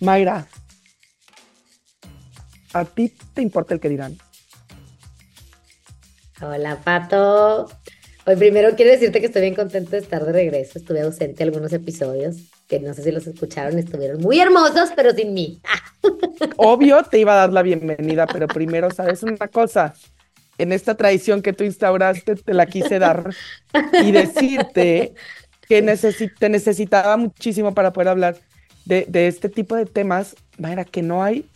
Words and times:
Mayra, 0.00 0.46
¿a 2.72 2.84
ti 2.86 3.12
te 3.34 3.42
importa 3.42 3.74
el 3.74 3.80
que 3.80 3.90
dirán? 3.90 4.16
Hola, 6.40 6.78
Pato. 6.82 7.68
Hoy 8.26 8.36
primero 8.36 8.74
quiero 8.76 8.92
decirte 8.92 9.20
que 9.20 9.26
estoy 9.26 9.42
bien 9.42 9.54
contenta 9.54 9.90
de 9.90 9.98
estar 9.98 10.24
de 10.24 10.32
regreso. 10.32 10.78
Estuve 10.78 11.02
ausente 11.02 11.42
algunos 11.42 11.72
episodios 11.72 12.36
que 12.66 12.80
no 12.80 12.94
sé 12.94 13.02
si 13.02 13.12
los 13.12 13.26
escucharon, 13.26 13.78
estuvieron 13.78 14.20
muy 14.20 14.40
hermosos, 14.40 14.90
pero 14.96 15.10
sin 15.10 15.34
mí. 15.34 15.60
Obvio 16.56 17.02
te 17.02 17.18
iba 17.18 17.32
a 17.32 17.36
dar 17.36 17.52
la 17.52 17.62
bienvenida, 17.62 18.26
pero 18.26 18.46
primero, 18.46 18.90
¿sabes 18.90 19.22
una 19.22 19.48
cosa? 19.48 19.92
En 20.56 20.72
esta 20.72 20.94
tradición 20.94 21.42
que 21.42 21.52
tú 21.52 21.64
instauraste, 21.64 22.36
te 22.36 22.54
la 22.54 22.66
quise 22.66 22.98
dar 22.98 23.34
y 24.02 24.12
decirte 24.12 25.14
que 25.68 25.82
te 26.38 26.48
necesitaba 26.48 27.16
muchísimo 27.16 27.74
para 27.74 27.92
poder 27.92 28.08
hablar 28.08 28.36
de, 28.84 29.06
este 29.26 29.48
tipo 29.48 29.76
de 29.76 29.86
temas. 29.86 30.36
Mayra, 30.58 30.84
que 30.84 31.02
no 31.02 31.22
hay, 31.22 31.46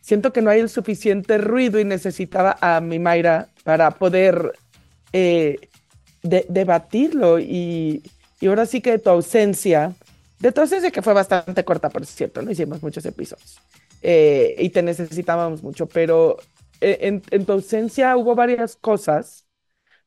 siento 0.00 0.32
que 0.32 0.40
no 0.40 0.50
hay 0.50 0.60
el 0.60 0.68
suficiente 0.68 1.38
ruido 1.38 1.78
y 1.78 1.84
necesitaba 1.84 2.56
a 2.60 2.80
mi 2.80 2.98
Mayra 2.98 3.48
para 3.62 3.90
poder 3.90 4.52
eh, 5.12 5.68
debatirlo. 6.22 7.38
Y, 7.38 8.02
y, 8.40 8.46
ahora 8.46 8.66
sí 8.66 8.80
que 8.80 8.92
de 8.92 8.98
tu 8.98 9.10
ausencia, 9.10 9.94
de 10.38 10.52
tu 10.52 10.60
ausencia 10.60 10.90
que 10.90 11.02
fue 11.02 11.12
bastante 11.12 11.64
corta, 11.64 11.90
por 11.90 12.06
cierto, 12.06 12.42
no 12.42 12.50
hicimos 12.50 12.82
muchos 12.82 13.04
episodios 13.04 13.60
eh, 14.04 14.54
y 14.58 14.68
te 14.68 14.82
necesitábamos 14.82 15.62
mucho, 15.62 15.88
pero 15.88 16.36
eh, 16.82 17.20
en, 17.30 17.46
tu 17.46 17.52
ausencia 17.52 18.16
hubo 18.18 18.34
varias 18.34 18.76
cosas, 18.76 19.46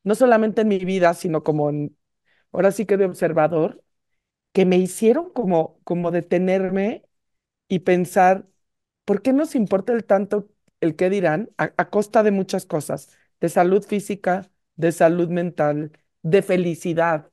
no 0.04 0.14
solamente 0.16 0.62
en 0.62 0.68
mi 0.68 0.78
vida, 0.80 1.16
sino 1.16 1.44
como 1.44 1.72
ahora 2.52 2.72
sí 2.72 2.86
que 2.86 2.98
de 2.98 3.06
observador, 3.06 3.84
que 4.54 4.66
me 4.66 4.78
hicieron 4.78 5.32
como, 5.32 5.80
como 5.84 6.12
detenerme 6.12 7.06
y 7.68 7.80
pensar, 7.80 8.48
¿por 9.06 9.22
qué 9.22 9.34
nos 9.34 9.56
importa 9.56 9.94
el 9.94 10.06
tanto 10.06 10.50
el 10.82 10.96
qué 10.96 11.10
dirán 11.10 11.50
a, 11.58 11.70
costa 11.90 12.24
de 12.24 12.32
muchas 12.32 12.66
cosas? 12.66 13.10
De 13.42 13.50
salud 13.50 13.84
física, 13.86 14.50
de 14.76 14.92
salud 14.92 15.30
mental, 15.30 15.92
de 16.24 16.42
felicidad, 16.42 17.32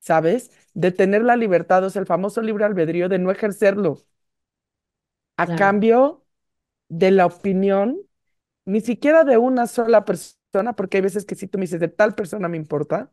¿sabes? 0.00 0.50
De 0.74 0.92
tener 0.92 1.24
la 1.24 1.36
libertad, 1.36 1.84
o 1.84 1.90
sea, 1.90 2.00
el 2.00 2.06
famoso 2.06 2.42
libre 2.42 2.64
albedrío, 2.64 3.08
de 3.08 3.18
no 3.18 3.30
ejercerlo. 3.32 3.98
A 5.36 5.46
cambio 5.56 6.24
de 6.88 7.10
la 7.10 7.26
opinión, 7.26 8.00
ni 8.66 8.80
siquiera 8.80 9.24
de 9.24 9.38
una 9.38 9.66
sola 9.66 10.04
persona, 10.04 10.74
porque 10.76 10.98
hay 10.98 11.02
veces 11.02 11.26
que 11.26 11.34
si 11.36 11.48
tú 11.48 11.58
me 11.58 11.64
dices, 11.64 11.80
de 11.80 11.88
tal 11.88 12.14
persona 12.14 12.48
me 12.48 12.56
importa, 12.58 13.12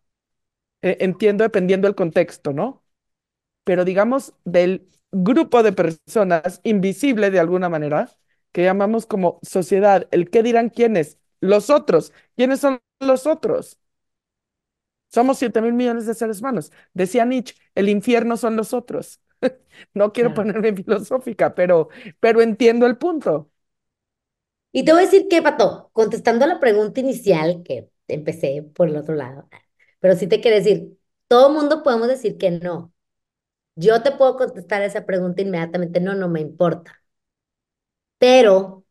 eh, 0.82 0.98
entiendo 1.02 1.44
dependiendo 1.44 1.88
del 1.88 1.96
contexto, 1.96 2.54
¿no? 2.54 2.84
Pero 3.64 3.86
digamos 3.86 4.34
del 4.46 4.88
grupo 5.12 5.64
de 5.64 5.74
personas 5.74 6.62
invisible 6.64 7.32
de 7.32 7.40
alguna 7.40 7.70
manera, 7.70 8.10
que 8.52 8.64
llamamos 8.64 9.06
como 9.06 9.40
sociedad, 9.44 10.08
el 10.12 10.30
qué 10.30 10.44
dirán 10.44 10.70
quiénes, 10.70 11.18
los 11.40 11.70
otros, 11.70 12.14
¿quiénes 12.36 12.60
son 12.60 12.82
los 13.00 13.28
otros? 13.28 13.80
Somos 15.10 15.38
7 15.40 15.62
mil 15.62 15.74
millones 15.74 16.06
de 16.06 16.14
seres 16.14 16.40
humanos. 16.40 16.72
Decía 16.94 17.26
Nietzsche, 17.26 17.56
el 17.76 17.90
infierno 17.90 18.38
son 18.38 18.56
los 18.56 18.74
otros. 18.74 19.20
no 19.94 20.14
quiero 20.14 20.34
ponerme 20.34 20.74
filosófica, 20.76 21.54
pero, 21.56 21.90
pero 22.20 22.42
entiendo 22.42 22.86
el 22.86 22.98
punto. 22.98 23.52
Y 24.72 24.86
te 24.86 24.94
voy 24.94 25.02
a 25.04 25.06
decir 25.06 25.28
que, 25.30 25.42
Pato, 25.42 25.90
contestando 25.94 26.46
a 26.46 26.48
la 26.48 26.60
pregunta 26.60 27.00
inicial 27.00 27.62
que 27.64 27.90
empecé 28.08 28.64
por 28.76 28.88
el 28.90 28.96
otro 28.98 29.16
lado, 29.16 29.50
pero 30.00 30.16
sí 30.16 30.28
te 30.28 30.40
quiero 30.42 30.58
decir, 30.58 30.98
todo 31.28 31.50
mundo 31.52 31.84
podemos 31.84 32.08
decir 32.08 32.38
que 32.38 32.52
no. 32.52 32.94
Yo 33.76 34.02
te 34.02 34.12
puedo 34.14 34.38
contestar 34.38 34.82
esa 34.82 35.06
pregunta 35.06 35.42
inmediatamente, 35.42 36.00
no, 36.00 36.16
no 36.16 36.30
me 36.30 36.40
importa. 36.42 37.02
Pero, 38.18 38.86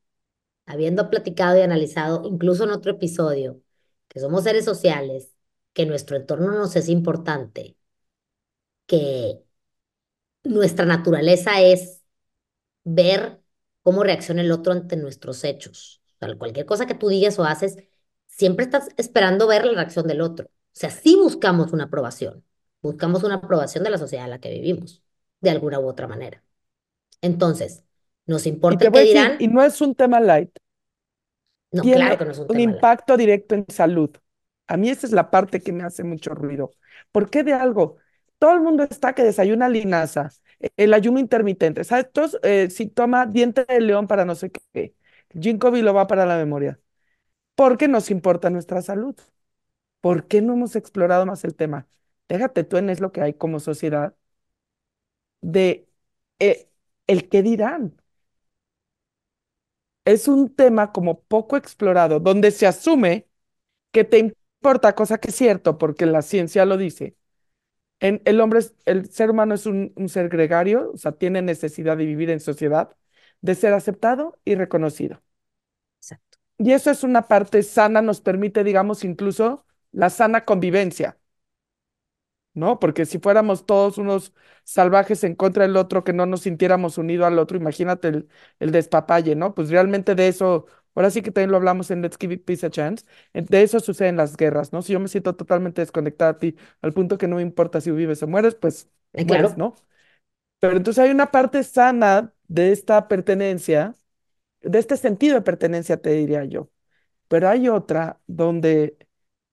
habiendo 0.66 1.10
platicado 1.10 1.58
y 1.58 1.62
analizado, 1.62 2.28
incluso 2.28 2.64
en 2.64 2.70
otro 2.72 2.92
episodio, 2.92 3.62
que 4.08 4.20
somos 4.20 4.44
seres 4.44 4.64
sociales, 4.66 5.32
que 5.74 5.86
nuestro 5.86 6.16
entorno 6.16 6.52
nos 6.52 6.76
es 6.76 6.88
importante, 6.90 7.76
que 8.86 9.42
nuestra 10.44 10.84
naturaleza 10.86 11.60
es 11.60 12.02
ver 12.84 13.40
cómo 13.82 14.04
reacciona 14.04 14.42
el 14.42 14.52
otro 14.52 14.72
ante 14.72 14.96
nuestros 14.96 15.44
hechos. 15.44 16.02
O 16.16 16.26
sea, 16.26 16.36
cualquier 16.38 16.66
cosa 16.66 16.86
que 16.86 16.94
tú 16.96 17.08
digas 17.08 17.38
o 17.40 17.44
haces, 17.44 17.78
siempre 18.28 18.64
estás 18.64 18.90
esperando 18.96 19.46
ver 19.46 19.66
la 19.66 19.74
reacción 19.74 20.06
del 20.06 20.20
otro. 20.22 20.46
O 20.48 20.50
sea, 20.74 20.90
sí 20.90 21.16
buscamos 21.16 21.72
una 21.72 21.84
aprobación, 21.86 22.44
buscamos 22.82 23.22
una 23.24 23.36
aprobación 23.36 23.84
de 23.84 23.90
la 23.90 23.98
sociedad 23.98 24.24
en 24.26 24.30
la 24.30 24.40
que 24.40 24.50
vivimos, 24.50 25.02
de 25.40 25.50
alguna 25.50 25.80
u 25.80 25.86
otra 25.88 26.08
manera. 26.08 26.42
Entonces, 27.22 27.84
nos 28.26 28.46
importa 28.46 28.86
y 28.86 28.90
qué 28.90 29.02
dirán. 29.02 29.38
y 29.38 29.48
no 29.48 29.62
es 29.62 29.80
un 29.80 29.94
tema 29.94 30.20
light. 30.20 30.50
No, 31.72 31.90
claro 31.90 32.18
que 32.18 32.24
no 32.24 32.32
es 32.32 32.38
un, 32.38 32.46
un 32.48 32.60
impacto 32.60 33.16
directo 33.16 33.54
en 33.54 33.64
salud. 33.68 34.10
A 34.66 34.76
mí 34.76 34.88
esa 34.90 35.06
es 35.06 35.12
la 35.12 35.30
parte 35.30 35.60
que 35.60 35.72
me 35.72 35.84
hace 35.84 36.04
mucho 36.04 36.34
ruido. 36.34 36.70
¿Por 37.12 37.30
qué 37.30 37.42
de 37.42 37.52
algo? 37.52 37.96
Todo 38.38 38.54
el 38.54 38.60
mundo 38.60 38.84
está 38.84 39.14
que 39.14 39.22
desayuna 39.22 39.68
linaza, 39.68 40.30
el 40.76 40.94
ayuno 40.94 41.18
intermitente, 41.18 41.84
¿sabes? 41.84 42.06
Eh, 42.42 42.70
si 42.70 42.86
toma 42.86 43.26
diente 43.26 43.64
de 43.64 43.80
león 43.80 44.06
para 44.06 44.24
no 44.24 44.34
sé 44.34 44.50
qué, 44.50 44.94
ginkgo 45.38 45.70
biloba 45.70 46.06
para 46.06 46.26
la 46.26 46.36
memoria. 46.36 46.78
¿Por 47.54 47.78
qué 47.78 47.88
nos 47.88 48.10
importa 48.10 48.50
nuestra 48.50 48.82
salud. 48.82 49.16
¿Por 50.00 50.26
qué 50.28 50.42
no 50.42 50.54
hemos 50.54 50.76
explorado 50.76 51.26
más 51.26 51.44
el 51.44 51.54
tema? 51.56 51.88
Déjate 52.30 52.64
tú 52.64 52.78
en 52.78 52.88
es 52.90 53.00
lo 53.00 53.12
que 53.12 53.20
hay 53.22 53.34
como 53.34 53.60
sociedad 53.60 54.14
de 55.42 55.88
eh, 56.38 56.68
el 57.06 57.28
qué 57.28 57.42
dirán. 57.42 57.96
Es 60.04 60.28
un 60.28 60.54
tema 60.54 60.92
como 60.92 61.20
poco 61.22 61.56
explorado, 61.56 62.20
donde 62.20 62.50
se 62.50 62.66
asume 62.66 63.28
que 63.92 64.04
te 64.04 64.18
importa, 64.20 64.94
cosa 64.96 65.18
que 65.18 65.30
es 65.30 65.36
cierto, 65.36 65.78
porque 65.78 66.06
la 66.06 66.22
ciencia 66.22 66.66
lo 66.66 66.78
dice. 66.78 67.16
En, 68.00 68.22
el 68.26 68.40
hombre, 68.42 68.60
el 68.86 69.10
ser 69.10 69.30
humano 69.30 69.54
es 69.54 69.66
un, 69.66 69.92
un 69.96 70.10
ser 70.10 70.30
gregario, 70.30 70.92
o 70.94 70.98
sea, 70.98 71.12
tiene 71.12 71.42
necesidad 71.42 71.98
de 71.98 72.06
vivir 72.06 72.30
en 72.30 72.40
sociedad, 72.40 72.96
de 73.42 73.56
ser 73.56 73.74
aceptado 73.74 74.38
y 74.46 74.56
reconocido. 74.56 75.22
Exacto. 76.00 76.38
Y 76.58 76.72
eso 76.72 76.90
es 76.92 77.04
una 77.04 77.28
parte 77.28 77.62
sana, 77.64 78.02
nos 78.02 78.22
permite, 78.22 78.64
digamos, 78.64 79.04
incluso 79.04 79.66
la 79.92 80.10
sana 80.10 80.46
convivencia, 80.46 81.18
¿no? 82.60 82.78
Porque 82.80 83.06
si 83.06 83.18
fuéramos 83.18 83.66
todos 83.66 83.98
unos 83.98 84.34
salvajes 84.64 85.24
en 85.24 85.34
contra 85.34 85.64
del 85.66 85.76
otro, 85.76 86.04
que 86.04 86.12
no 86.14 86.26
nos 86.26 86.42
sintiéramos 86.42 86.98
unidos 86.98 87.26
al 87.26 87.40
otro, 87.40 87.58
imagínate 87.58 88.08
el, 88.08 88.28
el 88.60 88.72
despapalle, 88.72 89.36
¿no? 89.36 89.54
Pues 89.56 89.70
realmente 89.70 90.14
de 90.14 90.28
eso, 90.28 90.66
ahora 90.94 91.10
sí 91.10 91.22
que 91.22 91.32
también 91.32 91.50
lo 91.52 91.56
hablamos 91.58 91.90
en 91.90 92.02
Let's 92.02 92.18
Give 92.20 92.34
It 92.34 92.44
Peace 92.44 92.66
a 92.66 92.70
Chance, 92.70 93.04
de 93.34 93.62
eso 93.62 93.80
suceden 93.80 94.16
las 94.16 94.36
guerras, 94.36 94.72
¿no? 94.72 94.82
Si 94.82 94.92
yo 94.92 95.00
me 95.00 95.08
siento 95.08 95.36
totalmente 95.36 95.82
desconectada 95.82 96.32
a 96.32 96.38
ti, 96.38 96.56
al 96.82 96.92
punto 96.92 97.18
que 97.18 97.28
no 97.28 97.36
me 97.36 97.42
importa 97.42 97.80
si 97.80 97.90
vives 97.90 98.22
o 98.22 98.28
mueres, 98.28 98.54
pues 98.54 98.88
eh, 99.14 99.20
mueres, 99.22 99.56
¿no? 99.56 99.74
Pero 100.58 100.76
entonces 100.76 101.02
hay 101.04 101.10
una 101.10 101.30
parte 101.30 101.62
sana 101.64 102.34
de 102.48 102.72
esta 102.72 103.08
pertenencia, 103.08 103.94
de 104.62 104.78
este 104.78 104.96
sentido 104.96 105.36
de 105.36 105.42
pertenencia, 105.42 105.98
te 106.00 106.10
diría 106.12 106.44
yo. 106.44 106.70
Pero 107.28 107.48
hay 107.48 107.68
otra 107.68 108.20
donde 108.26 108.98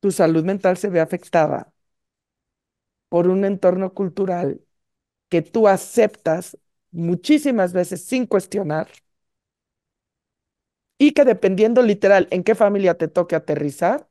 tu 0.01 0.12
salud 0.12 0.46
mental 0.46 0.78
se 0.78 0.90
ve 0.90 1.01
afectada 1.01 1.73
por 3.09 3.28
un 3.28 3.45
entorno 3.45 3.94
cultural 3.94 4.62
que 5.29 5.41
tú 5.44 5.68
aceptas 5.68 6.57
muchísimas 6.91 7.73
veces 7.73 8.03
sin 8.06 8.25
cuestionar 8.28 8.90
y 10.97 11.12
que 11.12 11.25
dependiendo 11.25 11.81
literal 11.84 12.28
en 12.31 12.44
qué 12.44 12.56
familia 12.56 12.96
te 12.97 13.07
toque 13.07 13.35
aterrizar, 13.35 14.07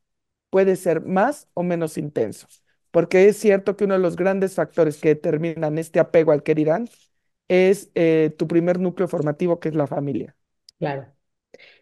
puede 0.51 0.77
ser 0.77 1.03
más 1.03 1.49
o 1.55 1.63
menos 1.63 1.99
intenso. 1.99 2.47
Porque 2.91 3.29
es 3.29 3.37
cierto 3.39 3.77
que 3.77 3.85
uno 3.85 3.95
de 3.95 4.01
los 4.01 4.17
grandes 4.17 4.55
factores 4.55 4.99
que 4.99 5.09
determinan 5.11 5.79
este 5.79 6.01
apego 6.01 6.33
al 6.33 6.43
que 6.43 6.55
dirán 6.55 6.89
es 7.49 7.91
eh, 7.95 8.35
tu 8.39 8.47
primer 8.49 8.81
núcleo 8.81 9.09
formativo, 9.09 9.61
que 9.61 9.69
es 9.69 9.75
la 9.75 9.87
familia. 9.87 10.37
Claro. 10.79 11.07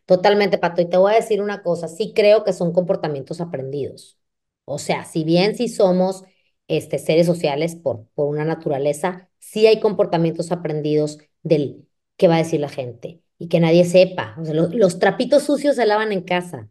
Totalmente, 0.06 0.58
Pato. 0.58 0.82
Y 0.82 0.90
te 0.90 0.96
voy 0.98 1.12
a 1.14 1.16
decir 1.16 1.42
una 1.42 1.62
cosa, 1.62 1.88
sí 1.88 2.12
creo 2.14 2.44
que 2.44 2.52
son 2.52 2.72
comportamientos 2.72 3.40
aprendidos. 3.40 4.18
O 4.64 4.78
sea, 4.78 5.04
si 5.04 5.24
bien 5.24 5.56
sí 5.56 5.68
somos 5.68 6.24
este, 6.68 6.98
seres 6.98 7.26
sociales 7.26 7.76
por, 7.76 8.06
por 8.14 8.28
una 8.28 8.44
naturaleza, 8.44 9.30
sí 9.38 9.66
hay 9.66 9.80
comportamientos 9.80 10.52
aprendidos 10.52 11.18
del 11.42 11.86
qué 12.16 12.28
va 12.28 12.36
a 12.36 12.38
decir 12.38 12.60
la 12.60 12.68
gente 12.68 13.22
y 13.38 13.48
que 13.48 13.60
nadie 13.60 13.84
sepa. 13.84 14.36
O 14.40 14.44
sea, 14.44 14.54
los 14.54 14.98
trapitos 14.98 15.44
sucios 15.44 15.76
se 15.76 15.86
lavan 15.86 16.12
en 16.12 16.22
casa. 16.22 16.70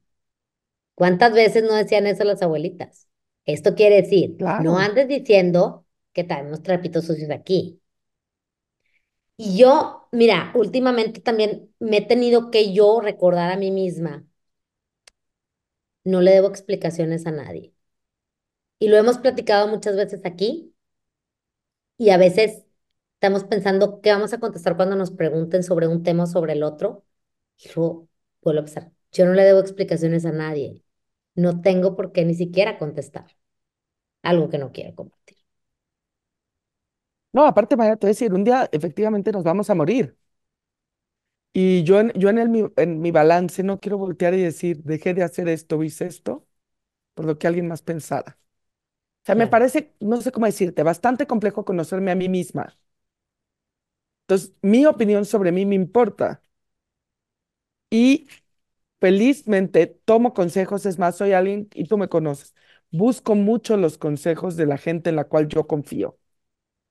¿Cuántas 0.95 1.33
veces 1.33 1.63
no 1.63 1.73
decían 1.75 2.07
eso 2.07 2.23
las 2.23 2.41
abuelitas? 2.41 3.07
Esto 3.45 3.75
quiere 3.75 4.01
decir, 4.03 4.37
no 4.57 4.77
andes 4.79 5.07
diciendo 5.07 5.85
que 6.13 6.23
tenemos 6.23 6.63
trapitos 6.63 7.05
sucios 7.05 7.29
aquí. 7.31 7.81
Y 9.37 9.57
yo, 9.57 10.07
mira, 10.11 10.51
últimamente 10.55 11.21
también 11.21 11.73
me 11.79 11.97
he 11.97 12.01
tenido 12.05 12.49
que 12.51 12.73
yo 12.73 12.99
recordar 13.01 13.51
a 13.51 13.57
mí 13.57 13.71
misma, 13.71 14.25
no 16.05 16.21
le 16.21 16.31
debo 16.31 16.47
explicaciones 16.47 17.25
a 17.27 17.31
nadie. 17.31 17.72
Y 18.83 18.89
lo 18.89 18.97
hemos 18.97 19.17
platicado 19.17 19.69
muchas 19.69 19.95
veces 19.95 20.25
aquí 20.25 20.73
y 21.97 22.09
a 22.09 22.17
veces 22.17 22.63
estamos 23.15 23.43
pensando 23.45 24.01
qué 24.01 24.11
vamos 24.11 24.33
a 24.33 24.39
contestar 24.39 24.75
cuando 24.75 24.95
nos 24.95 25.11
pregunten 25.11 25.63
sobre 25.63 25.87
un 25.87 26.03
tema 26.03 26.23
o 26.23 26.27
sobre 26.27 26.53
el 26.53 26.63
otro. 26.63 27.05
Y 27.57 27.69
luego 27.75 28.09
vuelvo 28.41 28.61
a 28.61 28.65
pensar, 28.65 28.91
yo 29.11 29.25
no 29.25 29.33
le 29.33 29.43
debo 29.43 29.59
explicaciones 29.59 30.25
a 30.25 30.31
nadie. 30.33 30.83
No 31.35 31.61
tengo 31.61 31.95
por 31.95 32.11
qué 32.11 32.25
ni 32.25 32.35
siquiera 32.35 32.77
contestar 32.77 33.27
algo 34.23 34.49
que 34.49 34.57
no 34.59 34.71
quiero 34.73 34.95
compartir. 34.95 35.37
No, 37.33 37.45
aparte, 37.45 37.75
María, 37.75 37.95
te 37.97 38.05
voy 38.05 38.09
a 38.11 38.13
decir, 38.13 38.33
un 38.33 38.43
día 38.43 38.69
efectivamente 38.71 39.31
nos 39.31 39.43
vamos 39.43 39.69
a 39.69 39.75
morir. 39.75 40.17
Y 41.53 41.83
yo 41.83 41.99
en, 41.99 42.11
yo 42.13 42.29
en, 42.29 42.39
el, 42.39 42.71
en 42.77 43.01
mi 43.01 43.11
balance 43.11 43.61
no 43.63 43.79
quiero 43.79 43.97
voltear 43.97 44.33
y 44.33 44.41
decir, 44.41 44.81
dejé 44.83 45.13
de 45.13 45.23
hacer 45.23 45.47
esto, 45.49 45.83
hice 45.83 46.05
esto, 46.07 46.47
por 47.15 47.25
lo 47.25 47.37
que 47.39 47.47
alguien 47.47 47.67
más 47.67 47.81
pensara. 47.83 48.39
O 49.23 49.25
sea, 49.25 49.35
me 49.35 49.47
parece, 49.47 49.93
no 49.99 50.21
sé 50.21 50.31
cómo 50.31 50.45
decirte, 50.45 50.83
bastante 50.83 51.27
complejo 51.27 51.65
conocerme 51.65 52.11
a 52.11 52.15
mí 52.15 52.29
misma. 52.29 52.77
Entonces, 54.23 54.53
mi 54.61 54.85
opinión 54.85 55.25
sobre 55.25 55.51
mí 55.51 55.65
me 55.65 55.75
importa. 55.75 56.41
Y 57.89 58.27
felizmente 59.01 59.87
tomo 59.87 60.33
consejos, 60.33 60.85
es 60.85 60.99
más, 60.99 61.17
soy 61.17 61.33
alguien, 61.33 61.69
y 61.75 61.85
tú 61.85 61.97
me 61.97 62.09
conoces, 62.09 62.55
busco 62.91 63.35
mucho 63.35 63.77
los 63.77 63.97
consejos 63.97 64.55
de 64.57 64.65
la 64.67 64.77
gente 64.77 65.09
en 65.11 65.17
la 65.17 65.25
cual 65.25 65.47
yo 65.49 65.67
confío, 65.67 66.19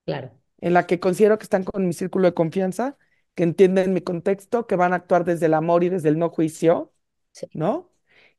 claro. 0.04 0.40
en 0.60 0.74
la 0.74 0.86
que 0.86 1.00
considero 1.00 1.38
que 1.38 1.44
están 1.44 1.64
con 1.64 1.86
mi 1.86 1.92
círculo 1.92 2.26
de 2.28 2.34
confianza, 2.34 2.96
que 3.34 3.42
entienden 3.44 3.92
mi 3.94 4.00
contexto, 4.02 4.66
que 4.66 4.76
van 4.76 4.92
a 4.92 4.96
actuar 4.96 5.24
desde 5.24 5.46
el 5.46 5.54
amor 5.54 5.84
y 5.84 5.88
desde 5.88 6.08
el 6.08 6.18
no 6.18 6.30
juicio, 6.30 6.92
Sí, 7.32 7.46
¿no? 7.52 7.92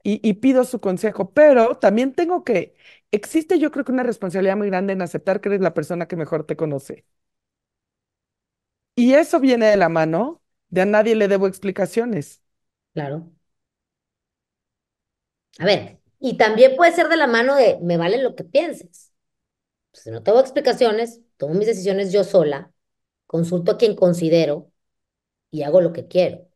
Y, 0.04 0.22
y 0.28 0.36
pido 0.36 0.64
su 0.66 0.82
consejo, 0.82 1.34
pero 1.34 1.78
también 1.80 2.14
tengo 2.14 2.44
que, 2.44 2.76
existe 3.14 3.60
yo 3.60 3.72
creo 3.72 3.86
que 3.86 3.92
una 3.94 4.04
responsabilidad 4.04 4.58
muy 4.58 4.68
grande 4.68 4.94
en 4.94 5.02
aceptar 5.02 5.42
que 5.42 5.50
eres 5.50 5.62
la 5.62 5.74
persona 5.74 6.08
que 6.08 6.16
mejor 6.18 6.46
te 6.46 6.56
conoce. 6.58 7.06
Y 8.96 9.14
eso 9.14 9.40
viene 9.40 9.68
de 9.68 9.78
la 9.78 9.90
mano 9.90 10.42
de 10.70 10.82
a 10.82 10.86
nadie 10.86 11.16
le 11.16 11.28
debo 11.28 11.48
explicaciones. 11.48 12.42
claro. 12.94 13.34
A 15.60 15.66
ver, 15.66 16.00
y 16.20 16.38
también 16.38 16.76
puede 16.76 16.92
ser 16.94 17.10
de 17.10 17.18
la 17.18 17.28
mano 17.28 17.56
de 17.56 17.78
me 17.82 17.98
vale 17.98 18.22
lo 18.22 18.36
que 18.36 18.44
pienses. 18.44 19.12
Pues, 19.92 20.04
si 20.04 20.12
no 20.12 20.24
tengo 20.24 20.40
explicaciones, 20.40 21.22
tomo 21.38 21.54
mis 21.56 21.68
decisiones 21.68 22.12
yo 22.12 22.24
sola, 22.24 22.72
consulto 23.28 23.74
a 23.74 23.78
quien 23.78 23.96
considero 23.96 24.72
y 25.52 25.64
hago 25.64 25.82
lo 25.82 25.94
que 25.94 26.08
quiero. 26.08 26.48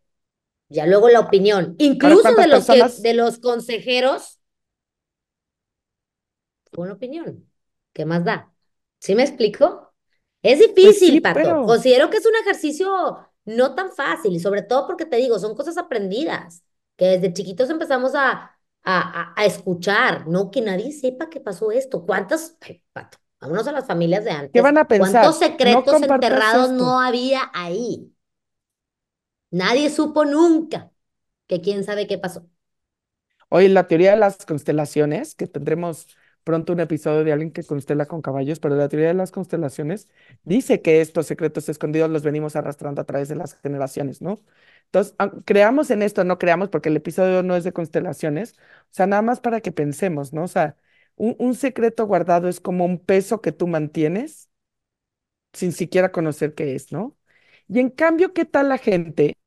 Ya 0.69 0.85
luego 0.85 1.09
la 1.09 1.21
opinión, 1.21 1.75
incluso 1.79 2.35
de 2.35 2.47
los 2.47 2.65
que, 2.67 2.83
de 3.01 3.13
los 3.13 3.39
consejeros, 3.39 4.36
una 6.83 6.93
opinión. 6.93 7.49
¿Qué 7.93 8.05
más 8.05 8.23
da? 8.23 8.53
¿Sí 8.99 9.15
me 9.15 9.23
explico? 9.23 9.93
Es 10.41 10.59
pues 10.59 10.75
difícil, 10.75 11.11
sí, 11.13 11.21
Pato. 11.21 11.35
pero 11.35 11.65
Considero 11.65 12.09
que 12.09 12.17
es 12.17 12.25
un 12.25 12.35
ejercicio 12.35 13.17
no 13.45 13.75
tan 13.75 13.91
fácil 13.91 14.33
y 14.33 14.39
sobre 14.39 14.61
todo 14.61 14.85
porque 14.87 15.05
te 15.05 15.17
digo, 15.17 15.39
son 15.39 15.55
cosas 15.55 15.77
aprendidas, 15.77 16.63
que 16.95 17.05
desde 17.05 17.33
chiquitos 17.33 17.69
empezamos 17.69 18.13
a, 18.15 18.57
a, 18.83 19.33
a, 19.35 19.45
escuchar, 19.45 20.27
no 20.27 20.51
que 20.51 20.61
nadie 20.61 20.91
sepa 20.91 21.29
que 21.29 21.39
pasó 21.39 21.71
esto. 21.71 22.05
¿Cuántas, 22.05 22.57
ay, 22.61 22.83
Pato, 22.93 23.17
vámonos 23.39 23.67
a 23.67 23.71
las 23.71 23.85
familias 23.85 24.23
de 24.23 24.31
¿qué 24.31 24.35
antes, 24.35 24.63
van 24.63 24.77
a 24.77 24.85
cuántos 24.85 25.07
pensar? 25.07 25.25
No 25.25 25.33
secretos 25.33 26.01
enterrados 26.01 26.71
esto. 26.71 26.83
no 26.83 26.99
había 26.99 27.51
ahí? 27.53 28.11
Nadie 29.49 29.89
supo 29.89 30.25
nunca 30.25 30.91
que 31.47 31.61
quién 31.61 31.83
sabe 31.83 32.07
qué 32.07 32.17
pasó. 32.17 32.47
Hoy 33.49 33.69
la 33.69 33.87
teoría 33.87 34.11
de 34.11 34.17
las 34.17 34.45
constelaciones, 34.45 35.33
que 35.35 35.47
tendremos 35.47 36.07
pronto 36.47 36.73
un 36.73 36.79
episodio 36.81 37.25
de 37.25 37.33
alguien 37.33 37.51
que 37.51 37.63
constela 37.65 38.07
con 38.07 38.23
caballos, 38.23 38.59
pero 38.59 38.75
la 38.77 38.89
teoría 38.89 39.09
de 39.09 39.13
las 39.15 39.31
constelaciones 39.31 40.09
dice 40.45 40.81
que 40.81 41.01
estos 41.01 41.27
secretos 41.27 41.69
escondidos 41.69 42.09
los 42.09 42.23
venimos 42.23 42.55
arrastrando 42.55 43.01
a 43.01 43.05
través 43.05 43.29
de 43.29 43.35
las 43.35 43.55
generaciones, 43.61 44.21
¿no? 44.23 44.39
Entonces, 44.85 45.15
aun- 45.19 45.43
creamos 45.45 45.91
en 45.91 46.01
esto, 46.03 46.23
no 46.23 46.37
creamos 46.39 46.69
porque 46.69 46.89
el 46.89 46.97
episodio 46.97 47.43
no 47.43 47.55
es 47.55 47.63
de 47.65 47.73
constelaciones, 47.73 48.53
o 48.57 48.87
sea, 48.91 49.07
nada 49.07 49.21
más 49.21 49.41
para 49.41 49.61
que 49.61 49.71
pensemos, 49.73 50.33
¿no? 50.33 50.43
O 50.45 50.47
sea, 50.47 50.77
un, 51.17 51.35
un 51.39 51.55
secreto 51.55 52.05
guardado 52.07 52.47
es 52.47 52.59
como 52.61 52.85
un 52.85 52.99
peso 53.03 53.41
que 53.41 53.51
tú 53.51 53.67
mantienes 53.67 54.49
sin 55.53 55.71
siquiera 55.73 56.11
conocer 56.11 56.53
qué 56.55 56.75
es, 56.75 56.91
¿no? 56.91 57.17
Y 57.67 57.79
en 57.79 57.89
cambio, 57.89 58.33
¿qué 58.33 58.45
tal 58.45 58.69
la 58.69 58.77
gente 58.77 59.37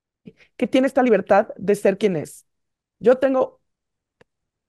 que 0.56 0.66
tiene 0.68 0.86
esta 0.88 1.02
libertad 1.04 1.48
de 1.56 1.74
ser 1.76 1.98
quien 1.98 2.16
es? 2.16 2.46
Yo 3.00 3.18
tengo 3.18 3.60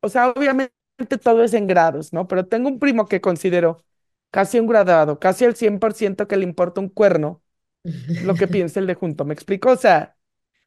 o 0.02 0.10
sea, 0.10 0.30
obviamente 0.30 0.74
todo 1.08 1.44
es 1.44 1.54
en 1.54 1.68
grados, 1.68 2.14
¿no? 2.14 2.28
Pero 2.28 2.48
tengo 2.48 2.70
un 2.70 2.80
primo 2.80 3.08
que 3.08 3.22
considero 3.22 3.84
casi 4.32 4.60
un 4.60 4.68
graduado, 4.68 5.20
casi 5.20 5.46
el 5.46 5.56
100% 5.56 6.28
que 6.28 6.38
le 6.38 6.44
importa 6.46 6.82
un 6.82 6.90
cuerno 6.90 7.42
lo 8.20 8.38
que 8.38 8.48
piensa 8.50 8.80
el 8.80 8.88
de 8.88 8.96
junto. 8.96 9.26
¿Me 9.26 9.34
explico? 9.34 9.72
O 9.72 9.78
sea, 9.78 10.18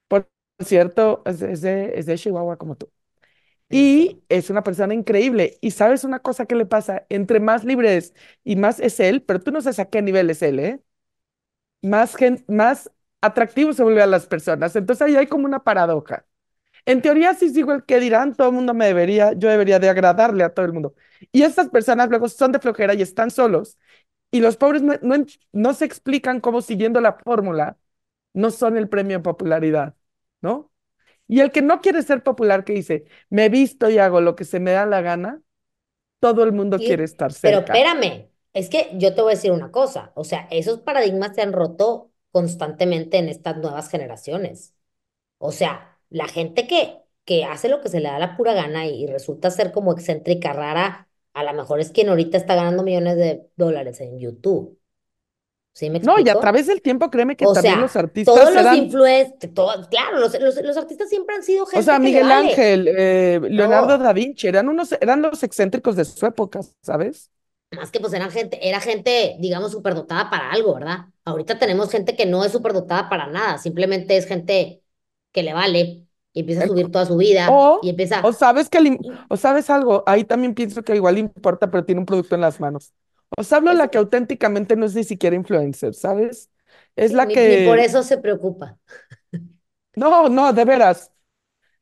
por 0.09 0.31
cierto, 0.65 1.23
es, 1.27 1.43
es 1.43 1.63
de, 1.63 1.93
es 1.99 2.07
de 2.07 2.19
Chihuahua 2.19 2.59
como 2.59 2.77
tú. 2.77 2.91
Y 3.71 4.23
es 4.29 4.51
una 4.51 4.63
persona 4.65 4.95
increíble. 4.95 5.59
Y 5.63 5.73
sabes 5.73 6.05
una 6.05 6.21
cosa 6.21 6.47
que 6.47 6.55
le 6.57 6.67
pasa, 6.67 7.07
entre 7.11 7.41
más 7.41 7.65
libre 7.65 7.97
es 7.97 8.15
y 8.45 8.57
más 8.57 8.81
es 8.81 9.01
él, 9.01 9.23
pero 9.23 9.41
tú 9.41 9.51
no 9.53 9.61
sabes 9.63 9.79
a 9.81 9.87
qué 9.91 10.03
nivel 10.03 10.31
es 10.31 10.43
él, 10.43 10.59
¿eh? 10.61 10.83
Más, 11.83 12.17
gen- 12.17 12.45
más 12.49 12.91
atractivo 13.21 13.73
se 13.73 13.83
vuelve 13.83 14.03
a 14.03 14.07
las 14.07 14.27
personas. 14.27 14.75
Entonces 14.77 15.03
ahí 15.07 15.17
hay 15.17 15.27
como 15.27 15.45
una 15.47 15.65
paradoja. 15.65 16.27
En 16.87 17.01
teoría, 17.03 17.35
si 17.35 17.51
sigo 17.51 17.73
el 17.73 17.85
que 17.85 17.99
dirán, 18.01 18.35
todo 18.35 18.49
el 18.49 18.55
mundo 18.55 18.75
me 18.75 18.87
debería, 18.87 19.33
yo 19.35 19.49
debería 19.49 19.79
de 19.79 19.89
agradarle 19.89 20.45
a 20.45 20.53
todo 20.55 20.67
el 20.67 20.73
mundo. 20.75 20.95
Y 21.33 21.43
estas 21.43 21.71
personas 21.71 22.11
luego 22.11 22.29
son 22.29 22.53
de 22.53 22.59
flojera 22.61 22.95
y 22.95 23.03
están 23.03 23.31
solos. 23.31 23.79
Y 24.33 24.41
los 24.41 24.57
pobres 24.59 24.83
no, 24.83 24.95
no, 25.03 25.25
no 25.53 25.75
se 25.75 25.85
explican 25.87 26.41
cómo 26.41 26.63
siguiendo 26.63 27.01
la 27.01 27.15
fórmula 27.15 27.79
no 28.35 28.51
son 28.51 28.77
el 28.79 28.89
premio 28.89 29.19
de 29.19 29.23
popularidad, 29.25 29.97
¿no? 30.43 30.73
Y 31.29 31.41
el 31.41 31.53
que 31.53 31.63
no 31.63 31.81
quiere 31.83 32.03
ser 32.03 32.23
popular, 32.25 32.65
que 32.65 32.75
dice, 32.75 33.07
me 33.31 33.49
visto 33.51 33.91
y 33.91 33.99
hago 33.99 34.21
lo 34.23 34.37
que 34.37 34.45
se 34.45 34.61
me 34.61 34.73
da 34.73 34.87
la 34.87 35.03
gana, 35.03 35.43
todo 36.21 36.45
el 36.45 36.53
mundo 36.53 36.83
quiere 36.85 37.05
Sí, 37.05 37.05
estar 37.05 37.33
pero 37.41 37.59
cerca. 37.73 37.89
espérame, 37.99 38.31
es 38.53 38.69
que 38.69 38.91
yo 38.95 39.15
te 39.15 39.23
voy 39.23 39.33
a 39.33 39.35
decir 39.37 39.53
una 39.53 39.71
cosa, 39.71 40.13
o 40.17 40.25
sea, 40.25 40.49
esos 40.51 40.81
paradigmas 40.81 41.35
se 41.35 41.43
han 41.43 41.53
roto 41.53 42.13
constantemente 42.33 43.19
en 43.19 43.29
estas 43.29 43.57
nuevas 43.59 43.89
generaciones. 43.89 44.75
O 45.39 45.53
sea, 45.53 45.94
la 46.15 46.29
gente 46.29 46.67
que, 46.69 46.99
que 47.27 47.45
hace 47.45 47.69
lo 47.71 47.83
que 47.83 47.91
se 47.91 48.01
le 48.01 48.09
da 48.11 48.19
la 48.21 48.37
pura 48.39 48.55
gana 48.55 48.87
y, 48.87 49.05
y 49.05 49.07
resulta 49.09 49.51
ser 49.53 49.73
como 49.73 49.93
excéntrica, 49.93 50.53
rara, 50.55 51.09
a 51.35 51.45
lo 51.45 51.55
mejor 51.55 51.81
es 51.81 51.93
quien 51.93 52.09
ahorita 52.11 52.39
está 52.39 52.57
ganando 52.57 52.83
millones 52.85 53.17
de 53.19 53.49
dólares 53.57 54.01
en 54.01 54.19
YouTube. 54.21 54.79
¿Sí 55.73 55.91
me 55.91 56.01
No, 56.01 56.19
y 56.21 56.29
a 56.29 56.39
través 56.39 56.67
del 56.67 56.83
tiempo, 56.83 57.11
créeme 57.11 57.37
que 57.37 57.47
O 57.47 57.49
también 57.49 57.81
los 57.81 57.97
sea, 57.97 58.07
todos 58.25 58.53
artistas 58.53 58.55
los 58.55 58.73
influencers, 58.73 59.55
todos, 59.55 59.89
claro, 59.89 60.19
los, 60.19 60.39
los, 60.41 60.57
los 60.63 60.77
artistas 60.77 61.09
siempre 61.09 61.35
han 61.37 61.43
sido 61.43 61.67
o 61.73 61.83
sea, 61.83 61.99
gente 61.99 62.01
que 62.01 62.09
le 62.11 62.19
Miguel 62.19 62.23
vale. 62.23 62.71
Ángel, 62.71 62.89
eh, 62.97 63.41
Leonardo 63.43 63.99
No. 63.99 63.99
da 63.99 64.13
Vinci, 64.13 64.47
eran 64.47 64.69
unos, 64.69 64.93
eran 65.01 65.23
los 65.23 65.43
excéntricos 65.43 65.97
de 65.97 66.05
su 66.05 66.25
época, 66.27 66.61
¿sabes? 66.83 67.31
Más 67.71 67.91
que 67.91 67.99
pues 68.01 68.13
eran 68.13 68.31
gente, 68.31 68.69
era 68.69 68.81
gente, 68.81 69.37
digamos, 69.41 69.73
superdotada 69.73 70.31
para 70.31 70.51
algo, 70.53 70.75
¿verdad? 70.75 71.07
Ahorita 71.25 71.59
tenemos 71.59 71.91
gente 71.91 72.15
que 72.17 72.25
no 72.27 72.45
es 72.45 72.53
superdotada 72.53 73.09
para 73.09 73.27
nada, 73.27 73.59
simplemente 73.59 74.17
es 74.17 74.27
gente 74.27 74.83
que 75.33 75.43
le 75.43 75.53
vale 75.55 76.04
y 76.35 76.41
empieza 76.41 76.63
a 76.63 76.67
subir 76.69 76.93
toda 76.93 77.07
su 77.07 77.17
vida 77.19 77.69
y 77.81 77.89
O, 77.89 77.91
o 78.21 78.33
empieza, 78.33 78.33
sabes 78.33 78.69
que, 78.71 78.79
y 78.81 78.99
o 79.29 79.37
sabes 79.37 79.71
algo, 79.71 80.03
ahí 80.07 80.25
también 80.25 80.55
pienso 80.55 80.83
que 80.83 80.95
igual 80.97 81.19
importa, 81.19 81.71
pero 81.71 81.85
tiene 81.85 82.01
un 82.01 82.07
producto 82.07 82.35
en 82.35 82.41
las 82.41 82.61
manos. 82.61 82.93
O 83.37 83.45
sea, 83.45 83.59
hablo 83.59 83.73
eso 83.73 83.79
la 83.79 83.89
que 83.89 83.99
auténticamente 83.99 84.77
no 84.77 84.87
es 84.87 84.95
ni 84.95 85.05
siquiera 85.05 85.37
influencer, 85.37 85.95
¿sabes? 85.95 86.51
Es 86.97 87.13
la 87.13 87.27
ni, 87.27 87.35
ni 87.37 87.59
por 87.59 87.79
que, 87.79 87.79
eso 87.79 88.03
se 88.03 88.19
preocupa. 88.19 88.79
no, 89.97 90.29
no, 90.29 90.53
de 90.53 90.65
veras, 90.65 91.13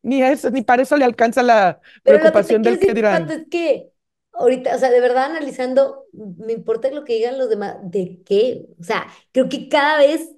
ni 0.03 0.23
eso, 0.23 0.51
ni 0.51 0.63
para 0.63 0.83
eso 0.83 0.97
le 0.97 1.05
alcanza 1.07 1.43
la 1.43 1.81
Pero 2.03 2.25
lo 2.25 2.33
que 2.33 2.45
te 2.45 2.55
preocupación 2.55 2.63
del 2.63 2.79
que 2.81 2.93
dirán. 2.93 3.35
es 3.35 3.47
que 3.51 3.93
ahorita, 4.33 4.75
o 4.75 4.79
sea, 4.79 4.91
de 4.91 5.01
verdad 5.01 5.25
analizando, 5.27 6.07
me 6.13 6.53
importa 6.53 6.91
lo 6.91 7.05
que 7.05 7.15
digan 7.15 7.39
los 7.39 7.49
demás, 7.49 7.77
¿de 7.83 8.23
qué? 8.25 8.67
O 8.81 8.85
sea, 8.85 9.07
creo 9.33 9.49
que 9.49 9.69
cada 9.69 9.99
vez 9.99 10.31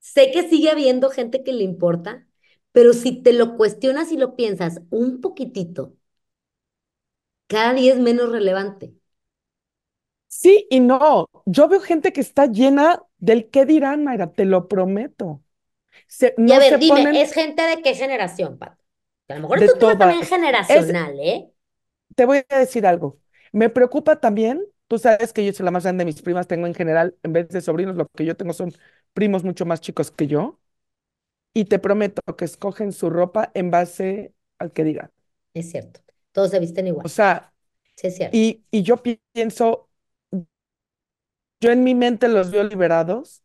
sé 0.00 0.30
que 0.32 0.48
sigue 0.48 0.70
habiendo 0.70 1.10
gente 1.10 1.42
que 1.44 1.52
le 1.52 1.64
importa, 1.64 2.26
pero 2.72 2.92
si 2.92 3.22
te 3.22 3.32
lo 3.32 3.56
cuestionas 3.56 4.12
y 4.12 4.16
lo 4.18 4.36
piensas 4.36 4.80
un 4.90 5.20
poquitito, 5.20 5.94
cada 7.48 7.74
día 7.74 7.92
es 7.92 7.98
menos 8.00 8.30
relevante. 8.30 8.94
Sí 10.28 10.66
y 10.70 10.80
no. 10.80 11.26
Yo 11.46 11.68
veo 11.68 11.80
gente 11.80 12.12
que 12.12 12.20
está 12.20 12.46
llena 12.46 13.02
del 13.18 13.50
qué 13.50 13.66
dirán, 13.66 14.04
Mayra, 14.04 14.32
te 14.32 14.44
lo 14.44 14.68
prometo. 14.68 15.42
Se, 16.08 16.34
Y 16.44 16.52
a 16.52 16.58
no 16.58 16.58
ver, 16.58 16.72
se 16.72 16.78
dime, 16.78 17.08
ponen 17.08 17.16
¿es 17.22 17.32
gente 17.32 17.62
de 17.62 17.82
qué 17.82 17.94
generación, 17.94 18.58
Pato? 18.58 18.82
A 19.28 19.34
lo 19.34 19.40
mejor 19.42 19.58
es 19.58 19.68
un 19.68 19.78
tema 19.78 19.96
también. 19.98 20.20
Es, 20.20 20.28
generacional, 20.28 21.18
¿eh? 21.20 21.52
te 22.14 22.24
voy 22.24 22.42
a 22.48 22.58
decir 22.58 22.86
algo. 22.86 23.18
Me 23.52 23.68
preocupa 23.68 24.20
también, 24.20 24.64
tú 24.88 24.98
sabes 24.98 25.32
que 25.32 25.44
yo 25.44 25.52
soy 25.52 25.64
la 25.64 25.70
más 25.70 25.84
grande 25.84 26.02
de 26.02 26.06
mis 26.06 26.22
primas, 26.22 26.46
tengo 26.46 26.66
en 26.66 26.74
general, 26.74 27.16
en 27.22 27.32
vez 27.32 27.48
de 27.48 27.60
sobrinos, 27.60 27.96
lo 27.96 28.06
que 28.08 28.24
yo 28.24 28.36
tengo 28.36 28.52
son 28.52 28.72
primos 29.12 29.44
mucho 29.44 29.66
más 29.66 29.80
chicos 29.80 30.10
que 30.10 30.26
yo, 30.26 30.60
y 31.54 31.66
te 31.66 31.78
prometo 31.78 32.22
que 32.36 32.44
escogen 32.44 32.92
su 32.92 33.10
ropa 33.10 33.50
en 33.54 33.70
base 33.70 34.34
al 34.58 34.72
que 34.72 34.84
digan. 34.84 35.10
Es 35.54 35.70
cierto. 35.70 36.00
Todos 36.32 36.50
se 36.50 36.58
visten 36.60 36.86
O 37.02 37.08
igual. 37.08 37.08
sea, 37.08 37.52
Sí, 37.96 38.08
es 38.08 38.16
cierto. 38.16 38.42
y, 38.42 38.64
y 38.70 38.82
yo 38.84 39.02
pi- 39.02 39.20
pienso, 39.32 39.90
yo 41.60 41.70
en 41.70 41.84
mi 41.84 41.94
mente 41.94 42.28
los 42.28 42.50
veo 42.50 42.64
liberados 42.64 43.42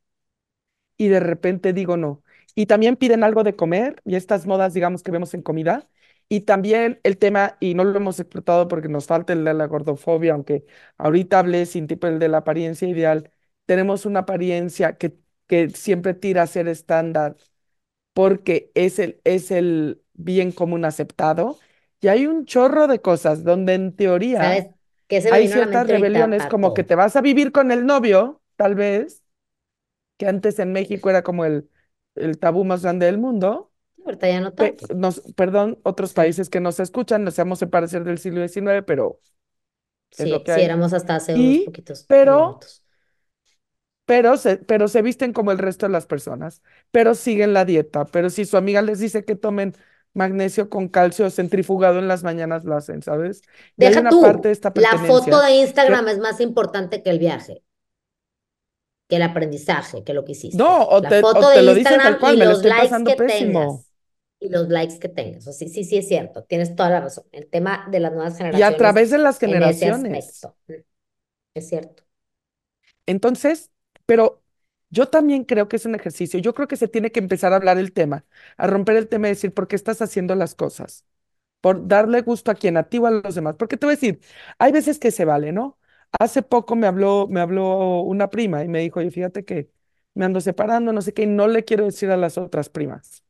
y 0.97 1.07
de 1.09 1.19
repente 1.19 1.73
digo 1.73 1.97
no. 1.97 2.23
Y 2.55 2.67
también 2.67 2.95
piden 2.95 3.23
algo 3.23 3.43
de 3.43 3.55
comer 3.55 4.01
y 4.05 4.15
estas 4.15 4.45
modas, 4.47 4.73
digamos, 4.73 5.03
que 5.03 5.11
vemos 5.11 5.33
en 5.33 5.41
comida. 5.41 5.89
Y 6.29 6.41
también 6.41 6.99
el 7.03 7.17
tema, 7.17 7.57
y 7.59 7.75
no 7.75 7.83
lo 7.83 7.97
hemos 7.97 8.19
explotado 8.19 8.67
porque 8.67 8.87
nos 8.89 9.05
falta 9.07 9.33
el 9.33 9.43
de 9.45 9.53
la 9.53 9.67
gordofobia, 9.67 10.33
aunque 10.33 10.65
ahorita 10.97 11.39
hablé 11.39 11.65
sin 11.65 11.85
tipo 11.87 12.07
el 12.07 12.17
de 12.19 12.29
la 12.29 12.37
apariencia 12.39 12.87
ideal, 12.87 13.31
tenemos 13.65 14.05
una 14.05 14.21
apariencia 14.21 14.97
que, 14.97 15.17
que 15.47 15.69
siempre 15.71 16.13
tira 16.13 16.43
a 16.43 16.47
ser 16.47 16.67
estándar 16.67 17.35
porque 18.15 18.71
es 18.75 18.99
el, 18.99 19.21
es 19.25 19.51
el 19.51 20.03
bien 20.15 20.53
común 20.53 20.85
aceptado. 20.85 21.59
Y 22.01 22.09
hay 22.09 22.27
un 22.27 22.45
chorro 22.47 22.87
de 22.87 23.01
cosas 23.01 23.45
donde 23.45 23.75
en 23.75 23.95
teoría 23.97 24.55
¿Sabes 24.55 24.65
qué 25.07 25.21
se 25.21 25.31
me 25.31 25.39
hay 25.39 25.47
ciertas 25.49 25.89
ahorita, 25.89 25.89
rebeliones 25.89 26.47
como 26.47 26.73
que 26.73 26.83
te 26.85 26.95
vas 26.95 27.15
a 27.17 27.21
vivir 27.21 27.51
con 27.53 27.71
el 27.71 27.85
novio, 27.87 28.41
tal 28.57 28.75
vez, 28.75 29.23
que 30.17 30.27
antes 30.27 30.59
en 30.59 30.71
México 30.73 31.09
era 31.09 31.23
como 31.23 31.45
el, 31.45 31.69
el 32.15 32.39
tabú 32.39 32.63
más 32.65 32.83
grande 32.83 33.05
del 33.07 33.17
mundo. 33.19 33.71
Ahorita 34.05 34.27
ya 34.29 34.39
no 34.41 34.53
Pe- 34.57 34.77
tanto. 34.77 34.87
nos, 34.95 35.21
perdón, 35.35 35.79
otros 35.83 36.13
países 36.13 36.49
que 36.49 36.61
nos 36.61 36.79
escuchan, 36.81 37.23
nos 37.25 37.39
hemos 37.39 37.59
parecer 37.71 38.03
del 38.05 38.19
siglo 38.19 38.41
XIX, 38.41 38.83
pero 38.83 39.21
es 40.17 40.29
lo 40.29 40.43
sí, 40.43 40.45
que 40.45 40.51
sí, 40.51 40.61
hay. 40.61 40.61
éramos 40.61 40.93
hasta 40.93 41.15
hace 41.15 41.37
unos 41.37 41.59
poquitos 41.59 42.09
pero, 42.09 42.21
minutos. 42.21 42.84
Pero 44.05 44.37
se, 44.37 44.57
pero 44.57 44.87
se 44.87 45.01
visten 45.01 45.33
como 45.33 45.51
el 45.51 45.57
resto 45.57 45.85
de 45.87 45.91
las 45.91 46.05
personas, 46.07 46.61
pero 46.91 47.15
siguen 47.15 47.53
la 47.53 47.65
dieta, 47.65 48.05
pero 48.05 48.29
si 48.29 48.45
su 48.45 48.57
amiga 48.57 48.81
les 48.81 48.99
dice 48.99 49.25
que 49.25 49.35
tomen 49.35 49.73
magnesio 50.13 50.69
con 50.69 50.87
calcio 50.89 51.29
centrifugado 51.29 51.99
en 51.99 52.07
las 52.07 52.23
mañanas, 52.23 52.63
lo 52.65 52.75
hacen, 52.75 53.01
¿sabes? 53.01 53.41
Y 53.77 53.85
hay 53.85 53.95
Deja 53.95 53.99
una 53.99 54.19
parte 54.19 54.49
de 54.49 54.53
esta 54.53 54.73
la 54.73 54.97
foto 55.07 55.41
de 55.41 55.51
Instagram 55.61 56.07
que, 56.07 56.11
es 56.11 56.19
más 56.19 56.39
importante 56.41 57.01
que 57.03 57.09
el 57.09 57.19
viaje, 57.19 57.63
que 59.07 59.17
el 59.17 59.21
aprendizaje, 59.23 60.03
que 60.03 60.13
lo 60.13 60.25
que 60.25 60.31
hiciste. 60.33 60.57
no, 60.57 60.83
o 60.87 61.01
La 61.01 61.09
te, 61.09 61.21
foto 61.21 61.47
o 61.47 61.49
de 61.49 61.55
te 61.55 61.61
lo 61.61 61.73
dicen 61.73 62.01
tal 62.01 62.17
Instagram 62.17 62.19
cual, 62.19 62.35
y 62.35 62.37
me 62.37 62.45
lo 62.45 62.51
los 62.51 62.57
estoy 62.57 62.69
likes 62.69 63.03
que 63.03 63.15
pésimo. 63.15 63.59
tengas. 63.59 63.91
Y 64.39 64.49
los 64.49 64.67
likes 64.69 64.99
que 64.99 65.09
tengas. 65.09 65.47
O 65.47 65.53
sí, 65.53 65.69
sí, 65.69 65.83
sí 65.83 65.97
es 65.97 66.07
cierto. 66.07 66.43
Tienes 66.43 66.75
toda 66.75 66.89
la 66.89 67.01
razón. 67.01 67.25
El 67.31 67.47
tema 67.49 67.87
de 67.91 67.99
las 67.99 68.13
nuevas 68.13 68.37
Y 68.49 68.61
a 68.61 68.75
generaciones 68.75 68.77
través 68.77 69.11
de 69.11 69.17
las 69.19 69.37
en 69.41 69.63
ese 69.63 69.87
generaciones. 69.87 70.03
aspecto. 70.07 70.57
Mm, 70.67 70.73
Es 71.55 71.69
cierto. 71.69 72.03
Entonces, 73.05 73.71
pero 74.05 74.43
yo 74.89 75.07
también 75.09 75.43
creo 75.43 75.67
que 75.67 75.75
es 75.77 75.85
un 75.85 75.95
ejercicio. 75.95 76.39
Yo 76.39 76.53
creo 76.53 76.67
que 76.67 76.77
se 76.77 76.87
tiene 76.87 77.11
que 77.11 77.19
empezar 77.19 77.53
a 77.53 77.57
hablar 77.57 77.77
el 77.77 77.93
tema, 77.93 78.25
a 78.57 78.67
romper 78.67 78.97
el 78.97 79.07
tema 79.07 79.27
y 79.27 79.31
decir, 79.31 79.53
¿por 79.53 79.67
qué 79.67 79.75
estás 79.75 80.01
haciendo 80.01 80.35
las 80.35 80.55
cosas? 80.55 81.05
Por 81.61 81.87
darle 81.87 82.21
gusto 82.21 82.51
a 82.51 82.55
quien, 82.55 82.77
a 82.77 82.83
ti 82.89 82.99
o 82.99 83.07
a 83.07 83.11
los 83.11 83.35
demás. 83.35 83.55
Porque 83.57 83.77
te 83.77 83.85
voy 83.85 83.93
a 83.93 83.97
decir, 83.97 84.19
hay 84.59 84.71
veces 84.71 84.99
que 84.99 85.11
se 85.11 85.25
vale, 85.25 85.51
¿no? 85.51 85.79
Hace 86.19 86.41
poco 86.43 86.75
me 86.75 86.87
habló, 86.87 87.27
me 87.29 87.39
habló 87.41 88.01
una 88.01 88.29
prima 88.29 88.63
y 88.63 88.67
me 88.67 88.79
dijo, 88.81 88.99
oye, 88.99 89.11
fíjate 89.11 89.45
que 89.45 89.71
me 90.13 90.25
ando 90.25 90.41
separando, 90.41 90.93
no 90.93 91.01
sé 91.01 91.13
qué, 91.13 91.23
y 91.23 91.27
no 91.27 91.47
le 91.47 91.65
quiero 91.65 91.85
decir 91.85 92.11
a 92.11 92.17
las 92.17 92.37
otras 92.37 92.69
primas. 92.69 93.23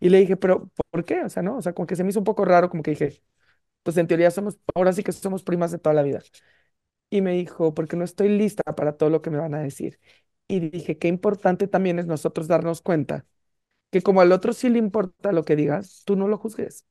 Y 0.00 0.08
le 0.10 0.18
dije, 0.18 0.36
pero 0.36 0.70
¿por 0.90 1.04
qué? 1.04 1.22
O 1.24 1.28
sea, 1.28 1.42
¿no? 1.42 1.56
O 1.58 1.62
sea, 1.62 1.72
como 1.74 1.86
que 1.86 1.96
se 1.96 2.02
me 2.04 2.10
hizo 2.10 2.18
un 2.20 2.24
poco 2.24 2.44
raro, 2.44 2.68
como 2.70 2.82
que 2.82 2.92
dije, 2.92 3.22
pues 3.82 3.96
en 3.98 4.06
teoría 4.08 4.30
somos, 4.32 4.58
ahora 4.74 4.92
sí 4.94 5.02
que 5.04 5.12
somos 5.12 5.42
primas 5.44 5.72
de 5.72 5.78
toda 5.78 5.94
la 5.94 6.02
vida. 6.02 6.20
Y 7.10 7.20
me 7.22 7.32
dijo, 7.32 7.74
porque 7.74 7.96
no 7.96 8.04
estoy 8.04 8.28
lista 8.30 8.62
para 8.74 8.96
todo 8.96 9.10
lo 9.10 9.20
que 9.22 9.30
me 9.30 9.38
van 9.38 9.54
a 9.54 9.60
decir. 9.62 10.00
Y 10.52 10.60
dije, 10.60 10.98
qué 10.98 11.08
importante 11.08 11.66
también 11.68 11.98
es 11.98 12.06
nosotros 12.06 12.48
darnos 12.48 12.82
cuenta 12.82 13.26
que 13.90 14.02
como 14.02 14.20
al 14.22 14.32
otro 14.32 14.52
sí 14.54 14.68
le 14.70 14.78
importa 14.78 15.32
lo 15.32 15.44
que 15.44 15.56
digas, 15.56 16.02
tú 16.06 16.16
no 16.16 16.28
lo 16.28 16.38
juzgues. 16.38 16.86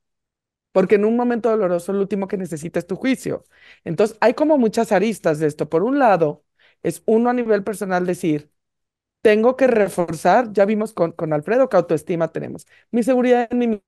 Porque 0.74 0.96
en 0.96 1.06
un 1.06 1.18
momento 1.18 1.50
doloroso, 1.50 1.94
lo 1.94 2.01
último 2.01 2.27
que 2.27 2.38
necesita 2.38 2.80
es 2.80 2.88
tu 2.88 2.96
juicio. 2.98 3.46
Entonces, 3.86 4.18
hay 4.22 4.34
como 4.36 4.58
muchas 4.58 4.91
aristas 4.94 5.39
de 5.39 5.48
esto. 5.48 5.70
Por 5.70 5.84
un 5.84 6.00
lado, 6.00 6.46
es 6.84 7.03
uno 7.08 7.30
a 7.30 7.34
nivel 7.34 7.63
personal 7.63 8.06
decir, 8.06 8.51
tengo 9.22 9.58
que 9.58 9.68
reforzar, 9.68 10.53
ya 10.53 10.65
vimos 10.65 10.94
con, 10.94 11.12
con 11.13 11.34
Alfredo 11.34 11.70
que 11.70 11.77
autoestima 11.77 12.30
tenemos, 12.30 12.68
mi 12.91 13.03
seguridad 13.03 13.48
en 13.51 13.60
mí 13.60 13.82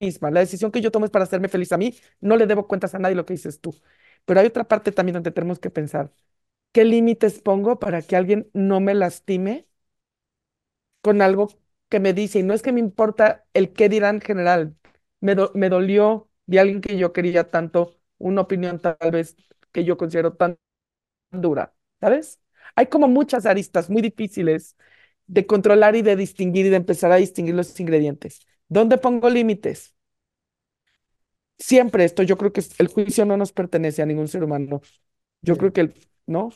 misma, 0.00 0.30
la 0.30 0.40
decisión 0.40 0.70
que 0.70 0.80
yo 0.80 0.90
tomo 0.90 1.04
es 1.06 1.10
para 1.10 1.24
hacerme 1.24 1.48
feliz 1.48 1.72
a 1.72 1.78
mí, 1.78 1.94
no 2.20 2.36
le 2.36 2.46
debo 2.46 2.66
cuentas 2.68 2.94
a 2.94 2.98
nadie 2.98 3.16
lo 3.16 3.24
que 3.26 3.34
dices 3.34 3.60
tú. 3.60 3.74
Pero 4.24 4.40
hay 4.40 4.46
otra 4.46 4.64
parte 4.68 4.92
también 4.92 5.14
donde 5.14 5.30
tenemos 5.32 5.58
que 5.58 5.70
pensar, 5.70 6.12
¿qué 6.72 6.84
límites 6.84 7.40
pongo 7.40 7.78
para 7.78 8.02
que 8.02 8.16
alguien 8.16 8.50
no 8.54 8.80
me 8.80 8.94
lastime 8.94 9.66
con 11.00 11.22
algo 11.22 11.48
que 11.88 12.00
me 12.00 12.12
dice? 12.12 12.40
Y 12.40 12.42
no 12.42 12.54
es 12.54 12.62
que 12.62 12.72
me 12.72 12.80
importa 12.80 13.46
el 13.54 13.72
qué 13.72 13.88
dirán 13.88 14.16
en 14.16 14.20
general, 14.22 14.76
me, 15.20 15.34
do- 15.34 15.52
me 15.54 15.68
dolió 15.68 16.28
de 16.46 16.60
alguien 16.60 16.80
que 16.80 16.96
yo 16.98 17.12
quería 17.12 17.50
tanto, 17.50 17.96
una 18.18 18.42
opinión 18.42 18.80
tal 18.80 18.96
vez 19.12 19.36
que 19.72 19.84
yo 19.84 19.96
considero 19.96 20.34
tan 20.34 20.58
dura, 21.30 21.74
¿sabes? 22.00 22.40
Hay 22.76 22.86
como 22.88 23.08
muchas 23.08 23.46
aristas 23.46 23.90
muy 23.90 24.02
difíciles 24.02 24.76
de 25.26 25.46
controlar 25.46 25.96
y 25.96 26.02
de 26.02 26.16
distinguir 26.16 26.66
y 26.66 26.70
de 26.70 26.76
empezar 26.76 27.12
a 27.12 27.16
distinguir 27.16 27.54
los 27.56 27.78
ingredientes. 27.80 28.40
¿Dónde 28.68 28.98
pongo 28.98 29.30
límites? 29.30 29.94
Siempre 31.58 32.04
esto, 32.04 32.22
yo 32.22 32.36
creo 32.38 32.52
que 32.52 32.62
el 32.78 32.86
juicio 32.88 33.24
no 33.24 33.36
nos 33.36 33.52
pertenece 33.52 34.00
a 34.02 34.06
ningún 34.06 34.28
ser 34.28 34.44
humano. 34.44 34.80
Yo 35.42 35.56
creo 35.56 35.72
que, 35.72 35.82
el- 35.82 35.94
¿no? 36.28 36.50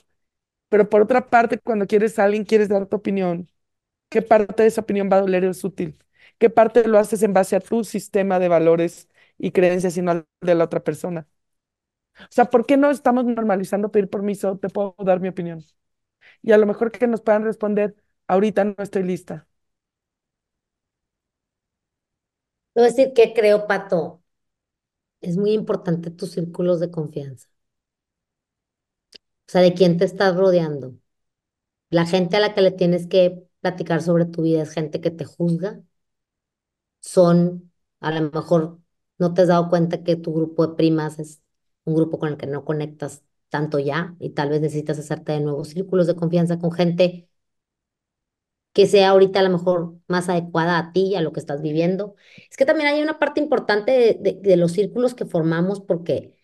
Pero 0.70 0.88
por 0.90 1.02
otra 1.02 1.30
parte, 1.30 1.58
cuando 1.58 1.86
quieres 1.86 2.18
a 2.18 2.24
alguien, 2.24 2.44
quieres 2.44 2.68
dar 2.68 2.86
tu 2.86 2.96
opinión, 2.96 3.50
¿qué 4.10 4.22
parte 4.22 4.62
de 4.64 4.68
esa 4.70 4.82
opinión 4.82 5.10
va 5.12 5.18
a 5.18 5.20
doler 5.22 5.44
es 5.44 5.64
útil? 5.64 5.98
¿Qué 6.38 6.50
parte 6.50 6.88
lo 6.88 6.98
haces 6.98 7.22
en 7.24 7.34
base 7.34 7.56
a 7.56 7.60
tu 7.60 7.84
sistema 7.84 8.38
de 8.40 8.48
valores 8.48 9.08
y 9.38 9.52
creencias 9.52 9.96
y 9.98 10.02
no 10.02 10.12
al 10.12 10.26
de 10.42 10.54
la 10.56 10.64
otra 10.64 10.84
persona? 10.84 11.28
O 12.20 12.26
sea, 12.30 12.46
¿por 12.46 12.66
qué 12.66 12.76
no 12.76 12.90
estamos 12.90 13.24
normalizando 13.24 13.90
pedir 13.90 14.08
permiso? 14.10 14.58
Te 14.58 14.68
puedo 14.68 14.94
dar 14.98 15.20
mi 15.20 15.28
opinión. 15.28 15.64
Y 16.42 16.52
a 16.52 16.58
lo 16.58 16.66
mejor 16.66 16.92
que 16.92 17.06
nos 17.08 17.22
puedan 17.22 17.44
responder, 17.44 17.96
ahorita 18.28 18.64
no 18.64 18.76
estoy 18.80 19.02
lista. 19.04 19.48
Te 22.74 22.80
voy 22.80 22.88
a 22.88 22.90
decir 22.92 23.12
que 23.14 23.32
creo, 23.34 23.66
Pato, 23.66 24.22
es 25.22 25.36
muy 25.38 25.52
importante 25.54 26.10
tus 26.12 26.32
círculos 26.32 26.80
de 26.80 26.90
confianza. 26.92 27.48
Sea, 29.52 29.62
de 29.62 29.74
quién 29.74 29.98
te 29.98 30.04
estás 30.04 30.34
rodeando. 30.36 30.94
La 31.90 32.06
gente 32.06 32.36
a 32.36 32.40
la 32.40 32.54
que 32.54 32.62
le 32.62 32.70
tienes 32.72 33.06
que 33.08 33.44
platicar 33.60 34.02
sobre 34.02 34.26
tu 34.26 34.42
vida 34.42 34.62
es 34.62 34.72
gente 34.72 35.00
que 35.02 35.10
te 35.12 35.24
juzga. 35.26 35.80
Son, 37.00 37.72
a 38.00 38.10
lo 38.12 38.30
mejor 38.30 38.80
no 39.18 39.34
te 39.34 39.42
has 39.42 39.48
dado 39.48 39.68
cuenta 39.70 40.02
que 40.04 40.16
tu 40.16 40.32
grupo 40.34 40.66
de 40.66 40.74
primas 40.76 41.18
es 41.18 41.42
un 41.84 41.94
grupo 41.94 42.18
con 42.18 42.28
el 42.30 42.36
que 42.36 42.46
no 42.46 42.64
conectas 42.64 43.24
tanto 43.48 43.78
ya 43.78 44.16
y 44.20 44.30
tal 44.30 44.48
vez 44.50 44.60
necesitas 44.60 44.98
hacerte 44.98 45.32
de 45.32 45.40
nuevos 45.40 45.68
círculos 45.68 46.06
de 46.06 46.16
confianza 46.16 46.58
con 46.58 46.72
gente 46.72 47.28
que 48.72 48.86
sea 48.86 49.10
ahorita 49.10 49.40
a 49.40 49.42
lo 49.42 49.50
mejor 49.50 49.96
más 50.08 50.28
adecuada 50.28 50.78
a 50.78 50.92
ti 50.92 51.08
y 51.08 51.14
a 51.16 51.20
lo 51.20 51.32
que 51.32 51.40
estás 51.40 51.60
viviendo. 51.62 52.14
Es 52.50 52.56
que 52.56 52.64
también 52.66 52.88
hay 52.88 53.02
una 53.02 53.18
parte 53.18 53.40
importante 53.40 53.92
de, 53.92 54.14
de- 54.20 54.40
de 54.40 54.56
los 54.56 54.72
círculos 54.72 55.14
que 55.14 55.26
formamos 55.26 55.80
porque 55.80 56.34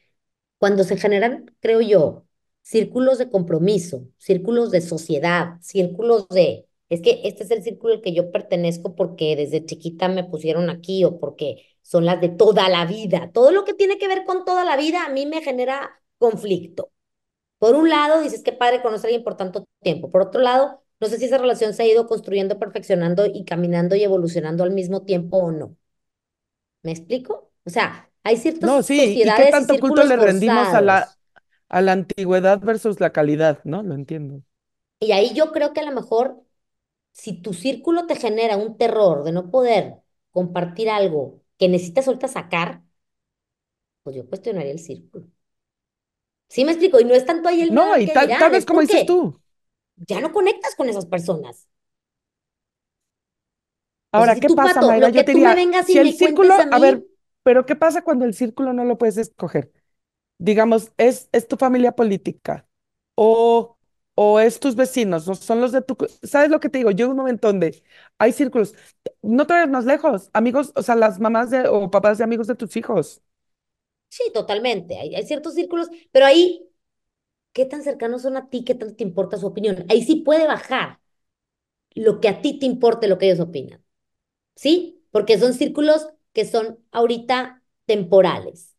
cuando 0.59 0.85
se 0.85 0.99
generan, 0.99 1.55
creo 1.61 1.83
yo, 1.83 2.28
círculos 2.69 3.19
de 3.19 3.31
compromiso, 3.31 4.05
círculos 4.19 4.71
de 4.71 4.81
sociedad, 4.83 5.55
círculos 5.63 6.29
de, 6.29 6.67
es 6.91 7.01
que 7.03 7.21
este 7.25 7.45
es 7.45 7.51
el 7.51 7.63
círculo 7.63 7.95
al 7.95 8.01
que 8.03 8.13
yo 8.15 8.31
pertenezco 8.31 8.95
porque 8.95 9.37
desde 9.37 9.65
chiquita 9.65 10.09
me 10.09 10.25
pusieron 10.25 10.69
aquí 10.71 11.05
o 11.05 11.19
porque 11.19 11.65
son 11.83 12.05
las 12.05 12.21
de 12.21 12.29
toda 12.29 12.69
la 12.69 12.85
vida. 12.87 13.31
Todo 13.33 13.53
lo 13.53 13.65
que 13.65 13.75
tiene 13.75 13.99
que 13.99 14.09
ver 14.09 14.25
con 14.25 14.45
toda 14.45 14.65
la 14.65 14.77
vida 14.77 15.05
a 15.07 15.09
mí 15.11 15.25
me 15.27 15.43
genera 15.43 15.91
conflicto. 16.19 16.93
Por 17.59 17.75
un 17.77 17.89
lado, 17.91 18.21
dices 18.23 18.43
que 18.43 18.53
padre 18.53 18.83
conocer 18.83 19.07
a 19.07 19.09
alguien 19.11 19.25
por 19.25 19.37
tanto 19.37 19.65
tiempo. 19.83 20.11
Por 20.11 20.23
otro 20.23 20.41
lado, 20.41 20.83
no 21.01 21.09
sé 21.09 21.19
si 21.19 21.27
esa 21.27 21.39
relación 21.39 21.75
se 21.75 21.83
ha 21.85 21.87
ido 21.87 22.07
construyendo, 22.07 22.59
perfeccionando 22.59 23.27
y 23.27 23.45
caminando 23.45 23.97
y 23.97 24.05
evolucionando 24.05 24.65
al 24.65 24.73
mismo 24.73 25.05
tiempo 25.05 25.39
o 25.39 25.53
no. 25.53 25.77
¿Me 26.83 26.93
explico? 26.93 27.53
O 27.65 27.71
sea, 27.71 28.11
hay 28.23 28.37
No, 28.61 28.83
ciertas 28.83 28.83
sí, 28.83 29.21
¿y 29.23 29.35
qué 29.35 29.47
sociedades 29.47 29.61
y 29.61 29.67
tanto 29.67 29.79
culto 29.79 30.03
le 30.05 30.17
rendimos 30.17 30.73
a 30.75 30.81
la. 30.81 31.18
A 31.69 31.81
la 31.83 31.93
antigüedad 31.93 32.61
versus 32.61 33.01
la 33.01 33.13
calidad? 33.13 33.61
¿No? 33.65 33.83
Lo 33.83 33.95
entiendo. 33.95 34.43
Y 35.01 35.13
ahí 35.13 35.33
yo 35.35 35.53
creo 35.53 35.73
que 35.73 35.81
a 35.81 35.85
lo 35.85 35.93
mejor, 35.93 36.43
si 37.13 37.35
tu 37.41 37.55
círculo 37.55 38.07
te 38.07 38.17
genera 38.17 38.57
un 38.57 38.77
terror 38.77 39.25
de 39.25 39.33
no 39.33 39.51
poder 39.51 39.97
compartir 40.33 40.91
algo 40.91 41.43
que 41.59 41.69
necesitas 41.69 42.09
ahorita 42.09 42.29
sacar, 42.29 42.83
pues 44.03 44.17
yo 44.17 44.27
cuestionaría 44.29 44.73
el 44.73 44.79
círculo. 44.79 45.27
¿Sí 46.49 46.65
me 46.65 46.73
explico? 46.73 47.01
Y 47.01 47.05
no 47.05 47.15
es 47.15 47.27
tanto 47.27 47.49
ahí 47.49 47.63
el 47.63 47.75
No, 47.75 47.97
y 47.99 48.07
que 48.07 48.13
tal, 48.13 48.29
vez 48.29 48.61
es 48.61 48.67
como 48.67 48.81
dices 48.81 49.07
tú. 49.07 49.39
ya 49.97 50.21
no 50.21 50.33
conectas 50.33 50.75
con 50.75 50.89
esas 50.89 51.07
personas. 51.07 51.69
Ahora, 54.11 54.35
¿qué 54.35 54.49
tú, 54.49 54.57
pasa, 54.57 54.75
Pato, 54.75 54.89
Mayra? 54.89 55.11
Yo 55.11 55.25
te 55.25 55.33
diría, 55.35 55.83
si 55.85 55.99
el 55.99 56.15
círculo, 56.15 56.55
a 56.55 56.63
a 56.63 56.79
ver, 56.79 57.05
pero 57.43 57.67
¿qué 57.67 57.77
pasa 57.77 58.03
cuando 58.03 58.25
el 58.25 58.35
círculo 58.35 58.73
no 58.73 58.85
lo 58.85 58.97
puedes 58.97 59.19
escoger? 59.19 59.71
Digamos, 60.39 60.93
es, 60.99 61.29
es 61.33 61.49
tu 61.49 61.57
familia 61.57 61.93
política 61.97 62.67
o, 63.17 63.77
o 64.15 64.41
es 64.41 64.61
tus 64.61 64.77
vecinos, 64.77 65.29
o 65.29 65.35
son 65.35 65.61
los 65.61 65.73
de 65.73 65.83
tu... 65.83 65.97
¿Sabes 66.23 66.51
lo 66.51 66.61
que 66.61 66.69
te 66.69 66.79
digo? 66.79 66.91
Llega 66.93 67.11
un 67.11 67.17
momento 67.17 67.49
donde 67.49 67.83
hay 68.19 68.33
círculos, 68.33 68.75
no 69.23 69.47
más 69.69 69.85
lejos, 69.85 70.31
amigos, 70.33 70.73
o 70.77 70.83
sea, 70.83 70.95
las 70.97 71.19
mamás 71.21 71.51
de, 71.51 71.69
o 71.69 71.91
papás 71.91 72.19
de 72.19 72.25
amigos 72.25 72.47
de 72.47 72.55
tus 72.57 72.77
hijos. 72.77 73.23
sí, 74.09 74.23
totalmente. 74.35 74.99
Hay, 74.99 75.15
hay 75.15 75.27
ciertos 75.27 75.55
círculos, 75.55 75.89
pero 76.13 76.27
ahí 76.27 76.69
¿qué 77.55 77.67
tan 77.67 77.85
cercanos 77.85 78.23
son 78.23 78.39
a 78.39 78.51
ti? 78.51 78.65
¿Qué 78.65 78.77
tanto 78.77 78.97
te 78.97 79.05
importa 79.05 79.39
su 79.39 79.47
opinión? 79.49 79.87
Ahí 79.91 80.05
sí 80.05 80.17
puede 80.19 80.47
bajar 80.47 81.01
lo 81.95 82.21
que 82.21 82.29
a 82.29 82.43
ti 82.43 82.59
te 82.61 82.67
importe 82.67 83.09
lo 83.09 83.19
que 83.19 83.27
ellos 83.29 83.41
opinan. 83.41 83.85
¿Sí? 84.57 85.05
Porque 85.13 85.39
son 85.39 85.55
círculos 85.55 86.09
que 86.35 86.47
son 86.47 86.81
ahorita 86.93 87.65
temporales. 87.87 88.77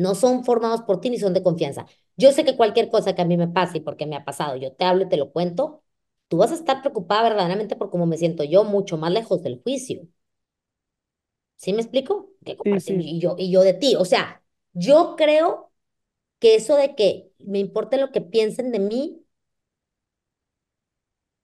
No 0.00 0.14
son 0.14 0.44
formados 0.44 0.82
por 0.82 1.00
ti 1.00 1.10
ni 1.10 1.18
son 1.18 1.34
de 1.34 1.42
confianza. 1.42 1.86
Yo 2.16 2.32
sé 2.32 2.44
que 2.44 2.56
cualquier 2.56 2.90
cosa 2.90 3.14
que 3.14 3.22
a 3.22 3.24
mí 3.24 3.36
me 3.36 3.48
pase 3.48 3.78
y 3.78 3.80
porque 3.80 4.06
me 4.06 4.16
ha 4.16 4.24
pasado, 4.24 4.56
yo 4.56 4.72
te 4.72 4.84
hablo 4.84 5.04
y 5.04 5.08
te 5.08 5.16
lo 5.16 5.32
cuento, 5.32 5.82
tú 6.28 6.38
vas 6.38 6.50
a 6.52 6.54
estar 6.54 6.80
preocupada 6.82 7.22
verdaderamente 7.30 7.76
por 7.76 7.90
cómo 7.90 8.06
me 8.06 8.18
siento 8.18 8.44
yo, 8.44 8.64
mucho 8.64 8.96
más 8.98 9.12
lejos 9.12 9.42
del 9.42 9.60
juicio. 9.62 10.06
¿Sí 11.56 11.72
me 11.72 11.82
explico? 11.82 12.30
Sí, 12.64 12.80
sí. 12.80 13.10
y 13.16 13.20
yo, 13.20 13.34
y 13.38 13.50
yo 13.52 13.62
de 13.62 13.74
ti. 13.74 13.94
O 13.96 14.04
sea, 14.04 14.42
yo 14.72 15.14
creo 15.16 15.72
que 16.40 16.56
eso 16.56 16.76
de 16.76 16.94
que 16.96 17.32
me 17.40 17.58
importe 17.60 17.98
lo 17.98 18.12
que 18.12 18.20
piensen 18.22 18.72
de 18.72 18.80
mí 18.80 19.26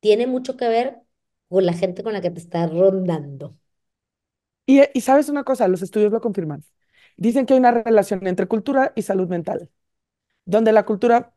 tiene 0.00 0.26
mucho 0.26 0.56
que 0.56 0.68
ver 0.68 1.02
con 1.48 1.66
la 1.66 1.72
gente 1.74 2.02
con 2.02 2.12
la 2.14 2.20
que 2.22 2.30
te 2.30 2.38
estás 2.40 2.70
rondando. 2.72 3.56
Y, 4.66 4.82
y 4.94 5.00
sabes 5.00 5.28
una 5.28 5.44
cosa, 5.44 5.68
los 5.68 5.82
estudios 5.82 6.12
lo 6.12 6.20
confirman. 6.20 6.64
Dicen 7.16 7.46
que 7.46 7.54
hay 7.54 7.60
una 7.60 7.70
relación 7.72 8.26
entre 8.26 8.46
cultura 8.48 8.92
y 8.96 9.02
salud 9.02 9.28
mental, 9.28 9.70
donde 10.46 10.72
la 10.72 10.84
cultura 10.86 11.34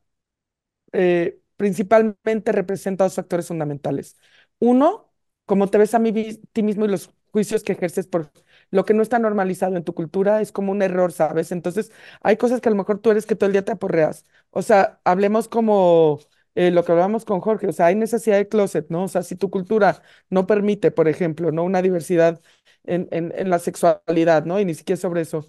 eh, 0.94 1.42
principalmente 1.58 2.52
representa 2.52 3.04
dos 3.06 3.16
factores 3.16 3.48
fundamentales. 3.48 4.18
Uno, 4.60 5.12
cómo 5.46 5.68
te 5.70 5.78
ves 5.78 5.94
a 5.94 6.00
mí, 6.00 6.12
ti 6.52 6.64
mismo 6.64 6.86
y 6.86 6.88
los 6.90 7.12
juicios 7.32 7.64
que 7.64 7.74
ejerces 7.74 8.08
por 8.08 8.32
lo 8.72 8.86
que 8.86 8.94
no 8.94 9.02
está 9.04 9.20
normalizado 9.20 9.76
en 9.78 9.84
tu 9.84 9.94
cultura 9.94 10.42
es 10.42 10.52
como 10.52 10.72
un 10.72 10.82
error, 10.82 11.12
¿sabes? 11.12 11.52
Entonces, 11.52 11.92
hay 12.22 12.38
cosas 12.38 12.62
que 12.62 12.70
a 12.70 12.72
lo 12.72 12.78
mejor 12.78 13.00
tú 13.00 13.12
eres 13.12 13.26
que 13.26 13.36
todo 13.36 13.48
el 13.48 13.54
día 13.54 13.66
te 13.66 13.72
aporreas. 13.72 14.26
O 14.52 14.62
sea, 14.62 15.00
hablemos 15.04 15.48
como 15.48 16.20
eh, 16.56 16.72
lo 16.72 16.84
que 16.84 16.92
hablábamos 16.92 17.26
con 17.26 17.40
Jorge, 17.42 17.68
o 17.68 17.72
sea, 17.74 17.88
hay 17.88 17.96
necesidad 17.96 18.38
de 18.38 18.48
closet, 18.48 18.88
¿no? 18.90 19.04
O 19.04 19.08
sea, 19.08 19.24
si 19.24 19.36
tu 19.36 19.50
cultura 19.50 20.02
no 20.30 20.48
permite, 20.48 20.92
por 20.92 21.08
ejemplo, 21.08 21.52
¿no? 21.52 21.64
Una 21.64 21.82
diversidad 21.82 22.42
en, 22.84 23.08
en 23.12 23.50
la 23.50 23.60
sexualidad, 23.60 24.46
¿no? 24.46 24.60
Y 24.60 24.66
ni 24.66 24.74
siquiera 24.76 25.00
sobre 25.02 25.22
eso, 25.22 25.46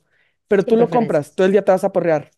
pero 0.51 0.67
tú 0.67 0.77
lo 0.77 0.91
compras, 0.91 1.35
todo 1.37 1.47
el 1.47 1.53
día 1.53 1.65
te 1.65 1.73
vas 1.73 1.85
a 1.85 1.89
aporrear. 1.89 2.33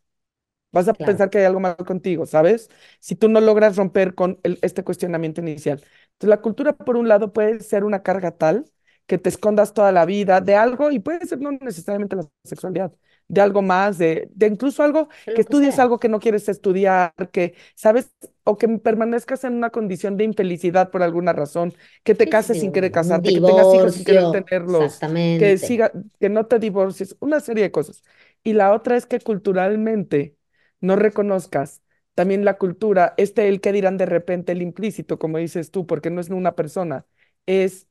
Vas 0.73 0.89
a 0.89 0.95
Claro, 0.97 1.19
pensar 1.19 1.31
que 1.31 1.39
hay 1.39 1.45
algo 1.45 1.61
mal 1.61 1.77
contigo, 1.77 2.27
¿sabes? 2.27 2.71
Si 3.01 3.15
tú 3.17 3.29
no 3.29 3.41
logras 3.41 3.77
romper 3.77 4.15
con 4.15 4.41
el- 4.43 4.59
este 4.63 4.85
cuestionamiento 4.85 5.41
inicial. 5.43 5.81
Entonces, 6.13 6.29
la 6.31 6.41
cultura, 6.41 6.73
por 6.75 6.97
un 6.97 7.09
lado, 7.09 7.33
puede 7.33 7.61
ser 7.61 7.85
una 7.85 8.03
carga 8.03 8.33
tal 8.33 8.65
que 9.07 9.19
te 9.19 9.29
escondas 9.29 9.75
toda 9.75 9.93
la 9.93 10.07
vida 10.07 10.41
de 10.41 10.55
algo, 10.57 10.91
y 10.91 10.99
puede 11.01 11.27
ser 11.27 11.41
no 11.41 11.53
necesariamente 11.53 12.17
la 12.17 12.25
sexualidad, 12.45 12.93
de 13.33 13.41
algo 13.41 13.63
más, 13.63 13.97
de, 13.99 14.29
de 14.35 14.47
incluso 14.47 14.83
algo 14.83 15.09
que 15.25 15.33
que 15.33 15.41
estudies 15.41 15.79
sea. 15.79 15.81
algo 15.81 15.99
que 15.99 16.09
no 16.11 16.21
quieres 16.21 16.49
estudiar, 16.51 17.15
que, 17.33 17.55
¿sabes? 17.75 18.13
O 18.45 18.59
que 18.59 18.69
permanezcas 18.69 19.45
en 19.45 19.55
una 19.55 19.71
condición 19.71 20.17
de 20.19 20.25
infelicidad 20.25 20.91
por 20.91 21.03
alguna 21.03 21.33
razón, 21.33 21.73
que 22.05 22.15
te 22.15 22.29
cases 22.29 22.59
sí, 22.59 22.61
sin 22.61 22.73
querer 22.73 22.93
casarte, 22.93 23.33
que 23.33 23.41
tengas 23.41 23.73
hijos 23.73 23.93
sin 23.95 24.05
querer 24.05 24.29
tenerlos, 24.31 25.07
que 25.37 25.57
siga, 25.59 25.93
que 26.21 26.29
no 26.29 26.47
te 26.47 26.59
divorcies, 26.59 27.17
una 27.21 27.41
serie 27.41 27.65
de 27.65 27.71
cosas. 27.73 28.03
Y 28.45 28.53
la 28.53 28.73
otra 28.75 28.97
es 28.97 29.07
que 29.07 29.21
culturalmente 29.21 30.37
no 30.81 30.97
reconozcas 30.97 31.83
también 32.15 32.45
la 32.45 32.59
cultura, 32.59 33.15
este 33.17 33.49
el 33.49 33.61
que 33.63 33.73
dirán 33.73 33.97
de 33.97 34.05
repente, 34.07 34.53
el 34.53 34.61
implícito, 34.63 35.19
como 35.19 35.39
dices 35.39 35.71
tú, 35.71 35.87
porque 35.87 36.11
no 36.11 36.21
es 36.21 36.29
una 36.31 36.55
persona, 36.55 37.07
es, 37.47 37.87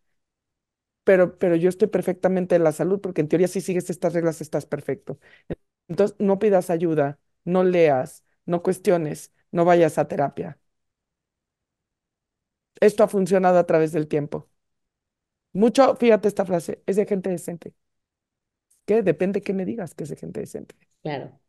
pero, 1.03 1.37
pero 1.39 1.55
yo 1.55 1.69
estoy 1.69 1.87
perfectamente 1.87 2.55
en 2.55 2.63
la 2.63 2.71
salud, 2.71 2.99
porque 3.01 3.21
en 3.21 3.27
teoría 3.29 3.47
si 3.47 3.61
sigues 3.61 3.89
estas 3.89 4.13
reglas 4.13 4.41
estás 4.41 4.65
perfecto. 4.65 5.19
Entonces, 5.87 6.15
no 6.19 6.39
pidas 6.39 6.69
ayuda, 6.71 7.19
no 7.45 7.63
leas, 7.63 8.25
no 8.45 8.63
cuestiones, 8.63 9.33
no 9.51 9.65
vayas 9.65 9.97
a 9.99 10.07
terapia. 10.07 10.59
Esto 12.81 13.03
ha 13.03 13.07
funcionado 13.07 13.57
a 13.59 13.65
través 13.65 13.91
del 13.93 14.07
tiempo. 14.09 14.49
Mucho, 15.53 15.95
fíjate 15.95 16.27
esta 16.27 16.45
frase, 16.45 16.83
es 16.85 16.95
de 16.97 17.05
gente 17.05 17.29
decente. 17.29 17.73
¿Qué? 18.85 19.01
Depende 19.03 19.41
qué 19.41 19.53
me 19.53 19.65
digas 19.65 19.93
que 19.95 20.03
es 20.03 20.09
de 20.09 20.15
gente 20.17 20.39
decente. 20.41 20.75
Claro. 21.03 21.39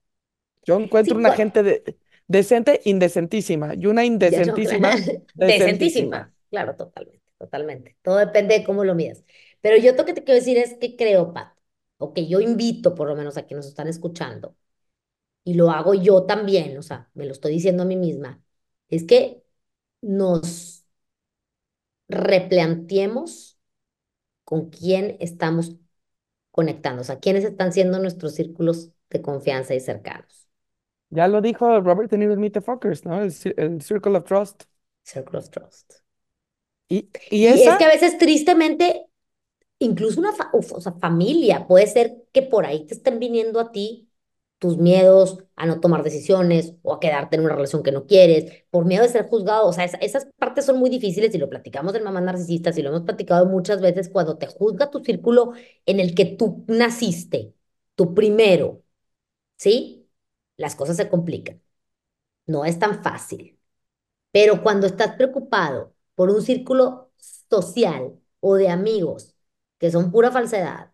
Yo 0.64 0.78
encuentro 0.78 1.16
Sí, 1.16 1.18
una 1.18 1.32
gente 1.32 1.62
de- 1.62 1.98
decente, 2.28 2.80
indecentísima, 2.84 3.74
y 3.74 3.86
una 3.86 4.04
indecentísima, 4.30 5.04
decentísima. 5.34 6.16
decentísima. 6.16 6.34
Claro, 6.50 6.76
totalmente, 6.76 7.21
totalmente. 7.42 7.96
Todo 8.02 8.18
depende 8.18 8.58
de 8.58 8.64
cómo 8.64 8.84
lo 8.84 8.94
midas. 8.94 9.24
Pero 9.60 9.76
yo 9.76 9.92
lo 9.94 10.04
que 10.04 10.14
te 10.14 10.22
quiero 10.24 10.38
decir 10.38 10.58
es 10.58 10.74
que 10.78 10.96
creo, 10.96 11.32
Pat, 11.32 11.54
o 11.98 12.12
que 12.14 12.28
yo 12.28 12.40
invito 12.40 12.94
por 12.94 13.08
lo 13.08 13.16
menos 13.16 13.36
a 13.36 13.46
quienes 13.46 13.64
nos 13.66 13.70
están 13.70 13.88
escuchando, 13.88 14.56
y 15.44 15.54
lo 15.54 15.70
hago 15.70 15.94
yo 15.94 16.24
también, 16.26 16.78
o 16.78 16.82
sea, 16.82 17.10
me 17.14 17.26
lo 17.26 17.32
estoy 17.32 17.52
diciendo 17.52 17.82
a 17.84 17.86
mí 17.86 17.96
misma, 17.96 18.42
es 18.88 19.04
que 19.04 19.42
nos 20.02 20.84
replanteemos 22.08 23.58
con 24.44 24.70
quién 24.70 25.16
estamos 25.20 25.76
conectando, 26.50 27.02
o 27.02 27.04
sea, 27.04 27.20
quiénes 27.20 27.44
están 27.44 27.72
siendo 27.72 27.98
nuestros 27.98 28.34
círculos 28.34 28.90
de 29.10 29.22
confianza 29.22 29.74
y 29.74 29.80
cercanos. 29.80 30.48
Ya 31.10 31.28
lo 31.28 31.40
dijo 31.40 31.80
Robert 31.80 32.10
De 32.10 32.18
Niro 32.18 32.32
en 32.32 32.40
Meet 32.40 32.54
the 32.54 32.60
Fockers, 32.60 33.04
¿no? 33.04 33.20
El, 33.22 33.32
el 33.56 33.82
Circle 33.82 34.16
of 34.16 34.24
Trust. 34.24 34.64
Circle 35.04 35.38
of 35.38 35.50
Trust. 35.50 36.01
Y, 36.88 37.08
y 37.30 37.46
Y 37.50 37.64
es 37.64 37.76
que 37.76 37.84
a 37.84 37.88
veces 37.88 38.18
tristemente, 38.18 39.06
incluso 39.78 40.20
una 40.20 40.32
fa- 40.34 40.50
o 40.54 40.62
sea, 40.80 40.92
familia, 40.94 41.66
puede 41.68 41.86
ser 41.86 42.24
que 42.32 42.42
por 42.42 42.66
ahí 42.66 42.86
te 42.86 42.94
estén 42.94 43.18
viniendo 43.18 43.60
a 43.60 43.72
ti 43.72 44.10
tus 44.58 44.78
miedos 44.78 45.38
a 45.56 45.66
no 45.66 45.80
tomar 45.80 46.02
decisiones 46.04 46.74
o 46.82 46.94
a 46.94 47.00
quedarte 47.00 47.36
en 47.36 47.44
una 47.44 47.54
relación 47.56 47.82
que 47.82 47.92
no 47.92 48.06
quieres, 48.06 48.64
por 48.70 48.86
miedo 48.86 49.02
de 49.04 49.10
ser 49.10 49.28
juzgado. 49.28 49.66
O 49.68 49.72
sea, 49.74 49.84
esa- 49.84 49.98
esas 49.98 50.26
partes 50.38 50.66
son 50.66 50.78
muy 50.78 50.90
difíciles 50.90 51.34
y 51.34 51.38
lo 51.38 51.50
platicamos 51.50 51.94
en 51.96 52.04
Mamás 52.04 52.22
Narcisistas 52.24 52.78
y 52.78 52.82
lo 52.82 52.90
hemos 52.90 53.02
platicado 53.02 53.46
muchas 53.46 53.80
veces 53.82 54.08
cuando 54.10 54.38
te 54.38 54.46
juzga 54.48 54.90
tu 54.90 55.04
círculo 55.04 55.52
en 55.86 56.00
el 56.00 56.14
que 56.14 56.26
tú 56.26 56.64
naciste, 56.68 57.54
tu 57.96 58.14
primero, 58.14 58.84
¿sí? 59.58 60.08
Las 60.58 60.76
cosas 60.76 60.96
se 60.98 61.08
complican. 61.10 61.62
No 62.46 62.64
es 62.64 62.78
tan 62.78 63.02
fácil. 63.02 63.58
Pero 64.32 64.62
cuando 64.62 64.86
estás 64.86 65.16
preocupado 65.16 65.94
por 66.22 66.30
un 66.30 66.42
círculo 66.42 67.12
social 67.50 68.18
o 68.40 68.54
de 68.56 68.68
amigos 68.70 69.34
que 69.78 69.90
son 69.90 70.12
pura 70.12 70.30
falsedad, 70.30 70.92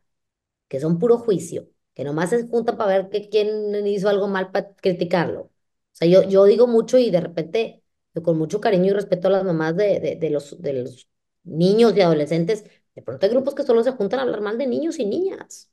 que 0.69 0.81
son 0.81 0.99
puro 0.99 1.19
juicio, 1.19 1.69
que 1.95 2.05
nomás 2.05 2.31
se 2.31 2.49
juntan 2.49 2.77
para 2.79 2.99
ver 2.99 3.11
que 3.11 3.29
quién 3.29 3.87
hizo 3.87 4.09
algo 4.09 4.29
mal 4.29 4.51
para 4.53 4.75
criticarlo. 4.77 5.43
O 5.45 5.53
sea, 5.93 6.09
yo, 6.09 6.23
yo 6.25 6.45
digo 6.45 6.67
mucho 6.67 6.99
y 6.99 7.11
de 7.11 7.21
repente, 7.21 7.83
yo 8.15 8.23
con 8.23 8.39
mucho 8.39 8.61
cariño 8.61 8.87
y 8.87 8.95
respeto 8.95 9.29
a 9.29 9.33
las 9.33 9.45
mamás 9.45 9.77
de, 9.77 10.01
de, 10.01 10.17
de 10.17 10.31
los, 10.31 10.61
de 10.63 10.73
los 10.75 11.09
niños 11.45 11.95
y 11.97 12.01
adolescentes, 12.03 12.65
de 12.97 13.03
pronto 13.03 13.27
hay 13.27 13.33
grupos 13.33 13.55
que 13.55 13.65
solo 13.65 13.85
se 13.85 13.93
juntan 13.93 14.21
a 14.21 14.23
hablar 14.25 14.41
mal 14.43 14.59
de 14.59 14.67
niños 14.67 14.99
y 14.99 15.07
niñas. 15.07 15.71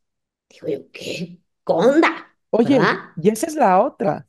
Digo 0.49 0.67
yo, 0.67 0.91
¿qué 0.91 1.39
onda? 1.65 2.37
oye, 2.51 2.79
¿Verdad? 2.79 2.97
y 3.15 3.29
esa 3.29 3.47
es 3.47 3.55
la 3.55 3.81
otra. 3.81 4.27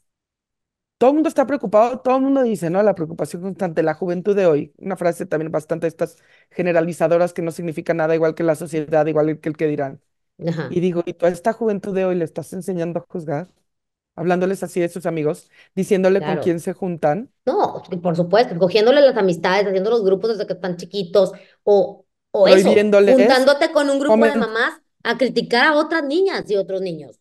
Todo 0.98 1.10
el 1.10 1.14
mundo 1.14 1.28
está 1.28 1.46
preocupado, 1.46 2.00
todo 2.00 2.16
el 2.16 2.22
mundo 2.22 2.42
dice, 2.42 2.70
¿no? 2.70 2.82
La 2.82 2.94
preocupación 2.94 3.42
constante, 3.42 3.82
la 3.82 3.92
juventud 3.94 4.34
de 4.34 4.46
hoy. 4.46 4.72
Una 4.78 4.96
frase 4.96 5.26
también 5.26 5.52
bastante 5.52 5.86
estas 5.86 6.16
generalizadoras 6.50 7.34
que 7.34 7.42
no 7.42 7.50
significa 7.50 7.92
nada 7.92 8.14
igual 8.14 8.34
que 8.34 8.42
la 8.42 8.54
sociedad, 8.54 9.04
igual 9.06 9.38
que 9.40 9.48
el 9.50 9.56
que 9.58 9.66
dirán. 9.66 10.00
Ajá, 10.46 10.70
Y 10.70 10.80
digo, 10.80 11.02
¿y 11.06 11.14
toda 11.14 11.32
esta 11.32 11.52
juventud 11.54 11.94
de 11.94 12.04
hoy 12.06 12.16
le 12.16 12.24
estás 12.24 12.52
enseñando 12.54 13.00
a 13.00 13.06
juzgar? 13.08 13.48
Hablándoles 14.16 14.62
así 14.64 14.80
de 14.80 14.88
sus 14.90 15.06
amigos, 15.06 15.50
diciéndole 15.74 16.22
con 16.24 16.38
quién 16.38 16.60
se 16.60 16.74
juntan, 16.74 17.32
No, 17.46 17.82
por 18.02 18.16
supuesto, 18.16 18.58
cogiéndole 18.58 19.00
las 19.00 19.16
amistades, 19.16 19.66
haciendo 19.66 19.90
los 19.90 20.04
grupos 20.04 20.30
desde 20.30 20.46
que 20.46 20.54
están 20.54 20.76
chiquitos, 20.76 21.32
o, 21.62 22.04
o 22.32 22.48
eso, 22.48 22.88
juntándote 23.04 23.70
con 23.72 23.88
un 23.88 24.00
grupo 24.00 24.26
de 24.26 24.36
mamás 24.36 24.80
a 25.04 25.16
criticar 25.16 25.66
a 25.66 25.76
otras 25.76 26.02
niñas 26.04 26.50
y 26.50 26.56
otros 26.56 26.80
niños. 26.80 27.20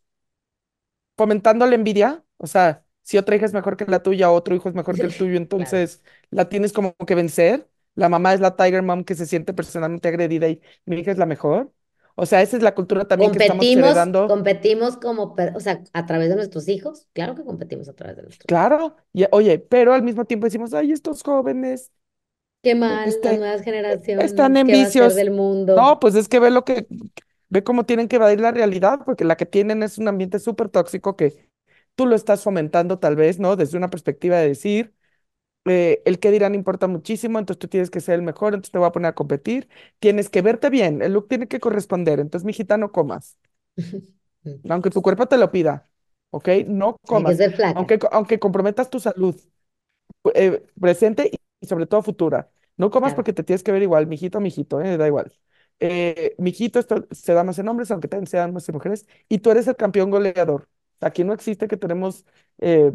fomentando 1.17 1.65
la 1.67 1.75
envidia. 1.75 2.23
O 2.38 2.47
sea, 2.47 2.85
si 3.05 3.17
otra 3.17 3.37
hija 3.37 3.45
es 3.45 3.53
mejor 3.53 3.77
que 3.77 3.85
la 3.85 4.03
tuya, 4.03 4.31
otro 4.31 4.55
hijo 4.55 4.69
es 4.69 4.75
mejor 4.75 4.99
que 4.99 5.07
el 5.07 5.13
tuyo, 5.17 5.31
Claro. 5.31 5.41
entonces 5.43 6.03
la 6.31 6.49
tienes 6.49 6.73
como 6.73 6.95
que 6.97 7.15
vencer. 7.15 7.69
La 7.95 8.09
mamá 8.09 8.33
es 8.33 8.41
la 8.41 8.57
Tiger 8.57 8.83
Mom 8.83 9.05
que 9.05 9.15
se 9.15 9.25
siente 9.25 9.53
personalmente 9.53 10.09
agredida 10.09 10.49
y 10.49 10.61
mi 10.85 10.97
hija 10.99 11.11
es 11.11 11.17
la 11.17 11.25
mejor. 11.25 11.71
O 12.17 12.25
sea, 12.25 12.41
esa 12.41 12.57
es 12.57 12.63
la 12.63 12.75
cultura 12.75 13.07
también 13.07 13.31
que 13.31 13.39
estamos 13.39 13.65
heredando. 13.65 14.27
competimos 14.27 14.97
como, 14.97 15.35
o 15.55 15.59
sea, 15.61 15.83
a 15.93 16.05
través 16.05 16.29
de 16.29 16.35
nuestros 16.35 16.67
hijos. 16.67 17.07
Claro 17.13 17.35
que 17.35 17.43
competimos 17.45 17.89
a 17.89 17.93
través 17.93 18.17
de 18.17 18.23
nuestros 18.23 18.45
hijos. 18.51 18.67
Claro, 18.69 18.95
y, 19.13 19.25
oye, 19.31 19.59
pero 19.59 19.93
al 19.93 20.03
mismo 20.03 20.25
tiempo 20.25 20.45
decimos, 20.45 20.73
ay, 20.73 20.91
estos 20.91 21.23
jóvenes, 21.23 21.91
Qué 22.63 22.73
mal, 22.75 23.05
las 23.05 23.15
este, 23.15 23.37
nuevas 23.37 23.55
están 23.57 23.65
generaciones, 23.65 24.31
en 24.57 24.65
¿qué 24.65 24.73
va 24.73 24.83
a 24.87 24.91
ser 24.91 24.95
vicios. 25.03 25.15
del 25.15 25.31
mundo? 25.31 25.75
No, 25.75 25.99
pues 25.99 26.15
es 26.15 26.27
que 26.27 26.39
ve 26.39 26.51
lo 26.51 26.65
que, 26.65 26.87
ve 27.49 27.63
cómo 27.63 27.85
tienen 27.85 28.07
que 28.07 28.15
evadir 28.15 28.39
la 28.41 28.51
realidad, 28.51 28.99
porque 29.05 29.23
la 29.25 29.35
que 29.37 29.45
tienen 29.45 29.83
es 29.83 29.97
un 29.97 30.07
ambiente 30.07 30.39
súper 30.39 30.69
tóxico 30.69 31.15
que 31.15 31.44
tú 31.95 32.05
lo 32.05 32.15
estás 32.15 32.43
fomentando 32.43 32.99
tal 32.99 33.15
vez, 33.15 33.39
¿no? 33.39 33.55
Desde 33.55 33.77
una 33.77 33.89
perspectiva 33.89 34.38
de 34.38 34.47
decir, 34.49 34.93
eh, 35.65 36.01
el 36.05 36.19
qué 36.19 36.31
dirán 36.31 36.55
importa 36.55 36.88
muchísimo, 36.88 37.39
entonces 37.39 37.60
tú 37.60 37.67
tienes 37.69 37.89
que 37.91 38.01
ser 38.01 38.15
el 38.15 38.21
mejor, 38.23 38.53
entonces 38.53 38.71
te 38.71 38.79
voy 38.79 38.88
a 38.88 38.91
poner 38.93 39.10
a 39.12 39.15
competir, 39.15 39.69
tienes 39.99 40.29
que 40.29 40.41
verte 40.43 40.69
bien, 40.69 41.01
el 41.01 41.13
look 41.13 41.27
tiene 41.29 41.47
que 41.47 41.60
corresponder, 41.62 42.19
entonces, 42.19 42.45
mijita, 42.45 42.77
no 42.77 42.91
comas, 42.91 43.38
aunque 44.69 44.89
tu 44.89 45.01
cuerpo 45.01 45.27
te 45.27 45.38
lo 45.38 45.51
pida, 45.51 45.89
¿ok? 46.31 46.49
No 46.67 46.97
que 47.05 47.23
comas, 47.23 47.43
aunque, 47.73 47.99
aunque 48.12 48.39
comprometas 48.39 48.89
tu 48.89 48.99
salud. 48.99 49.36
eh, 50.36 50.65
presente 50.79 51.31
y 51.62 51.67
sobre 51.67 51.88
todo 51.88 52.03
futura. 52.03 52.51
No 52.77 52.91
comas 52.91 53.13
Claro. 53.13 53.15
porque 53.15 53.34
te 53.34 53.43
tienes 53.43 53.63
que 53.63 53.71
ver 53.73 53.84
igual, 53.84 54.08
mijito, 54.08 54.39
mijito, 54.41 54.81
eh, 54.81 54.97
da 54.97 55.08
igual. 55.08 55.34
Eh, 55.79 56.36
mijito, 56.39 56.79
esto 56.79 57.08
se 57.12 57.34
da 57.34 57.43
más 57.43 57.60
en 57.60 57.67
hombres, 57.69 57.91
aunque 57.91 58.08
también 58.10 58.27
se 58.27 58.38
dan 58.38 58.53
más 58.53 58.67
en 58.69 58.75
mujeres, 58.75 59.08
y 59.29 59.39
tú 59.39 59.51
eres 59.51 59.67
el 59.67 59.75
campeón 59.77 60.12
goleador. 60.12 60.69
Aquí 61.01 61.23
no 61.23 61.34
existe 61.34 61.67
que 61.67 61.77
tenemos 61.77 62.25
eh, 62.60 62.93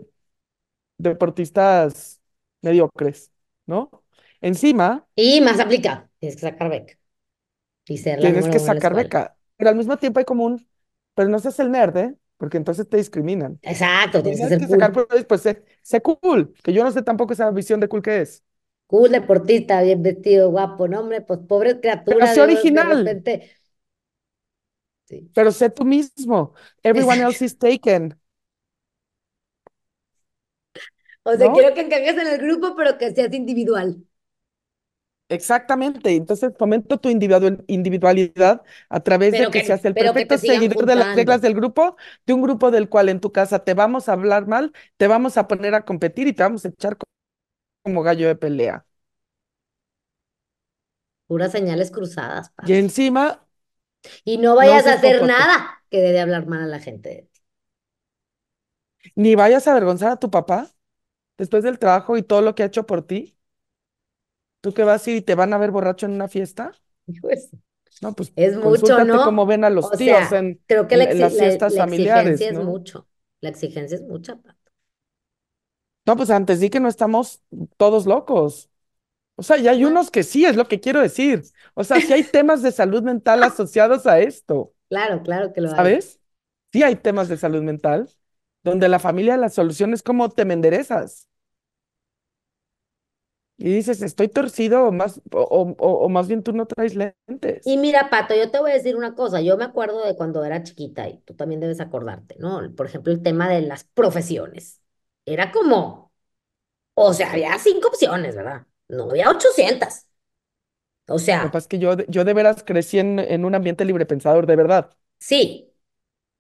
deportistas 0.99 2.21
mediocres, 2.63 3.33
¿no? 3.67 3.91
Encima, 4.41 5.07
Y 5.15 5.41
más 5.41 5.61
aplicado. 5.61 6.09
Tienes 6.19 6.37
que 6.37 6.43
sacar 6.43 6.69
beca 6.71 6.95
y 7.89 7.99
ser 7.99 8.21
la 8.21 8.33
tienes 8.33 8.49
que 8.49 8.59
sacar 8.59 8.95
beca, 8.95 9.37
pero 9.57 9.71
al 9.71 9.77
mismo 9.77 9.97
tiempo 9.99 10.19
hay 10.19 10.25
como 10.25 10.45
un, 10.45 10.67
pero 11.15 11.29
no 11.29 11.39
seas 11.39 11.59
el 11.61 11.71
nerd, 11.71 11.97
¿eh? 11.97 12.17
Porque 12.37 12.57
entonces 12.57 12.89
te 12.89 12.97
discriminan. 12.97 13.61
Exacto, 13.63 14.23
tienes 14.23 14.41
que 14.41 14.47
Tienes 14.47 14.59
ser 14.59 14.65
que 14.65 14.69
sacar, 14.69 14.93
cool. 14.93 14.95
pues, 14.95 15.27
pues 15.27 15.43
sé, 15.43 15.65
sé 15.83 16.03
cool, 16.03 16.55
que 16.65 16.73
yo 16.75 16.85
no 16.85 16.93
sé 16.93 17.03
tampoco 17.03 17.35
esa 17.35 17.51
visión 17.53 17.81
de 17.81 17.89
cool 17.89 18.03
que 18.03 18.23
es. 18.23 18.45
Cool, 18.87 19.11
deportista, 19.13 19.81
bien 19.83 20.03
vestido, 20.03 20.51
guapo, 20.51 20.89
no, 20.89 21.01
hombre, 21.01 21.21
pues 21.23 21.39
pobre 21.49 21.81
Pero 22.09 22.27
criatura 22.27 22.27
sé 22.27 22.41
de, 22.41 22.67
de 22.73 22.83
original, 22.83 22.97
repente. 22.97 23.51
Sí. 25.11 25.31
pero 25.35 25.53
sé 25.53 25.71
tú 25.71 25.85
mismo. 25.85 26.55
Everyone 26.83 27.23
else 27.25 27.45
is 27.45 27.59
taken, 27.59 28.19
O 31.25 31.35
sea, 31.37 31.51
¿no? 31.51 31.53
quiero 31.53 31.73
que 31.75 31.81
encajes 31.83 32.13
en 32.19 32.27
el 32.27 32.39
grupo, 32.39 32.75
pero 32.77 32.99
que 32.99 33.15
seas 33.15 33.33
individual. 33.35 34.05
Exactamente. 35.29 36.17
Entonces 36.17 36.53
fomento 36.59 36.99
tu 36.99 37.09
individual- 37.09 37.65
individualidad 37.69 38.63
a 38.89 39.01
través 39.01 39.37
de 39.37 39.49
que 39.49 39.61
seas 39.61 39.85
el 39.85 39.97
perfecto 39.97 40.39
seguidor 40.39 40.87
de 40.87 40.97
las 40.97 41.07
reglas 41.13 41.41
del 41.41 41.55
grupo, 41.55 41.97
de 42.27 42.33
un 42.33 42.43
grupo 42.43 42.71
del 42.73 42.89
cual 42.89 43.09
en 43.09 43.21
tu 43.21 43.31
casa 43.31 43.61
te 43.65 43.75
vamos 43.75 44.09
a 44.09 44.15
hablar 44.15 44.49
mal, 44.49 44.73
te 44.97 45.07
vamos 45.07 45.37
a 45.37 45.47
poner 45.47 45.75
a 45.75 45.85
competir 45.85 46.27
y 46.27 46.33
te 46.33 46.43
vamos 46.43 46.65
a 46.65 46.69
echar 46.69 46.97
co- 46.97 47.05
como 47.85 48.03
gallo 48.03 48.29
de 48.29 48.37
pelea. 48.37 48.87
Puras 51.27 51.53
señales 51.53 51.91
cruzadas, 51.91 52.53
Y 52.63 52.75
encima, 52.75 53.47
Y 54.25 54.39
no 54.39 54.55
no 54.59 54.73
vayas 54.73 54.87
a 54.87 54.95
hacer 54.95 55.23
nada 55.25 55.85
que 55.91 55.99
dé 56.01 56.13
de 56.13 56.21
hablar 56.21 56.47
mal 56.47 56.63
a 56.63 56.67
la 56.67 56.81
gente 56.81 57.09
de 57.11 57.23
ti. 57.23 57.41
ni 59.17 59.35
vayas 59.37 59.67
a 59.67 59.73
avergonzar 59.73 60.11
a 60.13 60.17
tu 60.19 60.31
papá 60.31 60.69
después 61.39 61.65
del 61.65 61.79
trabajo 61.81 62.17
y 62.19 62.23
todo 62.25 62.43
lo 62.43 62.55
que 62.57 62.63
ha 62.65 62.67
hecho 62.67 62.87
por 62.87 63.07
ti. 63.07 63.39
¿Tú 64.63 64.73
qué 64.75 64.85
vas 64.85 65.07
a 65.07 65.11
ir 65.11 65.17
y 65.19 65.23
te 65.23 65.35
van 65.35 65.53
a 65.53 65.59
ver 65.59 65.71
borracho 65.71 66.07
en 66.07 66.13
una 66.13 66.29
fiesta? 66.29 66.73
Pues, 67.21 67.51
No, 68.01 68.15
pues 68.15 68.33
es 68.37 68.57
mucho, 68.57 69.05
consúltate 69.05 69.21
cómo 69.21 69.47
¿no? 69.47 69.47
ven 69.47 69.65
a 69.65 69.71
los 69.71 69.95
O 69.95 69.97
tíos 69.97 70.33
sea, 70.33 70.33
en, 70.33 70.63
creo 70.67 70.89
que 70.89 70.97
la, 70.97 71.05
en, 71.05 71.21
las 71.21 71.37
la, 71.37 71.37
fiestas 71.39 71.75
la 71.75 71.81
exigencia 71.83 72.25
familiares, 72.25 72.51
es 72.51 72.59
¿no? 72.59 72.61
mucho. 72.61 73.09
La 73.41 73.51
exigencia 73.51 73.97
es 73.97 74.03
mucha, 74.03 74.37
Pato. 74.41 74.73
No, 76.07 76.17
pues 76.17 76.31
antes 76.31 76.61
di 76.61 76.71
que 76.71 76.81
no 76.81 76.89
estamos 76.89 77.43
todos 77.77 78.07
locos. 78.07 78.71
O 79.41 79.45
sea, 79.45 79.57
y 79.59 79.69
hay 79.69 79.85
unos 79.85 80.11
que 80.11 80.23
sí, 80.23 80.45
es 80.45 80.57
lo 80.57 80.69
que 80.69 80.81
quiero 80.81 81.01
decir. 81.01 81.43
O 81.75 81.85
sea, 81.85 82.01
sí 82.01 82.13
hay 82.13 82.25
temas 82.25 82.63
de 82.63 82.73
salud 82.73 83.03
mental 83.03 83.43
asociados 83.43 84.07
a 84.07 84.21
esto, 84.21 84.75
claro, 84.89 85.23
claro 85.23 85.53
que 85.53 85.61
lo 85.61 85.73
hay. 85.75 85.95
¿sabes? 85.95 86.21
Sí 86.73 86.83
hay 86.85 86.97
temas 86.97 87.29
de 87.29 87.37
salud 87.39 87.63
mental 87.63 88.11
donde 88.65 88.89
la 88.91 88.99
familia, 89.01 89.37
la 89.39 89.51
solución 89.51 89.95
es 89.95 90.03
cómo 90.05 90.31
te 90.31 90.43
enderezas. 90.45 91.29
Y 93.59 93.73
dices, 93.75 94.01
estoy 94.03 94.29
torcido 94.29 94.85
o 94.89 94.93
más, 94.93 95.21
o, 95.33 95.41
o- 95.43 95.77
o- 95.79 96.05
o 96.07 96.09
más 96.09 96.29
bien 96.29 96.43
tú 96.43 96.53
no 96.53 96.67
traes 96.67 96.95
Y 97.63 97.77
lentes. 97.77 97.79
mira, 97.79 98.09
Pato, 98.11 98.35
yo 98.35 98.51
te 98.51 98.59
voy 98.59 98.71
a 98.71 98.75
decir 98.75 98.97
una 98.97 99.15
cosa. 99.15 99.41
Yo 99.43 99.57
me 99.57 99.65
acuerdo 99.65 100.05
de 100.07 100.17
cuando 100.17 100.45
era 100.45 100.63
chiquita 100.63 101.09
y 101.09 101.19
tú 101.21 101.35
también 101.35 101.61
debes 101.61 101.81
acordarte, 101.81 102.37
¿no? 102.39 102.61
Por 102.75 102.87
ejemplo, 102.87 103.13
el 103.13 103.23
tema 103.23 103.49
de 103.49 103.61
las 103.63 103.85
profesiones. 103.85 104.81
Era 105.27 105.53
como, 105.53 106.13
o 106.95 107.15
sea, 107.15 107.33
había 107.33 107.59
cinco 107.59 107.89
opciones, 107.89 108.37
¿verdad? 108.37 108.67
No 108.91 109.11
había 109.11 109.31
800. 109.31 110.07
O 111.09 111.19
Lo 111.29 111.41
que 111.41 111.49
sea, 111.49 111.51
pasa 111.51 111.65
es 111.65 111.69
que 111.69 111.79
yo, 111.79 111.97
de- 111.97 112.07
yo 112.09 112.25
de 112.25 112.35
veras 112.35 112.63
crecí 112.65 112.99
en, 112.99 113.19
en 113.19 113.45
un 113.45 113.55
ambiente 113.55 113.85
librepensador, 113.85 114.47
de 114.47 114.57
verdad. 114.57 114.91
sí. 115.19 115.67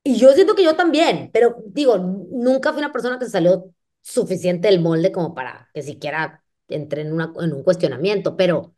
Y 0.04 0.16
yo 0.18 0.32
siento 0.32 0.54
que 0.56 0.64
yo 0.64 0.76
también, 0.76 1.30
pero 1.32 1.56
digo, 1.66 1.98
nunca 1.98 2.72
fui 2.72 2.80
una 2.82 2.92
persona 2.92 3.18
que 3.18 3.26
se 3.26 3.32
salió 3.32 3.74
suficiente 4.02 4.68
del 4.68 4.80
molde 4.80 5.12
como 5.12 5.34
para 5.34 5.70
que 5.74 5.82
siquiera 5.82 6.44
entré 6.68 7.02
en, 7.02 7.12
una, 7.12 7.32
en 7.40 7.52
un 7.54 7.62
cuestionamiento, 7.64 8.36
pero, 8.36 8.74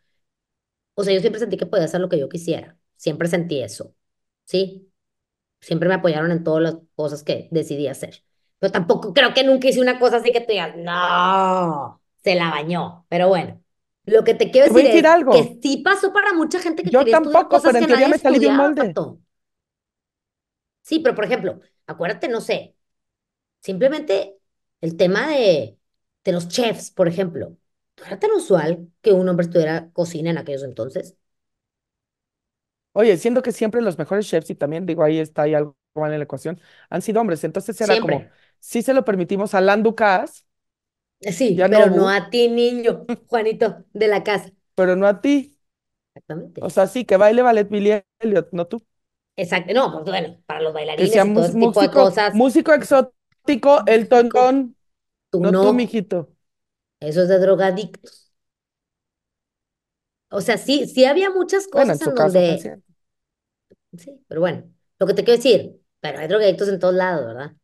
o 0.95 1.05
sea, 1.05 1.15
yo 1.15 1.21
siempre 1.21 1.41
sentí 1.41 1.57
que 1.57 1.67
podía 1.67 1.85
hacer 1.87 2.01
lo 2.01 2.09
que 2.09 2.19
yo 2.19 2.29
quisiera. 2.29 2.79
Siempre 2.97 3.29
sentí 3.29 3.63
eso, 3.63 3.95
¿sí? 4.45 4.93
Siempre 5.61 5.89
me 5.89 5.97
apoyaron 5.97 6.33
en 6.33 6.45
todas 6.45 6.63
las 6.65 6.77
cosas 6.97 7.23
que 7.25 7.49
decidí 7.53 7.89
hacer. 7.89 8.25
Pero 8.61 8.73
tampoco 8.73 9.15
creo 9.15 9.35
que 9.35 9.45
nunca 9.45 9.69
hice 9.69 9.81
una 9.83 9.99
cosa 10.01 10.19
así 10.19 10.33
que 10.33 10.41
tú 10.43 10.49
digas, 10.53 10.75
no, 10.77 12.03
se 12.25 12.35
la 12.37 12.51
bañó. 12.51 13.07
Pero 13.11 13.29
bueno, 13.29 13.62
lo 14.07 14.25
que 14.25 14.35
te 14.35 14.51
quiero 14.51 14.67
Te 14.67 14.73
decir 14.73 14.87
decir 14.87 15.07
es 15.07 15.07
algo. 15.07 15.55
que 15.55 15.59
sí 15.62 15.79
pasó 15.85 16.12
para 16.12 16.33
mucha 16.35 16.61
gente 16.61 16.85
que 16.85 16.95
Yo 16.95 16.99
quería 16.99 17.17
estudiar 17.17 17.49
tampoco, 17.49 17.49
cosas 17.49 17.62
pero 17.62 17.77
en 17.77 17.87
que 17.87 17.87
teoría 17.87 18.09
nadie 18.09 18.09
me 18.09 18.19
salí 18.19 18.38
de 18.38 18.49
un 18.49 18.57
molde. 18.57 18.97
Pato. 18.97 19.21
Sí, 20.83 21.01
pero 21.01 21.15
por 21.15 21.25
ejemplo, 21.25 21.61
acuérdate, 21.87 22.29
no 22.29 22.41
sé, 22.41 22.77
simplemente 23.61 24.37
el 24.81 24.97
tema 24.99 25.29
de, 25.31 25.79
de 26.25 26.33
los 26.33 26.49
chefs, 26.49 26.91
por 26.91 27.09
ejemplo. 27.09 27.57
No 27.99 28.07
era 28.07 28.19
tan 28.21 28.33
usual 28.33 28.88
que 29.03 29.12
un 29.12 29.29
hombre 29.29 29.47
estudiara 29.47 29.91
cocina 29.93 30.31
en 30.31 30.38
aquellos 30.38 30.65
entonces. 30.65 31.17
Oye, 32.93 33.17
siendo 33.17 33.43
que 33.43 33.53
siempre 33.53 33.81
los 33.81 33.99
mejores 33.99 34.27
chefs, 34.29 34.51
y 34.51 34.55
también 34.55 34.85
digo, 34.87 35.03
ahí 35.03 35.19
está, 35.19 35.43
hay 35.43 35.55
algo 35.55 35.77
mal 35.95 36.12
en 36.12 36.19
la 36.19 36.25
ecuación, 36.25 36.61
han 36.91 37.01
sido 37.03 37.21
hombres. 37.21 37.43
Entonces 37.45 37.81
era 37.81 37.99
como, 37.99 38.27
Siempre. 38.27 38.33
sí 38.59 38.83
se 38.83 38.93
lo 38.95 39.05
permitimos 39.05 39.55
a 39.55 39.61
Lan 39.61 39.83
Ducas 39.83 40.45
Sí, 41.31 41.57
y 41.57 41.63
a 41.63 41.69
pero 41.69 41.91
no 41.91 42.09
a 42.09 42.31
ti, 42.31 42.49
niño, 42.49 43.07
Juanito, 43.29 43.85
de 43.93 44.09
la 44.09 44.23
casa. 44.25 44.53
pero 44.75 44.97
no 44.97 45.07
a 45.07 45.21
ti. 45.21 45.57
Exactamente. 46.15 46.61
O 46.61 46.71
sea, 46.71 46.87
sí, 46.87 47.05
que 47.05 47.17
baile 47.19 47.43
ballet 47.43 47.69
Billy 47.69 48.03
Elliot, 48.21 48.49
no 48.53 48.67
tú. 48.67 48.83
Exacto. 49.37 49.73
No, 49.75 49.93
pues 49.93 50.05
bueno, 50.05 50.43
para 50.47 50.61
los 50.63 50.73
Que 50.95 51.07
bailarines 51.07 51.09
sea 51.09 51.25
y 51.25 51.31
todo 51.33 51.45
ese 51.47 51.57
tipo 51.57 51.81
de 51.81 51.91
cosas, 51.91 52.35
músico 52.39 52.73
exótico, 52.75 53.83
Nico, 54.11 54.39
John, 54.39 54.77
tú 55.31 55.41
no 55.41 55.53
tú, 55.59 55.73
no. 55.73 55.75
mijito. 55.75 56.35
Eso 57.01 57.23
es 57.23 57.29
de 57.29 57.39
drogadictos. 57.39 58.33
O 60.31 60.41
sea, 60.41 60.59
sí, 60.59 60.87
sí 60.89 61.05
había 61.05 61.31
muchas 61.31 61.69
Bueno, 61.73 61.93
en 61.95 61.99
cosas 61.99 62.01
su 62.01 62.13
en 62.13 62.15
caso 62.15 62.43
fue 62.43 62.57
donde, 62.57 62.59
cierto. 62.59 62.85
sí, 63.97 64.25
pero 64.29 64.41
bueno, 64.41 64.65
lo 64.99 65.07
que 65.07 65.15
te 65.15 65.25
quiero 65.25 65.37
decir, 65.43 65.81
pero 66.01 66.19
hay 66.19 66.29
drogadictos 66.29 66.69
en 66.69 66.79
todos 66.79 66.95
lados, 66.95 67.27
¿verdad? 67.27 67.57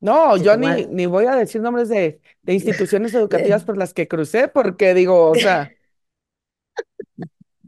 No, 0.00 0.36
yo 0.38 0.56
ni, 0.56 0.86
ni 0.86 1.06
voy 1.06 1.26
a 1.26 1.36
decir 1.36 1.60
nombres 1.60 1.88
de, 1.90 2.20
de 2.42 2.54
instituciones 2.54 3.12
educativas 3.14 3.64
de- 3.64 3.64
por 3.64 3.76
las 3.76 3.92
que 3.94 4.08
crucé, 4.08 4.48
porque 4.48 4.94
digo, 4.94 5.28
o 5.30 5.36
sea, 5.36 5.74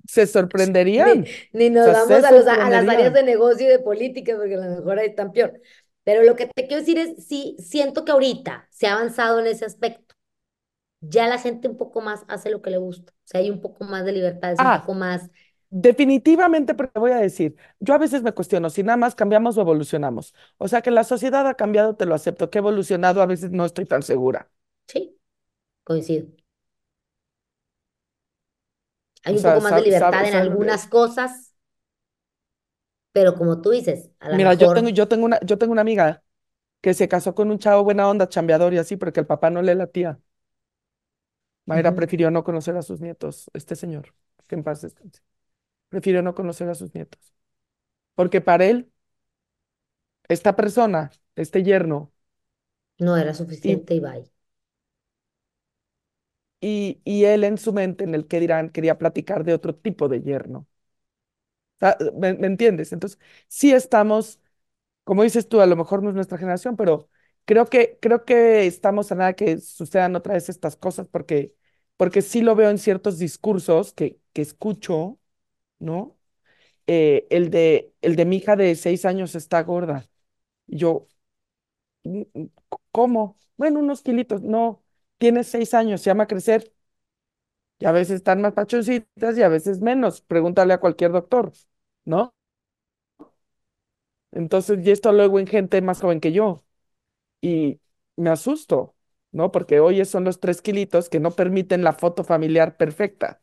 se 0.07 0.27
sorprenderían. 0.27 1.35
ni 1.53 1.71
nos 1.71 1.91
sea, 1.91 1.93
vamos 1.93 2.25
a, 2.25 2.33
los, 2.33 2.47
a 2.47 2.71
las 2.71 2.89
áreas 2.89 3.13
de 3.13 3.23
negocio 3.23 3.67
y 3.67 3.71
de 3.71 3.79
política, 3.79 4.37
porque 4.37 4.55
a 4.55 4.59
lo 4.59 4.77
mejor 4.77 4.99
ahí 4.99 5.09
están 5.09 5.33
peor. 5.33 5.61
Pero 6.05 6.23
lo 6.25 6.35
que 6.37 6.47
te 6.47 6.67
quiero 6.67 6.81
decir 6.81 6.99
es, 6.99 7.25
sí, 7.27 7.57
siento 7.59 8.05
que 8.05 8.13
ahorita 8.13 8.69
se 8.71 8.87
ha 8.87 8.95
avanzado 8.95 9.41
en 9.41 9.47
ese 9.47 9.65
aspecto. 9.65 10.15
Ya 11.01 11.29
la 11.29 11.39
gente 11.39 11.69
un 11.69 11.77
poco 11.79 12.01
más 12.01 12.25
hace 12.29 12.51
lo 12.51 12.63
que 12.63 12.71
le 12.71 12.79
gusta. 12.79 13.13
O 13.13 13.17
sea, 13.27 13.41
hay 13.41 13.51
un 13.51 13.61
poco 13.61 13.85
más 13.85 14.05
de 14.05 14.13
libertad, 14.13 14.53
es 14.53 14.63
un 14.63 14.71
Ah, 14.71 14.73
poco 14.73 14.95
más... 14.95 15.31
definitivamente, 15.73 16.75
pero 16.75 16.91
te 16.91 17.01
voy 17.01 17.13
a 17.13 17.17
decir, 17.19 17.57
yo 17.81 17.95
a 17.95 17.99
veces 17.99 18.23
me 18.23 18.33
cuestiono 18.33 18.71
si 18.71 18.83
nada 18.85 18.97
más 18.99 19.15
cambiamos 19.17 19.59
o 19.59 19.63
evolucionamos. 19.63 20.35
O 20.59 20.69
sea, 20.69 20.83
que 20.83 20.91
la 20.93 21.05
sociedad 21.05 21.47
ha 21.49 21.55
cambiado, 21.55 21.97
te 21.97 22.07
lo 22.07 22.15
acepto, 22.15 22.51
que 22.51 22.59
ha 22.59 22.61
evolucionado, 22.63 23.23
a 23.23 23.27
veces 23.27 23.51
no 23.53 23.65
estoy 23.67 23.87
tan 23.87 24.03
segura. 24.03 24.51
Sí, 24.87 25.19
coincido. 25.85 26.29
Hay 29.25 29.35
O 29.35 29.37
un 29.37 29.43
poco 29.43 29.61
más 29.61 29.75
de 29.75 29.83
libertad 29.83 30.25
en 30.27 30.35
algunas 30.37 30.87
cosas, 30.87 31.55
pero 33.13 33.35
como 33.35 33.61
tú 33.61 33.71
dices, 33.71 34.11
a 34.21 34.29
lo 34.29 34.39
mira, 34.39 34.55
yo 34.55 34.73
tengo, 34.73 34.89
yo 34.91 35.09
tengo 35.09 35.25
una, 35.27 35.39
yo 35.41 35.59
tengo 35.59 35.73
una 35.73 35.83
amiga 35.83 36.23
que 36.83 36.95
se 36.95 37.09
casó 37.09 37.35
con 37.35 37.51
un 37.51 37.59
chavo 37.61 37.85
buena 37.85 38.09
onda, 38.09 38.29
chambeador 38.31 38.75
y 38.75 38.79
así, 38.79 38.97
porque 38.99 39.21
el 39.21 39.27
papá 39.29 39.51
no 39.51 39.63
le 39.63 39.75
latía. 39.77 40.21
Mayra 41.67 41.95
Ujú, 41.95 41.95
prefirió 41.95 42.31
no 42.31 42.45
conocer 42.45 42.77
a 42.77 42.83
sus 42.83 43.01
nietos, 43.01 43.51
este 43.55 43.77
señor, 43.77 44.15
que 44.49 44.55
en 44.57 44.65
paz 44.65 44.83
descanse. 44.83 45.23
Prefirió 45.93 46.23
no 46.25 46.35
conocer 46.37 46.69
a 46.71 46.77
sus 46.77 46.95
nietos. 46.95 47.35
Porque 48.17 48.41
para 48.43 48.67
él, 48.67 48.93
esta 50.29 50.57
persona, 50.57 51.11
este 51.37 51.63
yerno, 51.63 52.13
No 52.99 53.19
era 53.19 53.35
suficiente 53.35 53.95
y 53.95 54.01
bye. 54.01 54.31
y, 56.61 57.01
y 57.05 57.25
él 57.25 57.45
en 57.45 57.59
su 57.59 57.73
mente, 57.73 58.05
en 58.05 58.15
el 58.15 58.27
que 58.29 58.41
dirán, 58.41 58.71
quería 58.71 58.99
platicar 58.99 59.45
de 59.45 59.55
otro 59.55 59.75
tipo 59.75 60.09
de 60.09 60.23
yerno. 60.23 60.67
¿me, 62.15 62.35
me 62.35 62.47
entiendes? 62.47 62.93
Entonces, 62.93 63.19
sí 63.49 63.73
estamos, 63.73 64.41
como 65.05 65.23
dices 65.25 65.49
tú, 65.49 65.61
a 65.61 65.67
lo 65.67 65.77
mejor 65.77 66.03
no 66.03 66.11
es 66.11 66.17
nuestra 66.17 66.39
generación, 66.39 66.77
pero 66.77 67.11
creo 67.47 67.67
que, 67.67 67.99
creo 68.03 68.25
que 68.27 68.67
estamos 68.67 69.13
a 69.13 69.17
nada 69.17 69.35
que 69.35 69.59
sucedan 69.61 70.17
otra 70.17 70.35
vez 70.35 70.49
estas 70.49 70.77
cosas, 70.77 71.09
porque, 71.11 71.55
porque 71.99 72.23
sí 72.23 72.43
lo 72.43 72.57
veo 72.57 72.71
en 72.71 72.79
ciertos 72.79 73.19
discursos 73.19 73.93
que, 73.95 74.21
que 74.33 74.43
escucho, 74.43 75.19
¿no? 75.83 76.19
Eh, 76.89 77.27
el 77.31 77.51
de, 77.51 77.95
el 78.03 78.17
de 78.17 78.27
mi 78.27 78.37
hija 78.39 78.57
de 78.57 78.75
seis 78.77 79.05
años 79.07 79.35
está 79.37 79.63
gorda. 79.65 80.07
Yo, 80.69 81.09
"Mm, 82.05 82.23
mm, 82.35 82.47
¿cómo? 82.93 83.39
Bueno, 83.57 83.81
unos 83.81 84.03
kilitos. 84.03 84.43
No, 84.43 84.83
tienes 85.19 85.49
seis 85.49 85.75
años, 85.75 86.01
se 86.03 86.11
llama 86.11 86.27
crecer. 86.27 86.73
Y 87.79 87.87
a 87.87 87.93
veces 87.93 88.17
están 88.17 88.41
más 88.41 88.53
pachoncitas 88.55 89.37
y 89.39 89.43
a 89.43 89.49
veces 89.49 89.81
menos. 89.81 90.21
Pregúntale 90.23 90.73
a 90.75 90.81
cualquier 90.81 91.13
doctor, 91.13 91.53
¿no? 92.05 92.35
Entonces, 94.33 94.79
y 94.87 94.91
esto 94.91 95.13
luego 95.13 95.39
en 95.39 95.47
gente 95.47 95.81
más 95.83 96.01
joven 96.01 96.21
que 96.21 96.33
yo. 96.33 96.65
Y 97.43 97.81
me 98.17 98.31
asusto, 98.31 98.97
¿no? 99.33 99.53
Porque 99.53 99.81
hoy 99.81 100.05
son 100.07 100.25
los 100.25 100.41
tres 100.41 100.63
kilitos 100.63 101.11
que 101.11 101.21
no 101.21 101.33
permiten 101.33 101.85
la 101.85 101.93
foto 101.95 102.25
familiar 102.25 102.77
perfecta. 102.79 103.43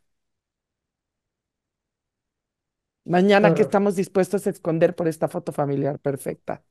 Mañana, 3.06 3.54
¿qué 3.54 3.62
horror. 3.62 3.64
estamos 3.64 3.96
dispuestos 3.98 4.46
a 4.48 4.50
esconder 4.52 4.96
por 4.96 5.08
esta 5.08 5.28
foto 5.28 5.52
familiar 5.52 6.00
perfecta? 6.00 6.64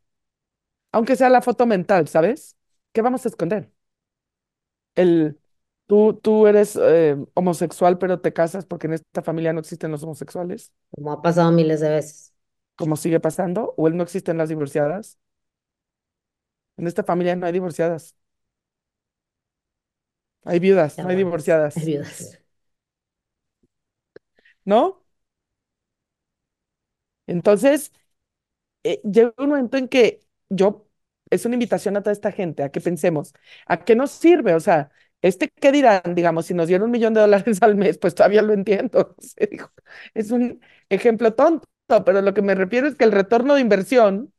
Aunque 0.92 1.16
sea 1.16 1.28
la 1.30 1.42
foto 1.42 1.66
mental, 1.66 2.08
¿sabes? 2.08 2.56
¿Qué 2.92 3.02
vamos 3.02 3.24
a 3.26 3.28
esconder? 3.28 3.72
El, 4.94 5.38
tú, 5.86 6.14
tú 6.14 6.46
eres 6.46 6.76
eh, 6.80 7.16
homosexual, 7.34 7.98
pero 7.98 8.20
te 8.20 8.32
casas 8.32 8.66
porque 8.66 8.86
en 8.88 8.94
esta 8.94 9.22
familia 9.22 9.52
no 9.52 9.60
existen 9.60 9.90
los 9.92 10.02
homosexuales, 10.02 10.72
Como 10.90 11.12
ha 11.12 11.22
pasado 11.22 11.50
miles 11.52 11.80
de 11.80 11.88
veces. 11.90 12.34
como 12.76 12.96
sigue 12.96 13.20
pasando, 13.20 13.74
o 13.76 13.88
él 13.88 13.96
no 13.96 14.02
existen 14.04 14.38
las 14.38 14.48
divorciadas. 14.48 15.18
En 16.78 16.86
esta 16.86 17.04
familia 17.04 17.36
no 17.36 17.44
hay 17.46 17.52
divorciadas, 17.52 18.16
hay 20.44 20.58
viudas, 20.60 21.00
no 21.00 21.08
hay 21.10 21.16
divorciadas, 21.16 21.80
viudas. 21.84 22.38
¿no? 24.64 25.02
Entonces, 27.28 27.92
eh, 28.84 29.00
llega 29.04 29.32
un 29.38 29.50
momento 29.50 29.76
en 29.76 29.88
que 29.88 30.20
yo, 30.48 30.86
es 31.30 31.44
una 31.46 31.54
invitación 31.56 31.96
a 31.96 32.02
toda 32.02 32.12
esta 32.12 32.32
gente 32.32 32.62
a 32.62 32.70
que 32.70 32.80
pensemos, 32.80 33.34
¿a 33.66 33.84
qué 33.84 33.94
nos 33.96 34.10
sirve? 34.12 34.54
O 34.54 34.60
sea, 34.60 34.90
este, 35.22 35.50
¿qué 35.50 35.72
dirán? 35.72 36.14
Digamos, 36.14 36.46
si 36.46 36.54
nos 36.54 36.68
dieron 36.68 36.86
un 36.86 36.92
millón 36.92 37.14
de 37.14 37.20
dólares 37.20 37.58
al 37.62 37.76
mes, 37.76 37.98
pues 37.98 38.14
todavía 38.14 38.42
lo 38.42 38.52
entiendo. 38.52 39.16
Es 40.14 40.30
un 40.30 40.60
ejemplo 40.88 41.34
tonto, 41.34 41.66
pero 42.04 42.22
lo 42.22 42.34
que 42.34 42.42
me 42.42 42.54
refiero 42.54 42.86
es 42.88 42.94
que 42.96 43.04
el 43.04 43.12
retorno 43.12 43.54
de 43.54 43.60
inversión, 43.62 44.32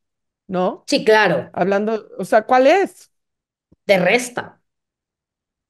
¿no? 0.48 0.88
Sí, 0.88 1.06
claro, 1.06 1.54
Hablando, 1.54 2.10
o 2.18 2.26
sea, 2.26 2.46
¿cuál 2.46 2.68
es? 2.68 3.12
te 3.86 3.98
resta. 4.00 4.62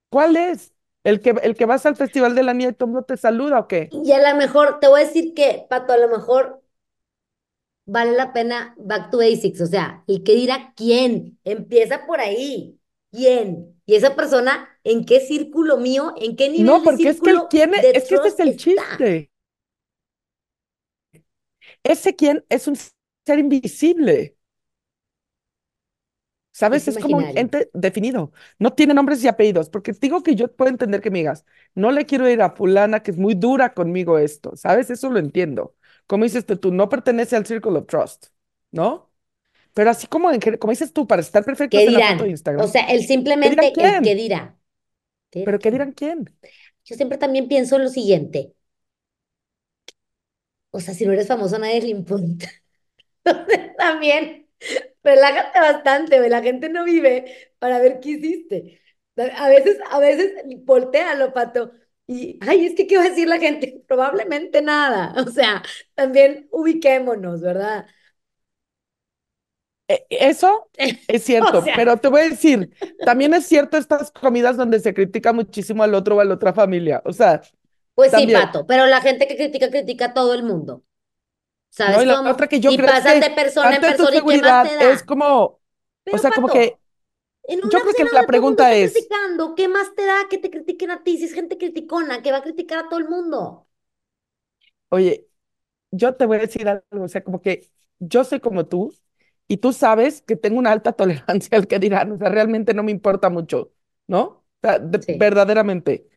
¿Cuál 0.10 0.36
es? 0.38 0.73
¿El 1.03 1.21
que, 1.21 1.32
el 1.43 1.55
que 1.55 1.65
vas 1.65 1.86
al 1.86 1.95
Festival 1.95 2.36
de 2.36 2.43
la 2.43 2.53
Niña 2.53 2.69
y 2.69 2.73
todo 2.73 2.86
el 2.88 2.91
mundo 2.93 3.05
te 3.05 3.17
saluda 3.17 3.60
o 3.60 3.67
qué? 3.67 3.89
Y 3.91 4.12
a 4.12 4.19
lo 4.32 4.38
mejor, 4.38 4.79
te 4.79 4.88
voy 4.88 5.01
a 5.01 5.05
decir 5.05 5.34
que, 5.34 5.65
Pato, 5.69 5.93
a 5.93 5.97
lo 5.97 6.08
mejor 6.10 6.62
vale 7.91 8.12
la 8.13 8.34
pena 8.34 8.75
back 8.78 9.12
to 9.12 9.17
basics, 9.19 9.62
o 9.62 9.65
sea, 9.67 10.04
el 10.08 10.23
que 10.23 10.36
dirá 10.36 10.73
quién, 10.75 11.39
empieza 11.43 12.06
por 12.06 12.19
ahí, 12.19 12.80
quién, 13.12 13.82
y 13.86 13.95
esa 13.95 14.15
persona, 14.15 14.69
¿en 14.84 15.06
qué 15.06 15.19
círculo 15.21 15.78
mío, 15.78 16.13
en 16.17 16.36
qué 16.36 16.49
No, 16.56 16.82
nivel 16.82 16.84
de 16.84 16.84
porque 16.84 17.10
es 17.10 17.21
que 17.21 17.39
tiene, 17.49 17.78
de 17.82 17.91
es 17.91 18.08
que 18.08 18.15
este 18.15 18.28
es 18.30 18.39
el 18.39 18.56
está? 18.65 18.84
chiste. 18.95 19.32
Ese 21.84 22.15
quién 22.15 22.45
es 22.49 22.67
un 22.67 22.75
ser 23.25 23.39
invisible. 23.39 24.38
Es 26.71 26.84
¿Sabes? 26.84 26.88
Es 26.88 26.97
como 26.99 27.17
un 27.17 27.32
ente 27.36 27.69
definido. 27.73 28.32
No 28.60 28.73
tiene 28.73 28.93
nombres 28.93 29.23
y 29.23 29.28
apellidos, 29.28 29.69
porque 29.69 29.93
digo 29.93 30.23
que 30.23 30.36
yo 30.36 30.54
puedo 30.54 30.69
entender 30.71 30.99
que 31.02 31.12
me 31.12 31.19
digas, 31.19 31.45
no 31.75 31.91
le 31.91 32.06
quiero 32.06 32.30
ir 32.30 32.41
a 32.41 32.52
fulana 32.52 33.02
que 33.02 33.12
es 33.12 33.17
muy 33.17 33.36
dura 33.36 33.73
conmigo 33.73 34.17
esto, 34.19 34.56
¿sabes? 34.56 34.89
Eso 34.89 35.10
lo 35.10 35.19
entiendo. 35.19 35.75
Como 36.09 36.25
dices 36.25 36.45
tú, 36.47 36.73
no 36.73 36.89
pertenece 36.89 37.37
al 37.37 37.47
Circle 37.47 37.77
of 37.79 37.87
Trust, 37.87 38.27
¿no? 38.71 39.11
Pero 39.73 39.91
así 39.91 40.07
como, 40.07 40.31
en 40.31 40.41
como 40.59 40.71
dices 40.71 40.93
tú, 40.93 41.07
para 41.07 41.21
estar 41.21 41.45
¿Qué 41.45 41.47
perfectos 41.47 41.87
en 41.87 41.93
la 41.93 42.01
foto 42.03 42.23
de 42.25 42.31
dirán? 42.31 42.39
O 42.55 42.67
Instagram, 42.67 42.67
sea, 42.67 42.83
el 42.85 43.05
¿qué 43.41 43.49
dirán 43.51 43.65
simplemente 43.65 43.73
el 43.81 44.01
qué 44.01 44.15
dirá. 44.15 44.59
¿Qué 45.31 45.39
dirá 45.41 45.45
¿Pero 45.45 45.59
qué 45.59 45.71
dirán 45.71 45.91
quién? 45.93 46.25
Yo 46.85 46.95
siempre 46.95 47.17
también 47.17 47.47
pienso 47.47 47.75
en 47.77 47.83
lo 47.83 47.89
siguiente, 47.89 48.53
o 50.71 50.79
sea, 50.79 50.93
si 50.93 51.05
no 51.05 51.13
eres 51.13 51.27
famoso, 51.27 51.55
a 51.55 51.59
nadie 51.59 51.81
le 51.81 51.89
importa. 51.89 52.47
Entonces, 53.25 53.75
también. 53.77 54.47
Relájate 55.03 55.59
bastante, 55.59 56.19
güey. 56.19 56.29
La 56.31 56.43
gente 56.43 56.69
no 56.69 56.85
vive 56.85 57.53
para 57.59 57.79
ver 57.79 57.99
qué 58.01 58.11
hiciste. 58.11 58.81
A 59.37 59.49
veces, 59.49 59.79
a 59.91 59.99
veces, 59.99 60.33
voltealo, 60.65 61.33
pato. 61.33 61.73
Y, 62.11 62.39
ay, 62.47 62.65
es 62.65 62.75
que, 62.75 62.87
¿qué 62.87 62.97
va 62.97 63.03
a 63.03 63.09
decir 63.09 63.27
la 63.27 63.37
gente? 63.39 63.83
Probablemente 63.87 64.61
nada. 64.61 65.13
O 65.27 65.29
sea, 65.31 65.61
también 65.95 66.47
ubiquémonos, 66.51 67.41
¿verdad? 67.41 67.85
E- 69.87 70.05
Eso 70.09 70.69
es 71.07 71.23
O 71.39 71.53
cierto, 71.53 71.63
sea, 71.63 71.73
pero 71.73 71.97
te 71.97 72.07
voy 72.07 72.21
a 72.21 72.29
decir, 72.29 72.71
también 73.03 73.33
es 73.33 73.45
cierto 73.47 73.77
estas 73.77 74.11
comidas 74.11 74.57
donde 74.57 74.79
se 74.79 74.93
critica 74.93 75.33
muchísimo 75.33 75.83
al 75.83 75.95
otro 75.95 76.17
o 76.17 76.19
a 76.19 76.25
la 76.25 76.35
otra 76.35 76.53
familia. 76.53 77.01
O 77.05 77.13
sea, 77.13 77.41
pues 77.95 78.13
sí, 78.13 78.27
pato, 78.27 78.65
pero 78.65 78.85
la 78.87 79.01
gente 79.01 79.27
que 79.27 79.35
critica, 79.35 79.69
critica 79.69 80.05
a 80.05 80.13
todo 80.13 80.33
el 80.33 80.43
mundo. 80.43 80.83
¿no? 81.85 82.01
¿Sabes 82.01 82.03
Y 82.03 82.05
la 82.05 82.21
cómo? 82.21 82.31
otra 82.31 82.47
que 82.47 82.59
yo 82.59 82.75
Y 82.75 82.75
creo 82.75 82.99
pasan 82.99 83.19
que 83.19 83.21
de 83.21 83.31
persona 83.31 83.75
en 83.77 83.85
tu 83.85 83.95
persona 83.95 84.17
y 84.17 84.27
¿qué 84.27 84.37
más 84.39 84.61
te 84.61 84.69
es 84.77 85.03
como, 85.03 85.61
o 86.09 86.17
sea, 86.17 86.33
como 86.33 86.49
que 86.49 86.79
en 87.53 87.59
una 87.65 87.69
yo 87.71 87.81
creo 87.81 87.93
que 87.95 88.05
la 88.12 88.25
pregunta 88.25 88.73
es, 88.75 89.12
criticando, 89.12 89.55
¿qué 89.55 89.67
más 89.67 89.95
te 89.95 90.05
da 90.05 90.27
que 90.29 90.38
te 90.38 90.49
critiquen 90.51 90.91
a 90.91 91.03
ti 91.03 91.17
si 91.17 91.25
es 91.25 91.33
gente 91.33 91.57
criticona 91.57 92.21
que 92.21 92.31
va 92.31 92.39
a 92.39 92.43
criticar 92.43 92.79
a 92.85 92.89
todo 92.89 92.99
el 92.99 93.09
mundo? 93.09 93.67
oye, 94.89 95.27
yo 95.91 96.15
te 96.15 96.25
voy 96.25 96.38
a 96.39 96.41
decir 96.41 96.67
algo, 96.69 96.85
o 97.05 97.07
sea, 97.07 97.23
como 97.23 97.41
que 97.41 97.71
yo 97.99 98.23
soy 98.23 98.39
como 98.39 98.67
tú 98.67 98.93
y 99.47 99.57
tú 99.59 99.73
sabes 99.73 100.21
que 100.23 100.35
tengo 100.35 100.59
una 100.59 100.71
alta 100.73 100.93
tolerancia 100.93 101.57
al 101.57 101.67
que 101.67 101.79
dirán, 101.79 102.13
o 102.13 102.17
sea, 102.17 102.29
realmente 102.29 102.75
no 102.75 102.83
me 102.83 102.91
importa 102.91 103.29
mucho, 103.31 103.73
¿no? 104.07 104.21
O 104.23 104.45
sea, 104.63 104.79
de- 104.79 105.05
Sí, 105.05 105.13
verdaderamente. 105.13 106.09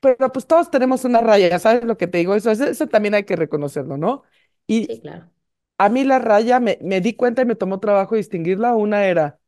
Pero 0.00 0.32
pues 0.32 0.46
todos 0.46 0.70
tenemos 0.70 1.04
una 1.06 1.20
raya, 1.22 1.58
¿sabes 1.60 1.84
lo 1.84 1.98
que 1.98 2.08
te 2.08 2.18
digo? 2.20 2.34
Eso, 2.36 2.52
eso, 2.52 2.66
eso 2.66 2.88
también 2.88 3.14
hay 3.16 3.24
que 3.24 3.36
reconocerlo, 3.36 3.98
¿no? 3.98 4.24
Y 4.68 4.88
sí, 4.88 5.00
claro. 5.00 5.30
a 5.78 5.90
mí 5.90 6.04
la 6.04 6.18
raya 6.20 6.60
me, 6.60 6.78
me 6.82 7.02
di 7.02 7.14
cuenta 7.14 7.42
y 7.42 7.46
me 7.46 7.56
tomó 7.56 7.80
trabajo 7.80 8.16
distinguirla. 8.16 8.74
Una 8.76 9.06
era, 9.06 9.39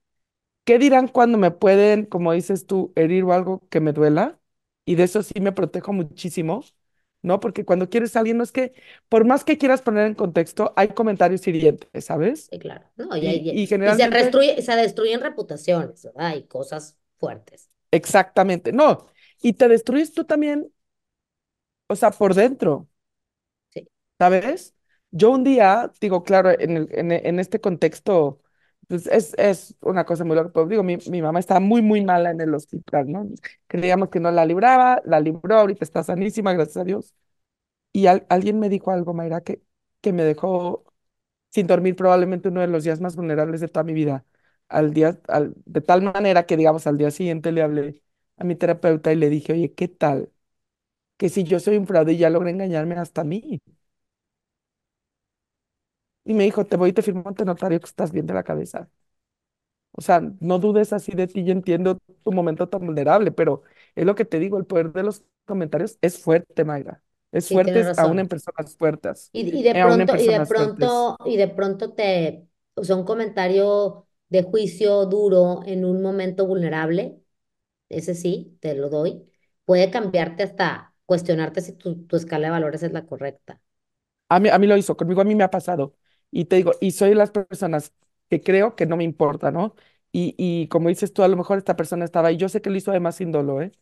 ¿qué 0.64 0.78
dirán 0.78 1.08
cuando 1.08 1.38
me 1.38 1.50
pueden, 1.50 2.06
como 2.06 2.32
dices 2.32 2.66
tú, 2.66 2.92
herir 2.96 3.24
o 3.24 3.32
algo 3.32 3.66
que 3.70 3.80
me 3.80 3.92
duela? 3.92 4.40
Y 4.84 4.96
de 4.96 5.04
eso 5.04 5.22
sí 5.22 5.40
me 5.40 5.52
protejo 5.52 5.92
muchísimo, 5.92 6.64
¿no? 7.22 7.40
Porque 7.40 7.64
cuando 7.64 7.88
quieres 7.90 8.16
a 8.16 8.20
alguien, 8.20 8.38
no 8.38 8.44
es 8.44 8.52
que, 8.52 8.74
por 9.08 9.24
más 9.26 9.44
que 9.44 9.58
quieras 9.58 9.82
poner 9.82 10.06
en 10.06 10.14
contexto, 10.14 10.72
hay 10.76 10.88
comentarios 10.88 11.46
hirientes, 11.46 12.04
¿sabes? 12.04 12.52
Sí, 12.52 12.58
claro. 12.58 12.90
No, 12.96 13.16
y, 13.16 13.20
Y, 13.20 13.44
y 13.50 13.66
y- 13.82 13.90
y 13.90 13.94
se 13.94 14.08
generalmente, 14.08 14.08
destruye, 14.08 14.60
se 14.62 14.76
destruyen 14.76 15.20
reputaciones, 15.20 16.02
¿verdad? 16.04 16.36
Y 16.36 16.44
cosas 16.46 16.98
fuertes. 17.16 17.70
exactamente, 17.90 18.72
no. 18.72 19.06
Y 19.42 19.54
te 19.54 19.68
destruyes 19.68 20.12
tú 20.14 20.24
también, 20.24 20.72
o 21.88 21.96
sea, 21.96 22.10
por 22.10 22.34
dentro. 22.34 22.88
Sí, 23.74 23.86
¿Sabes? 24.18 24.74
Yo 25.10 25.30
un 25.30 25.44
día, 25.44 25.92
digo, 26.00 26.22
claro, 26.22 26.50
en, 26.50 26.76
el- 26.76 26.88
en, 26.92 27.12
en 27.12 27.38
este 27.40 27.60
contexto, 27.60 28.40
es, 28.92 29.34
es 29.38 29.74
una 29.80 30.04
cosa 30.04 30.24
muy 30.24 30.36
loca, 30.36 30.50
pero 30.52 30.66
digo, 30.66 30.82
mi, 30.82 30.98
mi 31.10 31.22
mamá 31.22 31.40
estaba 31.40 31.60
muy, 31.60 31.82
muy 31.82 32.04
mala 32.04 32.30
en 32.30 32.40
el 32.40 32.54
hospital, 32.54 33.10
¿no? 33.10 33.28
Creíamos 33.66 34.08
que 34.10 34.20
no 34.20 34.30
la 34.30 34.44
libraba, 34.46 35.02
la 35.04 35.20
libró, 35.20 35.56
ahorita 35.58 35.84
está 35.84 36.02
sanísima, 36.02 36.52
gracias 36.52 36.78
a 36.78 36.84
Dios. 36.84 37.14
Y 37.92 38.06
al- 38.06 38.26
alguien 38.30 38.60
me 38.60 38.68
dijo 38.68 38.90
algo, 38.90 39.14
Mayra, 39.14 39.42
que, 39.42 39.62
que 40.00 40.12
me 40.12 40.24
dejó 40.24 40.84
sin 41.50 41.66
dormir 41.68 41.96
probablemente 41.96 42.48
uno 42.50 42.60
de 42.62 42.68
los 42.68 42.84
días 42.84 43.00
más 43.00 43.16
vulnerables 43.16 43.60
de 43.62 43.68
toda 43.68 43.84
mi 43.84 43.94
vida. 43.94 44.26
Al 44.68 44.94
día, 44.94 45.20
al, 45.28 45.54
de 45.66 45.80
tal 45.82 46.02
manera 46.02 46.46
que, 46.46 46.56
digamos, 46.56 46.86
al 46.86 46.98
día 46.98 47.10
siguiente 47.10 47.52
le 47.52 47.62
hablé 47.62 48.02
a 48.38 48.44
mi 48.44 48.56
terapeuta 48.56 49.12
y 49.12 49.16
le 49.16 49.30
dije, 49.30 49.52
oye, 49.54 49.74
¿qué 49.74 49.88
tal? 49.88 50.32
Que 51.18 51.28
si 51.30 51.44
yo 51.44 51.60
soy 51.60 51.76
un 51.78 51.86
fraude 51.86 52.12
y 52.14 52.18
ya 52.18 52.30
logré 52.30 52.50
engañarme 52.50 52.96
hasta 52.96 53.24
mí. 53.24 53.60
Y 56.24 56.34
me 56.34 56.44
dijo, 56.44 56.64
te 56.66 56.76
voy 56.76 56.90
y 56.90 56.92
te 56.92 57.02
firmo 57.02 57.24
ante 57.28 57.44
notario 57.44 57.80
que 57.80 57.86
estás 57.86 58.12
bien 58.12 58.26
de 58.26 58.34
la 58.34 58.44
cabeza. 58.44 58.88
O 59.92 60.00
sea, 60.00 60.22
no 60.40 60.58
dudes 60.58 60.92
así 60.92 61.12
de 61.12 61.26
ti, 61.26 61.44
yo 61.44 61.52
entiendo 61.52 61.98
tu 62.24 62.32
momento 62.32 62.68
tan 62.68 62.80
vulnerable, 62.86 63.30
pero 63.32 63.62
es 63.94 64.06
lo 64.06 64.14
que 64.14 64.24
te 64.24 64.38
digo, 64.38 64.56
el 64.58 64.64
poder 64.66 64.92
de 64.92 65.02
los 65.02 65.22
comentarios 65.44 65.98
es 66.00 66.18
fuerte, 66.18 66.64
Mayra. 66.64 67.02
Es 67.30 67.50
sí, 67.50 67.50
fuerte 67.50 67.90
aún 67.96 68.18
en 68.18 68.28
personas 68.28 68.74
fuertes, 68.76 69.32
Y, 69.32 69.58
y 69.60 69.62
de 69.62 69.76
aún 69.80 70.00
en 70.00 70.08
pronto, 70.08 70.16
y 70.16 70.28
de 70.28 70.40
personas 70.40 70.54
fuertes. 70.54 71.10
pronto, 71.10 71.16
y 71.24 71.36
de 71.36 71.48
pronto 71.48 71.92
te, 71.94 72.46
o 72.74 72.84
sea, 72.84 72.96
un 72.96 73.04
comentario 73.04 74.06
de 74.28 74.42
juicio 74.42 75.06
duro 75.06 75.62
en 75.66 75.84
un 75.84 76.02
momento 76.02 76.46
vulnerable, 76.46 77.18
ese 77.90 78.14
sí, 78.14 78.58
te 78.60 78.74
lo 78.76 78.90
doy, 78.90 79.24
puede 79.64 79.90
cambiarte 79.90 80.44
hasta 80.44 80.94
cuestionarte 81.06 81.60
si 81.62 81.74
tu, 81.74 82.06
tu 82.06 82.16
escala 82.16 82.48
de 82.48 82.52
valores 82.52 82.82
es 82.84 82.92
la 82.92 83.06
correcta. 83.06 83.60
A 84.28 84.40
mí, 84.40 84.48
a 84.48 84.58
mí 84.58 84.66
lo 84.66 84.76
hizo, 84.76 84.96
conmigo 84.96 85.20
a 85.20 85.24
mí 85.24 85.34
me 85.34 85.44
ha 85.44 85.50
pasado. 85.50 85.94
Y 86.32 86.46
te 86.46 86.56
digo, 86.56 86.72
y 86.80 86.92
soy 86.92 87.10
de 87.10 87.16
las 87.16 87.32
personas 87.32 87.94
que 88.30 88.42
creo 88.42 88.76
que 88.76 88.86
no 88.86 88.96
me 88.98 89.04
importa, 89.04 89.52
¿no? 89.52 89.76
Y, 90.12 90.34
y 90.38 90.68
como 90.68 90.90
dices 90.90 91.12
tú, 91.14 91.22
a 91.24 91.28
lo 91.28 91.36
mejor 91.38 91.58
esta 91.58 91.76
persona 91.76 92.04
estaba 92.06 92.28
ahí, 92.28 92.38
yo 92.38 92.48
sé 92.50 92.62
que 92.62 92.70
lo 92.70 92.76
hizo 92.78 92.90
además 92.92 93.16
sin 93.16 93.32
dolo, 93.32 93.62
¿eh? 93.62 93.72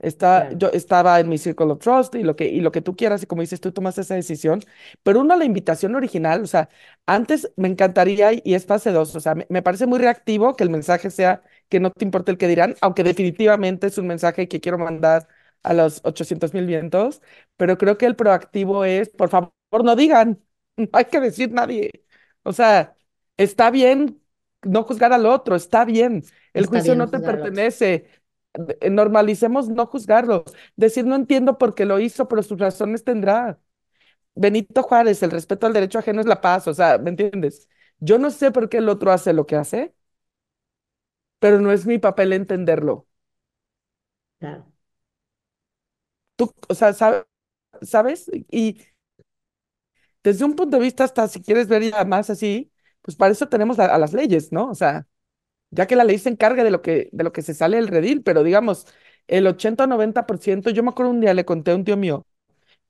Está, 0.00 0.48
Claro, 0.48 0.58
yo 0.58 0.68
estaba 0.72 1.20
en 1.20 1.28
mi 1.28 1.36
Circle 1.38 1.66
of 1.72 1.78
Trust 1.80 2.14
y 2.14 2.22
lo 2.22 2.34
que, 2.36 2.46
y 2.48 2.60
lo 2.62 2.72
que 2.72 2.80
tú 2.82 2.96
quieras, 2.96 3.22
y 3.22 3.26
como 3.26 3.42
dices, 3.42 3.60
tú 3.60 3.72
tomas 3.72 3.98
esa 3.98 4.14
decisión, 4.14 4.60
pero 5.02 5.20
uno, 5.20 5.36
la 5.36 5.44
invitación 5.44 5.94
original, 5.94 6.42
o 6.42 6.46
sea, 6.46 6.70
antes 7.06 7.52
me 7.56 7.68
encantaría, 7.68 8.30
y 8.32 8.54
es 8.54 8.66
fase 8.66 8.92
dos, 8.92 9.14
o 9.14 9.20
sea, 9.20 9.34
me, 9.34 9.46
me 9.50 9.62
parece 9.62 9.86
muy 9.86 9.98
reactivo 9.98 10.56
que 10.56 10.64
el 10.64 10.70
mensaje 10.70 11.10
sea 11.10 11.42
que 11.68 11.80
no 11.80 11.90
te 11.90 12.04
importa 12.04 12.32
el 12.32 12.38
que 12.38 12.48
dirán, 12.48 12.76
aunque 12.80 13.04
definitivamente 13.04 13.86
es 13.88 13.98
un 13.98 14.06
mensaje 14.06 14.48
que 14.48 14.60
quiero 14.60 14.78
mandar 14.78 15.28
a 15.62 15.74
los 15.74 16.00
800 16.04 16.54
mil 16.54 16.66
vientos, 16.66 17.20
pero 17.56 17.76
creo 17.78 17.98
que 17.98 18.06
el 18.06 18.16
proactivo 18.16 18.84
es, 18.86 19.08
por 19.10 19.28
favor, 19.28 19.52
no 19.84 19.96
digan, 19.96 20.40
no 20.76 20.88
hay 20.92 21.04
que 21.06 21.20
decir 21.20 21.50
nadie. 21.52 22.04
O 22.42 22.52
sea, 22.52 22.96
está 23.36 23.70
bien 23.70 24.20
no 24.62 24.82
juzgar 24.84 25.12
al 25.12 25.26
otro, 25.26 25.56
está 25.56 25.84
bien, 25.84 26.22
el 26.52 26.66
está 26.66 26.66
juicio 26.66 26.94
bien 26.94 26.96
no 26.96 27.08
te 27.10 27.20
pertenece 27.20 28.08
eh, 28.80 28.90
normalicemos 28.90 29.68
no 29.68 29.86
juzgarlos, 29.86 30.42
decir 30.76 31.06
no 31.06 31.14
entiendo 31.16 31.56
por 31.58 31.74
qué 31.74 31.84
lo 31.86 32.00
hizo, 32.00 32.28
pero 32.28 32.42
sus 32.42 32.58
razones 32.58 33.04
tendrá. 33.04 33.60
Benito 34.36 34.82
Juárez, 34.84 35.22
el 35.22 35.30
respeto 35.32 35.66
al 35.66 35.72
derecho 35.74 35.98
ajeno 36.00 36.20
es 36.20 36.26
la 36.26 36.40
paz, 36.42 36.68
o 36.68 36.74
sea, 36.74 36.98
¿me 36.98 37.10
entiendes? 37.10 37.68
Yo 38.00 38.18
no 38.18 38.30
sé 38.30 38.52
por 38.52 38.68
qué 38.70 38.78
el 38.78 38.88
otro 38.90 39.12
hace 39.12 39.32
lo 39.34 39.46
que 39.46 39.56
hace, 39.56 39.94
pero 41.38 41.60
no 41.60 41.72
es 41.72 41.86
mi 41.86 41.98
papel 41.98 42.32
entenderlo. 42.32 43.06
Claro, 44.38 44.72
Tú, 46.36 46.52
o 46.68 46.74
sea, 46.74 46.92
sab- 46.92 47.26
¿sabes? 47.82 48.30
Y 48.50 48.82
desde 50.24 50.44
un 50.44 50.54
punto 50.56 50.76
de 50.78 50.82
vista, 50.84 51.04
hasta 51.04 51.28
si 51.28 51.40
quieres 51.42 51.68
ver 51.68 51.82
ya 51.90 52.04
más 52.04 52.30
así, 52.30 52.72
pues 53.02 53.16
para 53.16 53.32
eso 53.32 53.48
tenemos 53.48 53.78
la- 53.78 53.86
a 53.86 53.98
las 53.98 54.12
leyes, 54.12 54.52
¿no? 54.52 54.70
O 54.70 54.74
sea, 54.74 55.06
ya 55.70 55.86
que 55.86 55.96
la 55.96 56.04
ley 56.04 56.18
se 56.18 56.30
encargue 56.30 56.64
de 56.64 56.70
lo 56.70 56.82
que, 56.82 57.10
de 57.12 57.24
lo 57.24 57.32
que 57.32 57.42
se 57.42 57.54
sale 57.54 57.76
del 57.78 57.88
redil, 57.88 58.22
pero 58.22 58.42
digamos, 58.44 58.86
el 59.28 59.46
80 59.46 59.84
o 59.84 59.86
90%, 59.86 60.70
yo 60.70 60.82
me 60.82 60.90
acuerdo 60.90 61.12
un 61.12 61.20
día 61.20 61.34
le 61.34 61.44
conté 61.44 61.72
a 61.72 61.76
un 61.76 61.84
tío 61.84 61.96
mío, 61.96 62.26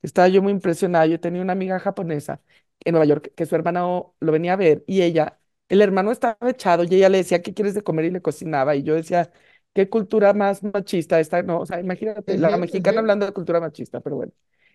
Estaba 0.03 0.29
yo 0.29 0.43
muy 0.43 0.53
impresionada. 0.53 1.07
Yo 1.07 1.21
tenía 1.21 1.43
una 1.43 1.53
amiga 1.53 1.79
japonesa 1.79 2.41
en 2.85 2.93
Nueva 2.93 3.07
York 3.07 3.33
que 3.37 3.47
su 3.47 3.55
hermano 3.55 4.15
lo 4.21 4.33
venía 4.33 4.55
a 4.55 4.57
ver 4.57 4.85
y 4.87 5.03
ella, 5.03 5.39
el 5.69 5.83
hermano 5.83 6.11
estaba 6.13 6.37
echado 6.51 6.85
y 6.85 6.95
ella 6.95 7.09
le 7.09 7.19
decía, 7.19 7.43
¿qué 7.43 7.53
quieres 7.55 7.75
de 7.75 7.83
comer? 7.83 8.07
Y 8.07 8.11
le 8.11 8.23
cocinaba. 8.23 8.75
Y 8.77 8.83
yo 8.83 8.95
decía, 8.95 9.31
¿qué 9.75 9.89
cultura 9.91 10.33
más 10.33 10.63
machista 10.63 11.21
esta? 11.21 11.43
No, 11.43 11.61
o 11.61 11.67
sea, 11.67 11.81
imagínate, 11.81 12.39
la 12.39 12.57
mexicana 12.57 13.01
hablando 13.01 13.27
de 13.27 13.33
cultura 13.33 13.61
machista, 13.61 14.01
pero 14.01 14.17
bueno. 14.17 14.33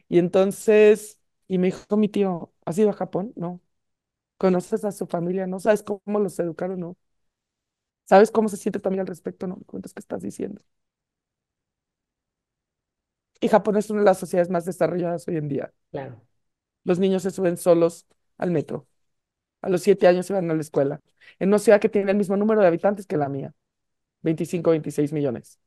Y 0.07 0.19
entonces, 0.19 1.19
y 1.47 1.57
me 1.57 1.67
dijo 1.67 1.97
mi 1.97 2.09
tío, 2.09 2.53
¿has 2.65 2.77
ido 2.77 2.89
a 2.89 2.93
Japón? 2.93 3.33
No. 3.35 3.61
¿Conoces 4.37 4.85
a 4.85 4.91
su 4.93 5.07
familia? 5.07 5.47
¿No 5.47 5.59
sabes 5.61 5.83
cómo 5.83 6.19
los 6.19 6.39
educaron? 6.39 6.79
No. 6.81 6.97
¿Sabes 8.05 8.31
cómo 8.31 8.49
se 8.49 8.57
siente 8.57 8.79
también 8.79 9.01
al 9.01 9.07
respecto? 9.07 9.47
No. 9.47 9.57
¿Cuánto 9.65 9.87
es 9.87 9.93
que 9.93 9.99
estás 9.99 10.21
diciendo? 10.21 10.61
Y 13.41 13.47
Japón 13.47 13.77
es 13.77 13.89
una 13.89 13.99
de 14.01 14.05
las 14.05 14.19
sociedades 14.19 14.49
más 14.49 14.65
desarrolladas 14.65 15.27
hoy 15.27 15.37
en 15.37 15.47
día. 15.47 15.73
Claro, 15.91 16.21
Los 16.83 16.99
niños 16.99 17.23
se 17.23 17.31
suben 17.31 17.57
solos 17.57 18.05
al 18.37 18.51
metro. 18.51 18.87
A 19.61 19.69
los 19.69 19.81
siete 19.83 20.07
años 20.07 20.25
se 20.27 20.33
van 20.33 20.51
a 20.51 20.55
la 20.55 20.61
escuela. 20.61 21.01
En 21.39 21.49
una 21.49 21.59
ciudad 21.59 21.81
que 21.81 21.89
tiene 21.89 22.11
el 22.11 22.17
mismo 22.17 22.37
número 22.37 22.61
de 22.61 22.67
habitantes 22.67 23.07
que 23.07 23.17
la 23.17 23.29
mía, 23.29 23.53
25, 24.21 24.71
26 24.71 25.13
millones. 25.13 25.59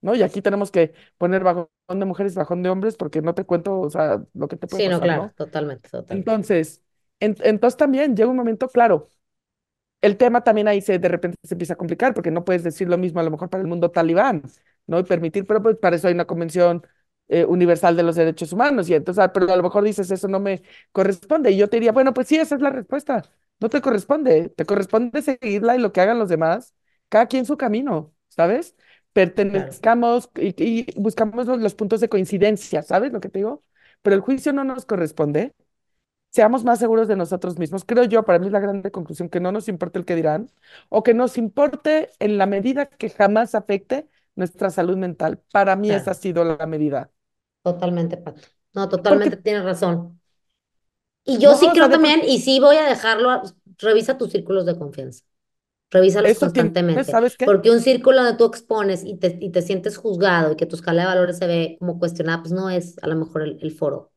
¿No? 0.00 0.14
Y 0.14 0.22
aquí 0.22 0.42
tenemos 0.42 0.70
que 0.70 0.94
poner 1.18 1.42
vagón 1.44 1.68
de 1.88 2.04
mujeres, 2.04 2.34
vagón 2.34 2.62
de 2.62 2.70
hombres, 2.70 2.96
porque 2.96 3.20
no 3.22 3.34
te 3.34 3.44
cuento, 3.44 3.80
o 3.80 3.90
sea, 3.90 4.22
lo 4.34 4.48
que 4.48 4.56
te 4.56 4.66
puede 4.68 4.84
sí, 4.84 4.88
no, 4.88 5.00
claro, 5.00 5.32
¿no? 5.32 5.34
totalmente, 5.36 5.88
totalmente. 5.90 6.48
Entonces, 6.48 6.82
en- 7.20 7.36
entonces 7.44 7.76
también 7.78 8.16
llega 8.16 8.30
un 8.30 8.36
momento, 8.36 8.68
claro, 8.68 9.08
el 10.00 10.16
tema 10.16 10.44
también 10.44 10.68
ahí 10.68 10.80
se 10.80 10.98
de 10.98 11.08
repente 11.08 11.38
se 11.42 11.54
empieza 11.54 11.74
a 11.74 11.76
complicar 11.76 12.14
porque 12.14 12.30
no 12.30 12.44
puedes 12.44 12.62
decir 12.64 12.88
lo 12.88 12.98
mismo 12.98 13.20
a 13.20 13.22
lo 13.24 13.30
mejor 13.30 13.50
para 13.50 13.62
el 13.62 13.68
mundo 13.68 13.90
talibán, 13.90 14.42
¿no? 14.86 14.98
Y 15.00 15.04
permitir, 15.04 15.46
pero 15.46 15.62
pues 15.62 15.76
para 15.76 15.96
eso 15.96 16.08
hay 16.08 16.14
una 16.14 16.26
convención 16.26 16.86
eh, 17.28 17.44
universal 17.44 17.96
de 17.96 18.02
los 18.04 18.16
derechos 18.16 18.52
humanos 18.52 18.88
y 18.88 18.94
entonces, 18.94 19.22
ah, 19.22 19.32
pero 19.32 19.52
a 19.52 19.56
lo 19.56 19.62
mejor 19.62 19.84
dices 19.84 20.10
eso 20.10 20.28
no 20.28 20.40
me 20.40 20.62
corresponde 20.92 21.50
y 21.50 21.56
yo 21.58 21.68
te 21.68 21.76
diría, 21.76 21.92
bueno, 21.92 22.14
pues 22.14 22.28
sí, 22.28 22.36
esa 22.36 22.54
es 22.54 22.60
la 22.62 22.70
respuesta, 22.70 23.22
no 23.60 23.68
te 23.68 23.80
corresponde, 23.80 24.48
te 24.50 24.64
corresponde 24.64 25.20
seguirla 25.22 25.76
y 25.76 25.80
lo 25.80 25.92
que 25.92 26.00
hagan 26.00 26.18
los 26.18 26.28
demás, 26.28 26.74
cada 27.08 27.26
quien 27.26 27.44
su 27.44 27.56
camino, 27.56 28.14
¿sabes? 28.28 28.76
Claro. 29.50 29.78
Pertenezcamos 29.78 30.30
y, 30.36 30.54
y 30.62 30.86
buscamos 31.00 31.46
los, 31.46 31.58
los 31.60 31.74
puntos 31.74 32.00
de 32.00 32.08
coincidencia, 32.08 32.82
¿sabes 32.82 33.12
lo 33.12 33.20
que 33.20 33.28
te 33.28 33.40
digo? 33.40 33.64
Pero 34.02 34.14
el 34.16 34.22
juicio 34.22 34.52
no 34.52 34.64
nos 34.64 34.86
corresponde 34.86 35.54
seamos 36.30 36.64
más 36.64 36.78
seguros 36.78 37.08
de 37.08 37.16
nosotros 37.16 37.58
mismos. 37.58 37.84
Creo 37.84 38.04
yo, 38.04 38.24
para 38.24 38.38
mí 38.38 38.46
es 38.46 38.52
la 38.52 38.60
grande 38.60 38.90
conclusión, 38.90 39.28
que 39.28 39.40
no 39.40 39.52
nos 39.52 39.68
importe 39.68 39.98
el 39.98 40.04
que 40.04 40.14
dirán, 40.16 40.50
o 40.88 41.02
que 41.02 41.14
nos 41.14 41.38
importe 41.38 42.10
en 42.20 42.38
la 42.38 42.46
medida 42.46 42.86
que 42.86 43.10
jamás 43.10 43.54
afecte 43.54 44.08
nuestra 44.36 44.70
salud 44.70 44.96
mental. 44.96 45.42
Para 45.52 45.76
mí 45.76 45.92
esa 45.92 46.12
ha 46.12 46.14
sido 46.14 46.44
la 46.44 46.66
medida. 46.66 47.10
totalmente, 47.62 48.16
Pato. 48.16 48.40
No, 48.74 48.88
Porque, 49.06 49.30
totalmente 49.30 49.36
tienes 49.36 49.64
razón. 49.64 50.20
Y 51.24 51.38
yo 51.38 51.54
no, 51.54 51.56
sí 51.56 51.72
creo 51.72 51.90
también, 51.90 52.22
y 52.24 52.40
sí 52.40 52.58
voy 52.60 52.76
a 52.76 52.84
dejarlo, 52.88 53.30
a- 53.30 53.42
revisa 53.78 54.16
tus 54.18 54.30
círculos 54.32 54.66
de 54.66 54.78
confianza, 54.78 55.24
revísalos 55.90 56.34
eso 56.34 56.48
constantemente, 56.52 57.04
¿sabes 57.04 57.36
qué? 57.36 57.54
porque 57.54 57.70
un 57.70 57.80
círculo 57.80 58.18
donde 58.22 58.36
tú 58.38 58.44
expones 58.46 59.04
y 59.04 59.16
te, 59.18 59.38
y 59.40 59.50
te 59.52 59.62
sientes 59.62 59.96
juzgado 59.96 60.52
y 60.52 60.56
que 60.56 60.66
tu 60.66 60.76
escala 60.76 61.02
de 61.02 61.08
valores 61.08 61.38
se 61.38 61.46
ve 61.46 61.76
como 61.80 61.98
cuestionada, 61.98 62.40
pues 62.42 62.52
no 62.52 62.70
es 62.70 62.96
a 63.02 63.06
lo 63.08 63.16
mejor 63.16 63.42
el, 63.42 63.58
el 63.62 63.72
foro. 63.72 64.12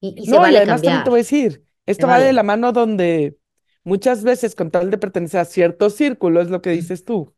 Y, 0.00 0.14
y 0.22 0.26
se 0.28 0.38
No, 0.38 0.48
y 0.48 0.56
vale 0.56 0.58
además 0.58 0.82
también 0.82 1.02
te 1.02 1.10
voy 1.10 1.18
a 1.20 1.22
decir, 1.22 1.64
esto 1.86 2.06
va 2.06 2.18
de 2.20 2.32
la 2.32 2.42
vale. 2.42 2.42
mano 2.42 2.72
donde 2.72 3.38
muchas 3.84 4.24
veces, 4.24 4.54
con 4.54 4.70
tal 4.70 4.90
de 4.90 4.98
pertenecer 4.98 5.40
a 5.40 5.44
cierto 5.44 5.90
círculo, 5.90 6.40
es 6.40 6.48
lo 6.50 6.62
que 6.62 6.70
dices 6.70 7.04
tú. 7.04 7.34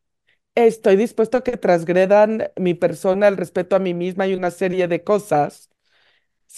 Estoy 0.55 0.97
dispuesto 0.97 1.39
a 1.39 1.45
que 1.45 1.57
transgredan 1.59 2.51
mi 2.57 2.75
persona, 2.75 3.29
el 3.29 3.37
respeto 3.39 3.77
a 3.77 3.81
mí 3.81 3.95
misma 3.95 4.27
y 4.29 4.35
una 4.35 4.51
serie 4.53 4.89
de 4.89 5.05
cosas, 5.05 5.71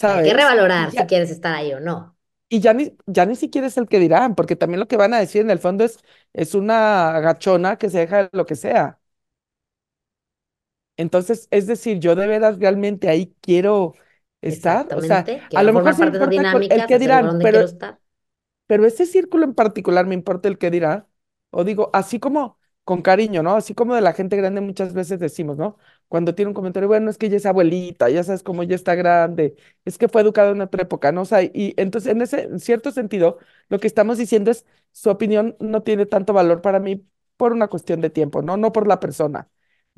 Hay 0.07 0.21
que 0.21 0.33
¿sabes? 0.33 0.51
Y 0.77 0.87
revalorar 0.87 0.91
si 0.91 1.07
quieres 1.07 1.31
estar 1.31 1.53
ahí 1.55 1.71
o 1.73 1.79
no. 1.79 2.17
Y 2.49 2.61
ya 2.61 2.73
ni, 2.73 2.97
ya 3.05 3.25
ni 3.25 3.35
siquiera 3.35 3.67
es 3.67 3.77
el 3.77 3.87
que 3.87 3.99
dirán, 3.99 4.33
porque 4.35 4.55
también 4.55 4.79
lo 4.79 4.87
que 4.87 4.97
van 4.97 5.13
a 5.13 5.19
decir 5.19 5.41
en 5.41 5.51
el 5.51 5.59
fondo 5.59 5.83
es, 5.85 5.99
es 6.33 6.55
una 6.55 7.15
agachona 7.15 7.77
que 7.77 7.89
se 7.91 7.99
deja 7.99 8.23
de 8.23 8.29
lo 8.33 8.45
que 8.47 8.55
sea. 8.55 8.99
Entonces, 10.97 11.47
es 11.51 11.67
decir, 11.67 11.99
yo 11.99 12.15
de 12.15 12.27
veras 12.27 12.59
realmente 12.59 13.09
ahí 13.09 13.35
quiero 13.41 13.93
estar. 14.41 14.89
O 14.93 15.01
sea, 15.01 15.31
a 15.53 15.63
lo 15.63 15.71
mejor 15.73 15.93
sí 15.93 16.01
me 16.03 16.09
importa 16.09 16.41
el 16.41 16.47
dinámica, 16.47 16.75
te 16.75 16.81
que 16.85 16.95
hace 16.95 17.09
lugar 17.09 17.21
dirán, 17.25 17.37
pero 17.41 17.65
pero 18.67 18.85
ese 18.85 19.05
círculo 19.05 19.45
en 19.45 19.53
particular 19.55 20.05
me 20.05 20.15
importa 20.15 20.47
el 20.47 20.57
que 20.57 20.71
dirá, 20.71 21.07
o 21.51 21.63
digo, 21.63 21.89
así 21.93 22.19
como 22.19 22.57
con 22.83 23.01
cariño, 23.01 23.43
¿no? 23.43 23.55
Así 23.55 23.73
como 23.75 23.95
de 23.95 24.01
la 24.01 24.13
gente 24.13 24.37
grande 24.37 24.61
muchas 24.61 24.93
veces 24.93 25.19
decimos, 25.19 25.57
¿no? 25.57 25.77
Cuando 26.09 26.35
tiene 26.35 26.49
un 26.49 26.55
comentario, 26.55 26.87
bueno, 26.89 27.09
es 27.11 27.17
que 27.19 27.27
ella 27.27 27.37
es 27.37 27.47
abuelita, 27.47 28.09
ya 28.09 28.23
sabes 28.25 28.43
cómo 28.43 28.63
ella 28.63 28.75
está 28.75 28.95
grande, 28.95 29.55
es 29.85 29.97
que 29.99 30.09
fue 30.09 30.21
educada 30.23 30.51
en 30.51 30.61
otra 30.61 30.83
época, 30.83 31.11
¿no? 31.13 31.21
O 31.23 31.25
sea, 31.25 31.43
y 31.43 31.75
entonces 31.77 32.11
en 32.13 32.21
ese 32.23 32.59
cierto 32.59 32.91
sentido, 32.91 33.39
lo 33.69 33.79
que 33.79 33.87
estamos 33.87 34.17
diciendo 34.19 34.51
es, 34.51 34.65
su 34.91 35.09
opinión 35.11 35.57
no 35.61 35.83
tiene 35.83 36.05
tanto 36.07 36.33
valor 36.33 36.61
para 36.61 36.79
mí 36.81 37.05
por 37.37 37.53
una 37.53 37.69
cuestión 37.69 38.01
de 38.01 38.09
tiempo, 38.11 38.41
¿no? 38.41 38.57
No 38.57 38.73
por 38.73 38.87
la 38.87 38.99
persona. 38.99 39.49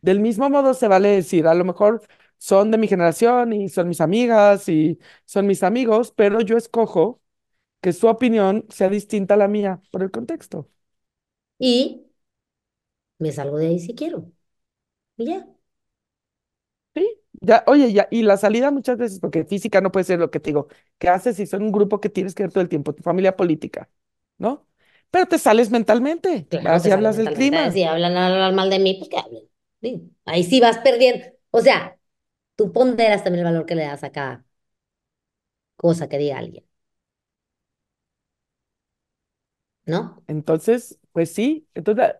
Del 0.01 0.19
mismo 0.19 0.49
modo 0.49 0.73
se 0.73 0.87
vale 0.87 1.09
decir, 1.09 1.47
a 1.47 1.53
lo 1.55 1.63
mejor 1.65 2.01
son 2.37 2.71
de 2.71 2.77
mi 2.77 2.87
generación 2.87 3.53
y 3.53 3.69
son 3.69 3.87
mis 3.89 4.01
amigas 4.01 4.67
y 4.69 4.99
son 5.25 5.47
mis 5.47 5.63
amigos, 5.63 6.11
pero 6.15 6.41
yo 6.41 6.57
escojo 6.57 7.21
que 7.81 7.93
su 7.93 8.07
opinión 8.07 8.65
sea 8.69 8.89
distinta 8.89 9.35
a 9.35 9.37
la 9.37 9.47
mía 9.49 9.81
por 9.91 10.03
el 10.03 10.11
contexto. 10.11 10.69
Y 11.59 12.03
me 13.19 13.31
salgo 13.31 13.57
de 13.57 13.67
ahí 13.67 13.79
si 13.79 13.95
quiero. 13.95 14.31
Y 15.17 15.27
ya. 15.27 15.47
Sí, 16.93 17.07
ya, 17.41 17.63
oye, 17.67 17.93
ya, 17.93 18.07
y 18.11 18.23
la 18.23 18.35
salida 18.37 18.69
muchas 18.71 18.97
veces, 18.97 19.19
porque 19.19 19.45
física 19.45 19.79
no 19.79 19.91
puede 19.91 20.03
ser 20.03 20.19
lo 20.19 20.29
que 20.29 20.39
te 20.41 20.49
digo, 20.49 20.67
¿qué 20.97 21.07
haces 21.09 21.37
si 21.37 21.45
son 21.47 21.63
un 21.63 21.71
grupo 21.71 22.01
que 22.01 22.09
tienes 22.09 22.35
que 22.35 22.43
ver 22.43 22.51
todo 22.51 22.61
el 22.61 22.69
tiempo, 22.69 22.93
tu 22.93 23.01
familia 23.03 23.35
política, 23.37 23.89
¿no? 24.37 24.67
Pero 25.09 25.25
te 25.27 25.37
sales 25.39 25.71
mentalmente, 25.71 26.47
Claro, 26.49 26.79
sales 26.79 26.91
hablas 26.93 27.15
del 27.17 27.31
clima. 27.33 27.71
Si 27.71 27.83
hablan, 27.83 28.15
hablan 28.17 28.55
mal 28.55 28.69
de 28.69 28.79
mí, 28.79 28.95
pues 28.97 29.09
que 29.09 29.17
hablen. 29.17 29.43
Sí. 29.81 30.11
Ahí 30.25 30.43
sí 30.43 30.59
vas 30.59 30.79
perdiendo. 30.79 31.25
O 31.51 31.61
sea, 31.61 31.97
tú 32.55 32.71
ponderas 32.73 33.23
también 33.23 33.45
el 33.47 33.53
valor 33.53 33.65
que 33.67 33.75
le 33.75 33.85
das 33.85 34.03
a 34.03 34.11
cada 34.11 34.45
cosa 35.75 36.07
que 36.09 36.17
diga 36.17 36.37
alguien, 36.39 36.65
¿no? 39.85 40.23
Entonces, 40.27 40.99
pues 41.11 41.31
sí, 41.33 41.67
entonces, 41.73 42.13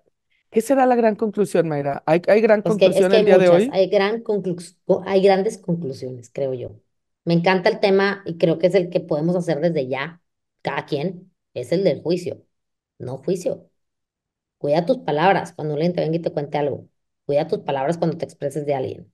¿qué 0.52 0.62
será 0.62 0.86
la 0.86 0.96
gran 0.96 1.16
conclusión, 1.16 1.68
Mayra? 1.70 2.04
¿Hay, 2.06 2.22
hay 2.28 2.41
gran 2.41 2.62
Es 2.64 2.78
que, 2.78 2.88
es 2.97 3.08
conclusión 3.08 3.10
que 3.10 3.18
hay 3.18 3.24
el 3.24 3.26
día 3.26 3.38
de 3.39 3.49
muchas, 3.49 3.49
hoy? 3.49 3.72
hay, 3.72 3.89
gran 3.89 4.24
hay 5.06 5.22
grandes 5.24 5.58
conclusiones, 5.58 6.30
creo 6.34 6.54
yo. 6.54 6.80
Me 7.26 7.34
encanta 7.34 7.70
el 7.70 7.80
tema 7.80 8.24
y 8.26 8.38
creo 8.38 8.60
que 8.60 8.68
es 8.68 8.76
el 8.76 8.89
que 8.89 8.99
podemos 8.99 9.36
hacer 9.36 9.60
desde 9.62 9.88
ya, 9.88 10.22
cada 10.62 10.86
quien, 10.86 11.34
es 11.54 11.72
el 11.72 11.84
del 11.84 12.02
juicio, 12.02 12.43
no 12.99 13.18
juicio. 13.18 13.70
Cuida 14.60 14.86
tus 14.86 14.99
palabras 14.99 15.54
cuando 15.54 15.76
alguien 15.76 15.93
te 15.93 16.02
venga 16.02 16.18
y 16.18 16.22
te 16.22 16.32
cuente 16.32 16.58
algo. 16.58 16.88
Cuida 17.26 17.47
tus 17.47 17.60
palabras 17.60 17.97
cuando 17.97 18.18
te 18.18 18.26
expreses 18.26 18.66
de 18.66 18.76
alguien. 18.76 19.14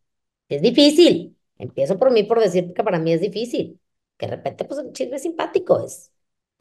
Es 0.49 0.61
difícil. 0.61 1.37
Empiezo 1.57 1.99
por 1.99 2.11
mí 2.11 2.23
por 2.23 2.39
decir 2.41 2.73
que 2.73 2.83
para 2.83 2.99
mí 2.99 3.13
es 3.13 3.21
difícil. 3.21 3.79
Que 4.17 4.27
de 4.27 4.35
repente, 4.37 4.65
pues 4.65 4.79
el 4.81 4.93
chisme 4.93 5.17
es 5.17 5.23
simpático, 5.23 5.83
es, 5.85 6.11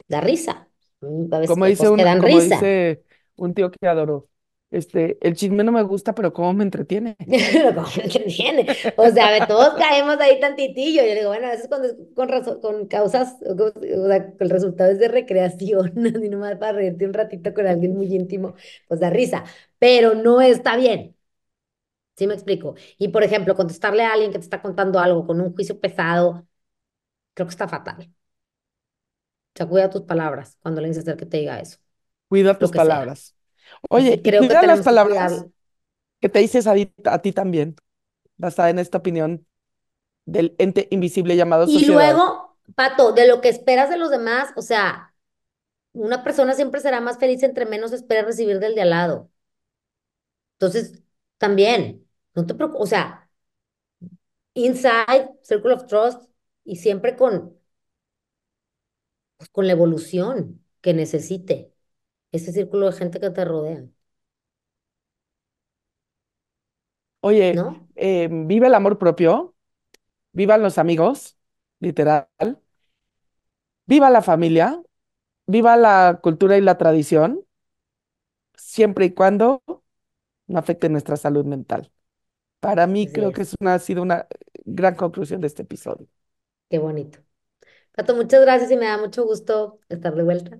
da 0.07 0.21
risa. 0.21 0.69
Mm, 1.01 1.33
A 1.33 1.39
veces 1.39 1.55
Como 1.55 1.65
hay 1.65 1.71
dice 1.71 1.89
un, 1.89 1.97
como 1.99 2.39
risa. 2.39 2.55
dice 2.59 3.03
un 3.37 3.53
tío 3.53 3.71
que 3.71 3.87
adoro. 3.87 4.29
Este, 4.69 5.17
el 5.25 5.35
chisme 5.35 5.63
no 5.63 5.71
me 5.71 5.81
gusta, 5.83 6.13
pero 6.13 6.33
cómo 6.33 6.53
me 6.53 6.63
entretiene. 6.63 7.15
¿Cómo 7.75 7.87
me 7.95 8.03
entretiene? 8.03 8.67
O 8.97 9.09
sea, 9.09 9.47
todos 9.47 9.75
caemos 9.75 10.17
ahí 10.19 10.39
tantitillo. 10.41 11.03
Yo 11.05 11.15
digo, 11.15 11.29
bueno, 11.29 11.47
a 11.47 11.51
veces 11.51 11.67
cuando 11.69 11.87
es 11.87 11.95
con, 12.13 12.27
razón, 12.27 12.59
con 12.59 12.87
causas, 12.87 13.37
o 13.41 14.07
sea, 14.07 14.33
el 14.39 14.49
resultado 14.49 14.91
es 14.91 14.99
de 14.99 15.07
recreación, 15.07 15.93
así 16.15 16.29
nomás 16.29 16.57
para 16.57 16.73
reírte 16.73 17.05
un 17.05 17.13
ratito 17.13 17.53
con 17.53 17.65
alguien 17.65 17.95
muy 17.95 18.13
íntimo, 18.13 18.55
pues 18.87 18.99
da 18.99 19.09
risa. 19.09 19.45
Pero 19.79 20.15
no 20.15 20.41
está 20.41 20.75
bien. 20.75 21.15
¿Sí 22.17 22.27
me 22.27 22.33
explico? 22.33 22.75
Y 22.97 23.09
por 23.09 23.23
ejemplo, 23.23 23.55
contestarle 23.55 24.03
a 24.03 24.11
alguien 24.11 24.31
que 24.31 24.39
te 24.39 24.43
está 24.43 24.61
contando 24.61 24.99
algo 24.99 25.25
con 25.25 25.39
un 25.39 25.53
juicio 25.53 25.79
pesado, 25.79 26.47
creo 27.35 27.47
que 27.47 27.51
está 27.51 27.67
fatal. 27.67 28.09
O 28.09 29.57
sea, 29.57 29.67
cuida 29.67 29.89
tus 29.89 30.01
palabras 30.01 30.57
cuando 30.61 30.81
le 30.81 30.89
dices 30.89 31.05
que 31.05 31.25
te 31.25 31.37
diga 31.37 31.59
eso. 31.59 31.77
Cuida 32.27 32.57
tus 32.57 32.71
palabras. 32.71 33.36
Oye, 33.89 34.21
creo 34.21 34.41
las 34.43 34.81
palabras 34.81 35.45
que, 36.19 36.29
te 36.29 36.39
dices 36.39 36.67
a, 36.67 36.75
a, 37.05 37.21
ti 37.21 37.31
también, 37.31 37.75
basada 38.37 38.69
en 38.69 38.79
esta 38.79 38.97
opinión 38.97 39.45
del 40.25 40.55
ente 40.57 40.87
invisible 40.91 41.35
llamado 41.35 41.65
y 41.65 41.73
sociedad. 41.73 41.91
Y 41.91 41.93
luego, 41.93 42.57
Pato, 42.75 43.13
de 43.13 43.27
lo 43.27 43.41
que 43.41 43.49
esperas 43.49 43.89
de 43.89 43.97
los 43.97 44.09
demás, 44.09 44.49
o 44.55 44.61
sea, 44.61 45.13
una 45.93 46.23
persona 46.23 46.53
siempre 46.53 46.81
será 46.81 47.01
más 47.01 47.17
feliz 47.17 47.43
entre 47.43 47.65
menos 47.65 47.91
espera 47.91 48.23
recibir 48.23 48.59
del 48.59 48.75
de 48.75 48.81
al 48.81 48.89
lado. 48.89 49.31
Entonces, 50.53 51.03
también, 51.37 52.07
no 52.35 52.45
te 52.45 52.55
preocupes, 52.55 52.83
o 52.83 52.87
sea, 52.87 53.29
inside, 54.53 55.29
circle 55.43 55.73
of 55.73 55.85
trust, 55.85 56.29
y 56.63 56.77
siempre 56.77 57.15
con, 57.15 57.57
pues, 59.37 59.49
con 59.49 59.67
la 59.67 59.73
evolución 59.73 60.63
que 60.81 60.93
necesite 60.93 61.73
ese 62.31 62.51
círculo 62.53 62.85
de 62.87 62.93
gente 62.97 63.19
que 63.19 63.29
te 63.31 63.43
rodea. 63.45 63.85
Oye, 67.21 67.67
eh, 67.95 68.29
vive 68.31 68.67
el 68.67 68.73
amor 68.75 68.97
propio, 68.97 69.55
vivan 70.33 70.63
los 70.63 70.77
amigos, 70.77 71.37
literal, 71.79 72.29
viva 73.85 74.09
la 74.09 74.21
familia, 74.21 74.81
viva 75.47 75.77
la 75.77 76.19
cultura 76.23 76.57
y 76.57 76.61
la 76.61 76.77
tradición, 76.77 77.45
siempre 78.55 79.05
y 79.05 79.13
cuando 79.13 79.63
no 80.47 80.59
afecte 80.59 80.89
nuestra 80.89 81.17
salud 81.17 81.45
mental. 81.45 81.91
Para 82.61 82.87
mí 82.87 83.11
creo 83.11 83.33
que 83.33 83.43
es 83.43 83.55
una, 83.61 83.75
ha 83.75 83.79
sido 83.79 84.03
una 84.03 84.27
gran 84.65 84.95
conclusión 84.95 85.41
de 85.41 85.47
este 85.47 85.63
episodio. 85.63 86.07
Qué 86.69 86.79
bonito. 86.79 87.19
Pato, 87.93 88.15
muchas 88.15 88.41
gracias 88.41 88.71
y 88.71 88.77
me 88.77 88.87
da 88.87 88.97
mucho 88.97 89.25
gusto 89.25 89.79
estar 89.89 90.15
de 90.15 90.23
vuelta. 90.23 90.59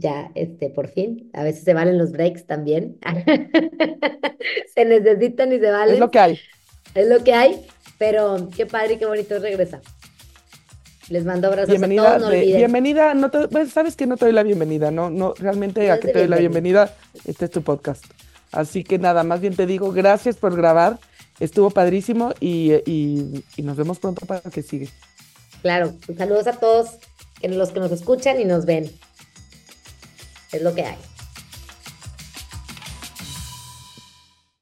Ya, 0.00 0.30
este, 0.34 0.70
por 0.70 0.88
fin, 0.88 1.30
a 1.34 1.42
veces 1.42 1.62
se 1.62 1.74
valen 1.74 1.98
los 1.98 2.10
breaks 2.10 2.46
también. 2.46 2.96
se 4.74 4.84
necesitan 4.86 5.52
y 5.52 5.60
se 5.60 5.70
valen. 5.70 5.94
Es 5.94 6.00
lo 6.00 6.10
que 6.10 6.18
hay. 6.18 6.40
Es 6.94 7.06
lo 7.06 7.22
que 7.22 7.34
hay, 7.34 7.66
pero 7.98 8.48
qué 8.56 8.64
padre 8.64 8.94
y 8.94 8.96
qué 8.96 9.04
bonito 9.04 9.38
regresar. 9.38 9.82
Les 11.10 11.24
mando 11.26 11.48
abrazos 11.48 11.68
bienvenida 11.68 12.14
a 12.14 12.18
todos, 12.18 12.32
no 12.32 12.38
Bienvenida, 12.38 13.12
no 13.12 13.30
te, 13.30 13.48
pues, 13.48 13.72
sabes 13.72 13.94
que 13.94 14.06
no 14.06 14.16
te 14.16 14.24
doy 14.24 14.32
la 14.32 14.42
bienvenida, 14.42 14.90
no, 14.90 15.10
no, 15.10 15.34
realmente 15.34 15.90
a 15.90 16.00
que 16.00 16.08
te 16.08 16.20
doy 16.20 16.28
la 16.28 16.38
bienvenida, 16.38 16.94
este 17.26 17.44
es 17.44 17.50
tu 17.50 17.62
podcast. 17.62 18.04
Así 18.52 18.84
que 18.84 18.98
nada, 18.98 19.22
más 19.22 19.40
bien 19.40 19.54
te 19.54 19.66
digo 19.66 19.92
gracias 19.92 20.36
por 20.36 20.56
grabar, 20.56 20.98
estuvo 21.40 21.70
padrísimo 21.70 22.32
y, 22.40 22.72
y, 22.86 23.44
y 23.56 23.62
nos 23.62 23.76
vemos 23.76 23.98
pronto 23.98 24.24
para 24.24 24.40
que 24.40 24.62
sigue. 24.62 24.88
Claro, 25.60 25.92
saludos 26.16 26.46
a 26.46 26.52
todos 26.52 26.96
los 27.42 27.70
que 27.70 27.80
nos 27.80 27.92
escuchan 27.92 28.40
y 28.40 28.44
nos 28.44 28.64
ven. 28.64 28.90
Es 30.52 30.62
lo 30.62 30.74
que 30.74 30.82
hay. 30.82 31.09